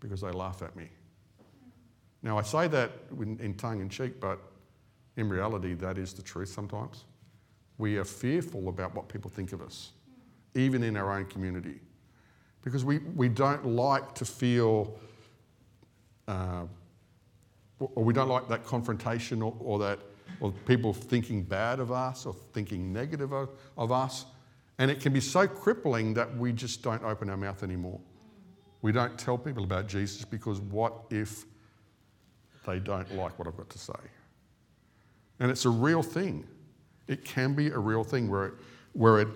because 0.00 0.20
they 0.20 0.30
laugh 0.30 0.60
at 0.60 0.76
me? 0.76 0.90
Now, 2.22 2.36
I 2.36 2.42
say 2.42 2.68
that 2.68 2.92
in, 3.18 3.38
in 3.40 3.54
tongue 3.54 3.80
in 3.80 3.88
cheek, 3.88 4.20
but 4.20 4.40
in 5.16 5.30
reality, 5.30 5.72
that 5.72 5.96
is 5.96 6.12
the 6.12 6.22
truth 6.22 6.50
sometimes. 6.50 7.06
We 7.78 7.96
are 7.96 8.04
fearful 8.04 8.68
about 8.68 8.94
what 8.94 9.08
people 9.08 9.30
think 9.30 9.54
of 9.54 9.62
us, 9.62 9.92
even 10.54 10.82
in 10.82 10.98
our 10.98 11.16
own 11.16 11.24
community, 11.24 11.80
because 12.62 12.84
we, 12.84 12.98
we 12.98 13.28
don't 13.28 13.66
like 13.66 14.14
to 14.14 14.24
feel, 14.24 14.98
uh, 16.26 16.64
or 17.78 18.04
we 18.04 18.12
don't 18.12 18.28
like 18.28 18.48
that 18.48 18.64
confrontation 18.64 19.42
or, 19.42 19.54
or 19.60 19.78
that 19.78 20.00
or 20.40 20.52
people 20.66 20.92
thinking 20.92 21.42
bad 21.42 21.80
of 21.80 21.90
us 21.90 22.26
or 22.26 22.34
thinking 22.52 22.92
negative 22.92 23.32
of, 23.32 23.50
of 23.76 23.90
us. 23.92 24.26
And 24.78 24.90
it 24.90 25.00
can 25.00 25.12
be 25.12 25.20
so 25.20 25.46
crippling 25.46 26.14
that 26.14 26.36
we 26.36 26.52
just 26.52 26.82
don't 26.82 27.02
open 27.02 27.28
our 27.30 27.36
mouth 27.36 27.62
anymore. 27.62 28.00
We 28.82 28.92
don't 28.92 29.18
tell 29.18 29.36
people 29.36 29.64
about 29.64 29.88
Jesus 29.88 30.24
because 30.24 30.60
what 30.60 30.94
if 31.10 31.44
they 32.66 32.78
don't 32.78 33.12
like 33.16 33.36
what 33.38 33.48
I've 33.48 33.56
got 33.56 33.70
to 33.70 33.78
say? 33.78 33.92
And 35.40 35.50
it's 35.50 35.64
a 35.64 35.70
real 35.70 36.02
thing. 36.02 36.46
It 37.08 37.24
can 37.24 37.54
be 37.54 37.68
a 37.68 37.78
real 37.78 38.04
thing 38.04 38.28
where 38.28 38.46
it, 38.46 38.54
where 38.92 39.20
it, 39.20 39.28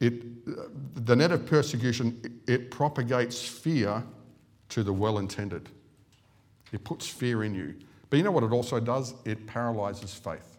it 0.00 1.04
the 1.06 1.16
net 1.16 1.32
of 1.32 1.46
persecution, 1.46 2.40
it 2.46 2.70
propagates 2.70 3.42
fear 3.42 4.02
to 4.70 4.82
the 4.82 4.92
well 4.92 5.18
intended. 5.18 5.68
It 6.72 6.84
puts 6.84 7.06
fear 7.06 7.44
in 7.44 7.54
you. 7.54 7.74
But 8.10 8.18
you 8.18 8.22
know 8.22 8.30
what 8.30 8.44
it 8.44 8.52
also 8.52 8.80
does? 8.80 9.14
It 9.24 9.46
paralyzes 9.46 10.14
faith. 10.14 10.58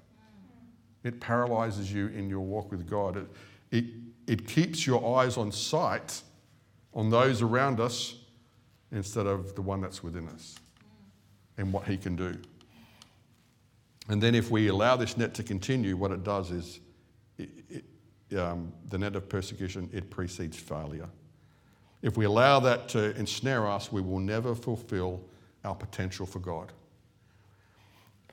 It 1.03 1.19
paralyzes 1.19 1.91
you 1.91 2.07
in 2.07 2.29
your 2.29 2.41
walk 2.41 2.71
with 2.71 2.89
God. 2.89 3.17
It, 3.17 3.27
it, 3.71 3.85
it 4.27 4.47
keeps 4.47 4.85
your 4.85 5.17
eyes 5.17 5.37
on 5.37 5.51
sight 5.51 6.21
on 6.93 7.09
those 7.09 7.41
around 7.41 7.79
us 7.79 8.15
instead 8.91 9.27
of 9.27 9.55
the 9.55 9.61
one 9.61 9.81
that's 9.81 10.03
within 10.03 10.27
us 10.29 10.55
and 11.57 11.71
what 11.71 11.85
He 11.85 11.97
can 11.97 12.15
do. 12.15 12.37
And 14.09 14.21
then, 14.21 14.33
if 14.33 14.49
we 14.49 14.67
allow 14.67 14.95
this 14.95 15.17
net 15.17 15.35
to 15.35 15.43
continue, 15.43 15.95
what 15.95 16.11
it 16.11 16.23
does 16.23 16.49
is 16.49 16.79
it, 17.37 17.49
it, 17.69 17.85
um, 18.37 18.71
the 18.89 18.97
net 18.97 19.15
of 19.15 19.27
persecution, 19.29 19.89
it 19.93 20.09
precedes 20.09 20.57
failure. 20.57 21.09
If 22.01 22.17
we 22.17 22.25
allow 22.25 22.59
that 22.61 22.87
to 22.89 23.15
ensnare 23.17 23.67
us, 23.67 23.91
we 23.91 24.01
will 24.01 24.19
never 24.19 24.55
fulfill 24.55 25.21
our 25.63 25.75
potential 25.75 26.25
for 26.25 26.39
God. 26.39 26.71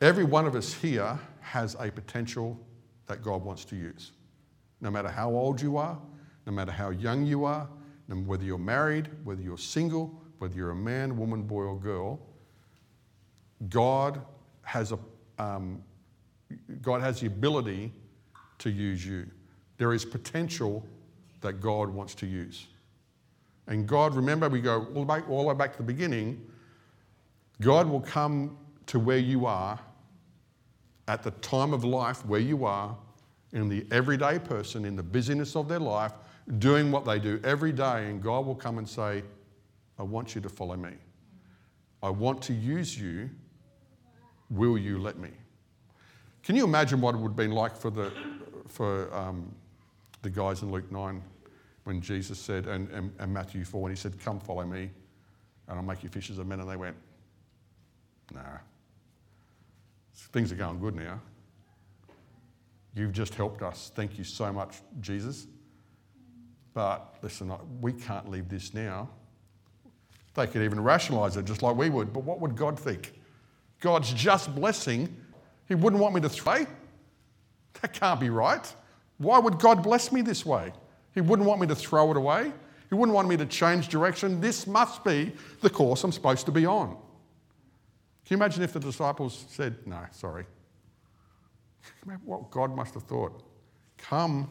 Every 0.00 0.24
one 0.24 0.46
of 0.46 0.54
us 0.54 0.72
here 0.72 1.18
has 1.40 1.74
a 1.80 1.90
potential 1.90 2.60
that 3.06 3.22
God 3.22 3.42
wants 3.42 3.64
to 3.66 3.76
use. 3.76 4.12
No 4.80 4.90
matter 4.90 5.08
how 5.08 5.30
old 5.30 5.60
you 5.60 5.78
are, 5.78 5.98
no 6.46 6.52
matter 6.52 6.70
how 6.70 6.90
young 6.90 7.24
you 7.24 7.44
are, 7.44 7.68
whether 8.08 8.44
you're 8.44 8.58
married, 8.58 9.08
whether 9.24 9.42
you're 9.42 9.58
single, 9.58 10.22
whether 10.38 10.54
you're 10.54 10.70
a 10.70 10.76
man, 10.76 11.16
woman, 11.16 11.42
boy, 11.42 11.62
or 11.62 11.78
girl, 11.78 12.20
God 13.68 14.20
has, 14.62 14.92
a, 14.92 14.98
um, 15.38 15.82
God 16.82 17.00
has 17.00 17.20
the 17.20 17.26
ability 17.26 17.92
to 18.58 18.70
use 18.70 19.04
you. 19.04 19.26
There 19.78 19.92
is 19.92 20.04
potential 20.04 20.84
that 21.40 21.60
God 21.60 21.88
wants 21.88 22.14
to 22.16 22.26
use. 22.26 22.66
And 23.66 23.86
God, 23.86 24.14
remember, 24.14 24.48
we 24.48 24.60
go 24.60 24.86
all 24.94 25.04
the, 25.04 25.12
way, 25.12 25.22
all 25.28 25.42
the 25.42 25.48
way 25.48 25.54
back 25.54 25.72
to 25.72 25.78
the 25.78 25.84
beginning, 25.84 26.44
God 27.60 27.88
will 27.88 28.00
come 28.00 28.56
to 28.86 28.98
where 28.98 29.18
you 29.18 29.46
are 29.46 29.78
at 31.08 31.22
the 31.22 31.30
time 31.32 31.72
of 31.72 31.84
life 31.84 32.24
where 32.26 32.40
you 32.40 32.64
are 32.64 32.96
in 33.52 33.68
the 33.68 33.86
everyday 33.90 34.38
person 34.38 34.84
in 34.84 34.96
the 34.96 35.02
busyness 35.02 35.56
of 35.56 35.68
their 35.68 35.78
life 35.78 36.12
doing 36.58 36.90
what 36.90 37.04
they 37.04 37.18
do 37.18 37.40
every 37.44 37.72
day 37.72 38.08
and 38.08 38.22
God 38.22 38.44
will 38.44 38.54
come 38.54 38.78
and 38.78 38.88
say 38.88 39.22
I 39.98 40.02
want 40.02 40.34
you 40.34 40.40
to 40.42 40.48
follow 40.48 40.76
me. 40.76 40.90
I 42.02 42.10
want 42.10 42.42
to 42.42 42.52
use 42.52 42.98
you. 42.98 43.30
Will 44.50 44.76
you 44.78 44.98
let 44.98 45.18
me? 45.18 45.30
Can 46.42 46.54
you 46.54 46.64
imagine 46.64 47.00
what 47.00 47.14
it 47.14 47.18
would 47.18 47.30
have 47.30 47.36
been 47.36 47.52
like 47.52 47.76
for 47.76 47.90
the 47.90 48.12
for 48.68 49.12
um, 49.14 49.52
the 50.26 50.30
guys 50.30 50.62
in 50.62 50.72
Luke 50.72 50.90
9 50.90 51.22
when 51.84 52.00
Jesus 52.00 52.36
said 52.36 52.66
and, 52.66 52.90
and, 52.90 53.12
and 53.20 53.32
Matthew 53.32 53.64
4 53.64 53.80
when 53.80 53.92
he 53.92 53.96
said 53.96 54.18
come 54.18 54.40
follow 54.40 54.64
me 54.64 54.90
and 55.68 55.78
I'll 55.78 55.84
make 55.84 56.02
you 56.02 56.08
fishers 56.08 56.38
of 56.38 56.48
men 56.48 56.58
and 56.58 56.68
they 56.68 56.74
went 56.74 56.96
nah 58.34 58.58
Things 60.32 60.50
are 60.50 60.56
going 60.56 60.80
good 60.80 60.96
now. 60.96 61.20
You've 62.94 63.12
just 63.12 63.34
helped 63.34 63.62
us. 63.62 63.92
Thank 63.94 64.18
you 64.18 64.24
so 64.24 64.52
much, 64.52 64.78
Jesus. 65.00 65.46
But 66.74 67.16
listen, 67.22 67.52
we 67.80 67.92
can't 67.92 68.28
leave 68.28 68.48
this 68.48 68.74
now. 68.74 69.08
They 70.34 70.46
could 70.46 70.62
even 70.62 70.82
rationalize 70.82 71.36
it 71.36 71.44
just 71.44 71.62
like 71.62 71.76
we 71.76 71.90
would, 71.90 72.12
but 72.12 72.24
what 72.24 72.40
would 72.40 72.56
God 72.56 72.78
think? 72.78 73.12
God's 73.80 74.12
just 74.12 74.54
blessing, 74.54 75.14
He 75.68 75.74
wouldn't 75.74 76.02
want 76.02 76.14
me 76.14 76.20
to 76.22 76.28
throw. 76.28 76.66
That 77.80 77.92
can't 77.92 78.18
be 78.18 78.30
right. 78.30 78.74
Why 79.18 79.38
would 79.38 79.58
God 79.58 79.82
bless 79.82 80.12
me 80.12 80.22
this 80.22 80.44
way? 80.44 80.72
He 81.14 81.20
wouldn't 81.20 81.48
want 81.48 81.60
me 81.60 81.66
to 81.68 81.74
throw 81.74 82.10
it 82.10 82.16
away. 82.16 82.52
He 82.88 82.94
wouldn't 82.94 83.14
want 83.14 83.28
me 83.28 83.36
to 83.38 83.46
change 83.46 83.88
direction. 83.88 84.40
This 84.40 84.66
must 84.66 85.02
be 85.02 85.32
the 85.60 85.70
course 85.70 86.04
I'm 86.04 86.12
supposed 86.12 86.46
to 86.46 86.52
be 86.52 86.66
on. 86.66 86.90
Can 86.90 86.98
you 88.30 88.36
imagine 88.36 88.62
if 88.62 88.72
the 88.72 88.80
disciples 88.80 89.46
said, 89.48 89.76
No, 89.86 90.00
sorry? 90.12 90.44
What 92.24 92.50
God 92.50 92.74
must 92.74 92.94
have 92.94 93.04
thought. 93.04 93.42
Come, 93.96 94.50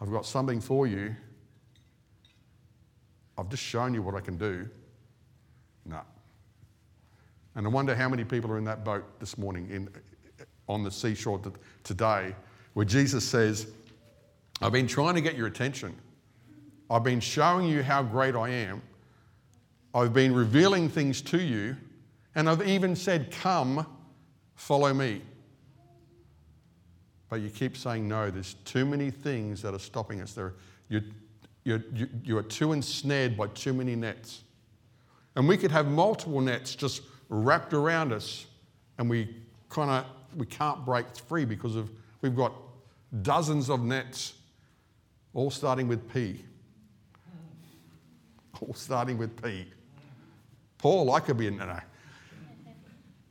I've 0.00 0.10
got 0.10 0.24
something 0.24 0.60
for 0.60 0.86
you. 0.86 1.14
I've 3.36 3.48
just 3.48 3.62
shown 3.62 3.92
you 3.92 4.02
what 4.02 4.14
I 4.14 4.20
can 4.20 4.36
do. 4.36 4.68
No. 5.84 6.00
And 7.54 7.66
I 7.66 7.70
wonder 7.70 7.94
how 7.94 8.08
many 8.08 8.24
people 8.24 8.50
are 8.50 8.58
in 8.58 8.64
that 8.64 8.84
boat 8.84 9.04
this 9.20 9.36
morning 9.36 9.68
in, 9.70 9.88
on 10.68 10.84
the 10.84 10.90
seashore 10.90 11.40
today 11.84 12.34
where 12.74 12.86
Jesus 12.86 13.24
says, 13.24 13.66
I've 14.60 14.72
been 14.72 14.86
trying 14.86 15.14
to 15.14 15.20
get 15.20 15.36
your 15.36 15.46
attention. 15.46 15.94
I've 16.90 17.04
been 17.04 17.20
showing 17.20 17.66
you 17.66 17.82
how 17.82 18.02
great 18.02 18.34
I 18.34 18.48
am. 18.50 18.82
I've 19.94 20.12
been 20.12 20.34
revealing 20.34 20.88
things 20.88 21.20
to 21.22 21.40
you 21.40 21.76
and 22.34 22.48
I've 22.48 22.66
even 22.66 22.96
said, 22.96 23.30
Come, 23.30 23.86
follow 24.54 24.92
me. 24.92 25.22
But 27.28 27.40
you 27.40 27.50
keep 27.50 27.76
saying 27.76 28.06
no. 28.06 28.30
There's 28.30 28.54
too 28.64 28.84
many 28.84 29.10
things 29.10 29.62
that 29.62 29.74
are 29.74 29.78
stopping 29.78 30.20
us. 30.20 30.34
There, 30.34 30.54
you, 30.88 31.02
you, 31.64 31.82
you, 31.94 32.08
you 32.24 32.38
are 32.38 32.42
too 32.42 32.72
ensnared 32.72 33.36
by 33.36 33.46
too 33.48 33.72
many 33.72 33.96
nets. 33.96 34.42
And 35.34 35.48
we 35.48 35.56
could 35.56 35.70
have 35.70 35.86
multiple 35.86 36.40
nets 36.40 36.74
just 36.74 37.02
wrapped 37.30 37.72
around 37.72 38.12
us, 38.12 38.46
and 38.98 39.08
we 39.08 39.34
kind 39.70 39.90
of 39.90 40.04
we 40.36 40.46
can't 40.46 40.84
break 40.84 41.06
free 41.16 41.44
because 41.44 41.76
of 41.76 41.90
we've 42.22 42.34
got 42.34 42.52
dozens 43.22 43.68
of 43.68 43.82
nets, 43.82 44.34
all 45.34 45.50
starting 45.50 45.88
with 45.88 46.12
P. 46.12 46.44
All 48.60 48.74
starting 48.74 49.18
with 49.18 49.42
P. 49.42 49.66
Paul, 50.78 51.12
I 51.12 51.20
could 51.20 51.36
be 51.36 51.46
in 51.46 51.58
no. 51.58 51.78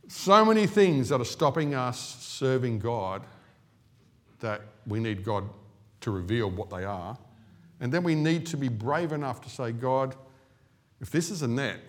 So 0.08 0.46
many 0.46 0.68
things 0.68 1.10
that 1.10 1.22
are 1.22 1.26
stopping 1.26 1.74
us 1.74 2.18
serving 2.24 2.80
God 2.80 3.24
that 4.42 4.62
we 4.86 5.00
need 5.00 5.24
God 5.24 5.50
to 6.02 6.12
reveal 6.12 6.50
what 6.50 6.70
they 6.70 6.84
are. 6.84 7.18
And 7.80 7.92
then 7.92 8.04
we 8.04 8.14
need 8.14 8.46
to 8.48 8.58
be 8.58 8.68
brave 8.68 9.12
enough 9.12 9.42
to 9.42 9.50
say, 9.50 9.72
God, 9.72 10.16
if 11.00 11.10
this 11.10 11.32
is 11.32 11.42
a 11.42 11.48
net, 11.48 11.80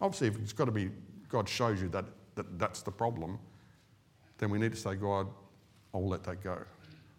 Obviously, 0.00 0.28
if 0.28 0.38
it's 0.38 0.52
got 0.52 0.64
to 0.64 0.72
be, 0.72 0.90
God 1.28 1.48
shows 1.48 1.80
you 1.80 1.88
that, 1.90 2.04
that 2.34 2.58
that's 2.58 2.82
the 2.82 2.90
problem, 2.90 3.38
then 4.38 4.50
we 4.50 4.58
need 4.58 4.72
to 4.72 4.78
say, 4.78 4.94
God, 4.94 5.26
I'll 5.94 6.08
let 6.08 6.24
that 6.24 6.42
go. 6.42 6.58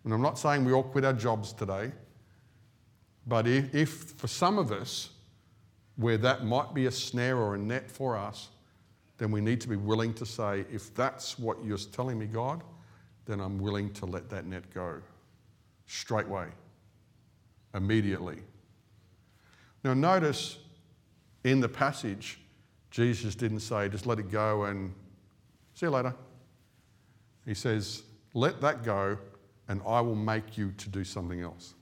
And 0.03 0.13
I'm 0.13 0.21
not 0.21 0.39
saying 0.39 0.65
we 0.65 0.73
all 0.73 0.83
quit 0.83 1.05
our 1.05 1.13
jobs 1.13 1.53
today, 1.53 1.91
but 3.27 3.47
if, 3.47 3.73
if 3.75 3.89
for 3.89 4.27
some 4.27 4.57
of 4.57 4.71
us, 4.71 5.11
where 5.97 6.17
that 6.17 6.45
might 6.45 6.73
be 6.73 6.87
a 6.87 6.91
snare 6.91 7.37
or 7.37 7.55
a 7.55 7.57
net 7.57 7.89
for 7.89 8.17
us, 8.17 8.49
then 9.17 9.29
we 9.29 9.41
need 9.41 9.61
to 9.61 9.67
be 9.67 9.75
willing 9.75 10.13
to 10.15 10.25
say, 10.25 10.65
if 10.71 10.93
that's 10.95 11.37
what 11.37 11.63
you're 11.63 11.77
telling 11.77 12.17
me, 12.17 12.25
God, 12.25 12.63
then 13.25 13.39
I'm 13.39 13.59
willing 13.59 13.93
to 13.93 14.05
let 14.07 14.29
that 14.31 14.45
net 14.45 14.73
go 14.73 14.99
straightway, 15.85 16.47
immediately. 17.75 18.39
Now, 19.83 19.93
notice 19.93 20.57
in 21.43 21.59
the 21.59 21.69
passage, 21.69 22.39
Jesus 22.89 23.35
didn't 23.35 23.59
say, 23.59 23.89
just 23.89 24.07
let 24.07 24.17
it 24.17 24.31
go 24.31 24.63
and 24.63 24.93
see 25.75 25.85
you 25.85 25.91
later. 25.91 26.15
He 27.45 27.53
says, 27.53 28.03
let 28.33 28.61
that 28.61 28.83
go 28.83 29.17
and 29.67 29.81
I 29.85 30.01
will 30.01 30.15
make 30.15 30.57
you 30.57 30.71
to 30.77 30.89
do 30.89 31.03
something 31.03 31.41
else. 31.41 31.75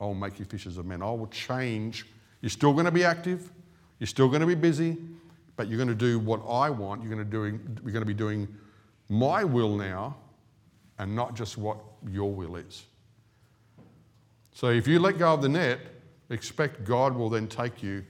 I 0.00 0.04
will 0.04 0.14
make 0.14 0.38
you 0.38 0.44
fishers 0.44 0.78
of 0.78 0.86
men. 0.86 1.02
I 1.02 1.10
will 1.10 1.28
change. 1.28 2.06
You're 2.40 2.50
still 2.50 2.72
going 2.72 2.84
to 2.84 2.90
be 2.90 3.04
active. 3.04 3.50
You're 3.98 4.06
still 4.06 4.28
going 4.28 4.40
to 4.40 4.46
be 4.46 4.54
busy, 4.54 4.98
but 5.56 5.68
you're 5.68 5.78
going 5.78 5.88
to 5.88 5.94
do 5.94 6.18
what 6.18 6.40
I 6.48 6.68
want. 6.70 7.02
You're 7.02 7.14
going 7.14 7.24
to, 7.24 7.30
doing, 7.30 7.78
you're 7.82 7.92
going 7.92 8.02
to 8.02 8.06
be 8.06 8.14
doing 8.14 8.46
my 9.08 9.44
will 9.44 9.76
now 9.76 10.16
and 10.98 11.14
not 11.14 11.34
just 11.34 11.56
what 11.56 11.78
your 12.10 12.32
will 12.32 12.56
is. 12.56 12.84
So 14.52 14.68
if 14.68 14.86
you 14.86 14.98
let 14.98 15.18
go 15.18 15.34
of 15.34 15.42
the 15.42 15.48
net, 15.48 15.80
expect 16.30 16.84
God 16.84 17.14
will 17.14 17.30
then 17.30 17.46
take 17.46 17.82
you 17.82 18.04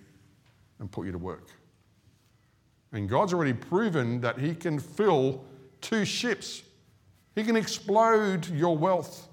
and 0.79 0.91
put 0.91 1.07
you 1.07 1.13
to 1.13 1.19
work. 1.19 1.49
And 2.93 3.09
God's 3.09 3.35
already 3.35 3.53
proven 3.53 4.21
that 4.21 4.39
He 4.39 4.55
can 4.55 4.79
fill 4.79 5.45
two 5.81 6.05
ships, 6.05 6.63
He 7.37 7.45
can 7.45 7.55
explode 7.55 8.49
your 8.51 8.77
wealth 8.77 9.29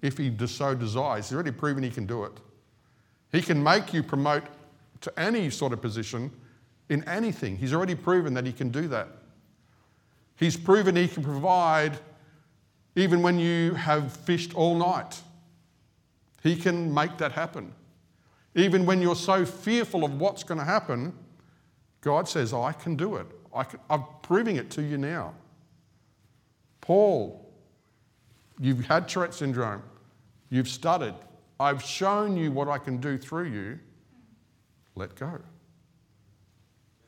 if 0.00 0.16
He 0.16 0.34
so 0.46 0.74
desires. 0.74 1.28
He's 1.28 1.34
already 1.34 1.50
proven 1.50 1.82
He 1.82 1.90
can 1.90 2.06
do 2.06 2.24
it. 2.24 2.32
He 3.32 3.42
can 3.42 3.62
make 3.62 3.92
you 3.92 4.02
promote 4.02 4.44
to 5.02 5.20
any 5.20 5.50
sort 5.50 5.72
of 5.74 5.82
position 5.82 6.30
in 6.88 7.06
anything. 7.08 7.56
He's 7.56 7.74
already 7.74 7.94
proven 7.94 8.32
that 8.34 8.46
He 8.46 8.52
can 8.52 8.70
do 8.70 8.88
that. 8.88 9.08
He's 10.36 10.56
proven 10.56 10.96
He 10.96 11.08
can 11.08 11.22
provide 11.22 11.98
even 12.96 13.22
when 13.22 13.38
you 13.38 13.74
have 13.74 14.12
fished 14.12 14.54
all 14.54 14.76
night. 14.76 15.20
He 16.42 16.56
can 16.56 16.92
make 16.94 17.18
that 17.18 17.32
happen. 17.32 17.72
Even 18.54 18.86
when 18.86 19.02
you're 19.02 19.14
so 19.16 19.44
fearful 19.44 20.04
of 20.04 20.20
what's 20.20 20.42
going 20.42 20.58
to 20.58 20.64
happen, 20.64 21.12
God 22.00 22.28
says, 22.28 22.52
I 22.52 22.72
can 22.72 22.96
do 22.96 23.16
it. 23.16 23.26
I 23.54 23.64
am 23.90 24.04
proving 24.22 24.56
it 24.56 24.70
to 24.70 24.82
you 24.82 24.96
now. 24.96 25.34
Paul, 26.90 27.48
you've 28.58 28.84
had 28.84 29.06
Tourette 29.06 29.32
syndrome. 29.32 29.80
You've 30.48 30.66
stuttered. 30.66 31.14
I've 31.60 31.80
shown 31.80 32.36
you 32.36 32.50
what 32.50 32.66
I 32.66 32.78
can 32.78 32.96
do 32.96 33.16
through 33.16 33.44
you. 33.44 33.78
Let 34.96 35.14
go. 35.14 35.38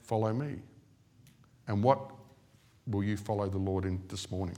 Follow 0.05 0.33
me. 0.33 0.59
And 1.67 1.83
what 1.83 2.13
will 2.87 3.03
you 3.03 3.17
follow 3.17 3.49
the 3.49 3.59
Lord 3.59 3.85
in 3.85 4.01
this 4.07 4.31
morning? 4.31 4.57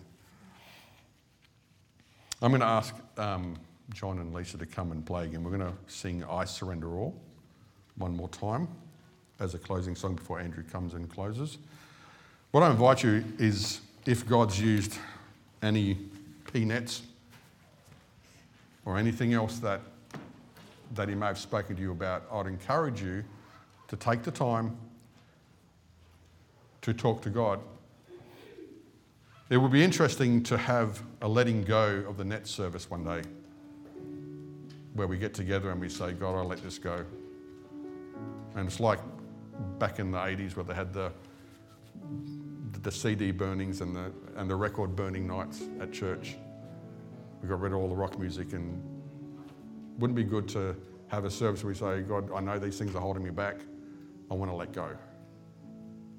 I'm 2.43 2.51
going 2.51 2.61
to 2.61 2.67
ask 2.67 2.95
um, 3.17 3.57
John 3.95 4.19
and 4.19 4.35
Lisa 4.35 4.59
to 4.59 4.67
come 4.67 4.93
and 4.93 5.07
play 5.07 5.25
again. 5.25 5.43
We're 5.43 5.57
going 5.57 5.73
to 5.73 5.79
sing 5.87 6.23
I 6.25 6.45
Surrender 6.45 6.99
All 6.99 7.19
one 7.97 8.15
more 8.15 8.29
time 8.29 8.69
as 9.41 9.55
a 9.55 9.59
closing 9.59 9.97
song 9.97 10.17
before 10.17 10.39
Andrew 10.39 10.65
comes 10.65 10.93
and 10.93 11.09
closes. 11.09 11.57
What 12.51 12.63
I 12.63 12.71
invite 12.71 13.03
you 13.03 13.25
is 13.39 13.81
if 14.07 14.27
God's 14.27 14.61
used 14.61 14.99
any 15.63 15.99
P 16.53 16.65
nets 16.65 17.03
or 18.85 18.99
anything 18.99 19.33
else 19.33 19.59
that, 19.59 19.81
that 20.95 21.09
He 21.09 21.15
may 21.15 21.27
have 21.27 21.39
spoken 21.39 21.77
to 21.77 21.83
you 21.83 21.93
about, 21.93 22.25
I'd 22.31 22.47
encourage 22.47 23.03
you 23.03 23.25
to 23.89 23.97
take 23.97 24.23
the 24.23 24.31
time 24.31 24.77
to 26.83 26.93
talk 26.93 27.23
to 27.23 27.31
God 27.31 27.61
it 29.51 29.59
would 29.59 29.73
be 29.73 29.85
interesting 29.85 30.43
to 30.45 30.57
have 30.57 31.03
a 31.21 31.29
letting 31.29 31.65
go 31.65 32.03
of 32.09 32.17
the 32.17 32.25
net 32.25 32.47
service 32.47 32.89
one 32.89 33.05
day 33.05 33.23
where 34.95 35.07
we 35.07 35.19
get 35.19 35.35
together 35.35 35.71
and 35.71 35.81
we 35.81 35.89
say, 35.89 36.13
God, 36.13 36.35
I 36.35 36.43
let 36.43 36.63
this 36.63 36.79
go. 36.79 37.05
And 38.57 38.67
it's 38.67 38.81
like 38.81 39.01
back 39.79 39.99
in 39.99 40.11
the 40.11 40.19
80s 40.19 40.57
where 40.57 40.65
they 40.65 40.73
had 40.73 40.95
the, 40.95 41.13
the 42.85 42.93
CD 42.93 43.33
burnings 43.33 43.81
and 43.81 43.97
the, 43.97 44.13
and 44.37 44.49
the 44.49 44.55
record 44.55 44.95
burning 44.95 45.27
nights 45.27 45.63
at 45.81 45.91
church. 45.91 46.37
We 47.43 47.49
got 47.49 47.61
rid 47.61 47.73
of 47.73 47.79
all 47.79 47.89
the 47.89 47.97
rock 47.97 48.19
music 48.19 48.53
and 48.53 48.81
wouldn't 49.99 50.17
be 50.17 50.23
good 50.23 50.47
to 50.51 50.77
have 51.09 51.25
a 51.25 51.31
service 51.31 51.65
where 51.65 51.73
we 51.73 51.75
say, 51.75 52.03
God, 52.03 52.31
I 52.33 52.41
know 52.41 52.59
these 52.59 52.79
things 52.79 52.95
are 52.95 53.01
holding 53.01 53.25
me 53.25 53.31
back. 53.31 53.57
I 54.31 54.35
want 54.35 54.51
to 54.51 54.55
let 54.55 54.73
go. 54.73 54.91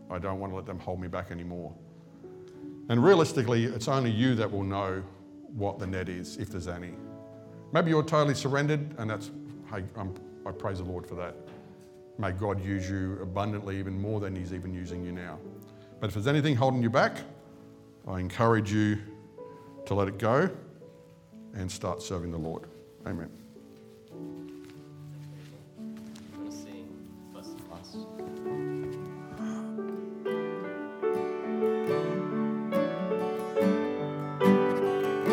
I 0.10 0.18
don't 0.18 0.40
want 0.40 0.52
to 0.52 0.56
let 0.56 0.66
them 0.66 0.80
hold 0.80 1.00
me 1.00 1.08
back 1.08 1.32
anymore. 1.32 1.74
And 2.90 3.04
realistically, 3.04 3.66
it's 3.66 3.88
only 3.88 4.12
you 4.12 4.36
that 4.36 4.52
will 4.52 4.64
know 4.64 5.04
what 5.48 5.78
the 5.80 5.88
net 5.88 6.10
is, 6.10 6.38
if 6.38 6.50
there's 6.50 6.68
any. 6.68 6.94
Maybe 7.74 7.92
you're 7.92 8.04
totally 8.04 8.36
surrendered, 8.36 8.96
and 8.98 9.10
that's, 9.10 9.32
hey, 9.72 9.84
I'm, 9.96 10.16
I 10.46 10.52
praise 10.52 10.80
the 10.80 10.84
Lord 10.84 11.06
for 11.06 11.16
that. 11.16 11.36
May 12.18 12.32
God 12.32 12.64
use 12.64 12.90
you 12.90 13.20
abundantly, 13.22 13.78
even 13.78 14.00
more 14.00 14.20
than 14.20 14.36
He's 14.36 14.54
even 14.54 14.74
using 14.74 15.04
you 15.04 15.12
now. 15.12 15.40
But 16.00 16.08
if 16.08 16.14
there's 16.14 16.28
anything 16.28 16.56
holding 16.56 16.84
you 16.84 16.90
back, 16.90 17.18
I 18.08 18.20
encourage 18.20 18.72
you 18.72 19.00
to 19.86 19.94
let 19.94 20.08
it 20.08 20.18
go 20.18 20.50
and 21.54 21.72
start 21.72 22.02
serving 22.02 22.32
the 22.32 22.38
Lord. 22.38 22.68
Amen. 23.06 23.45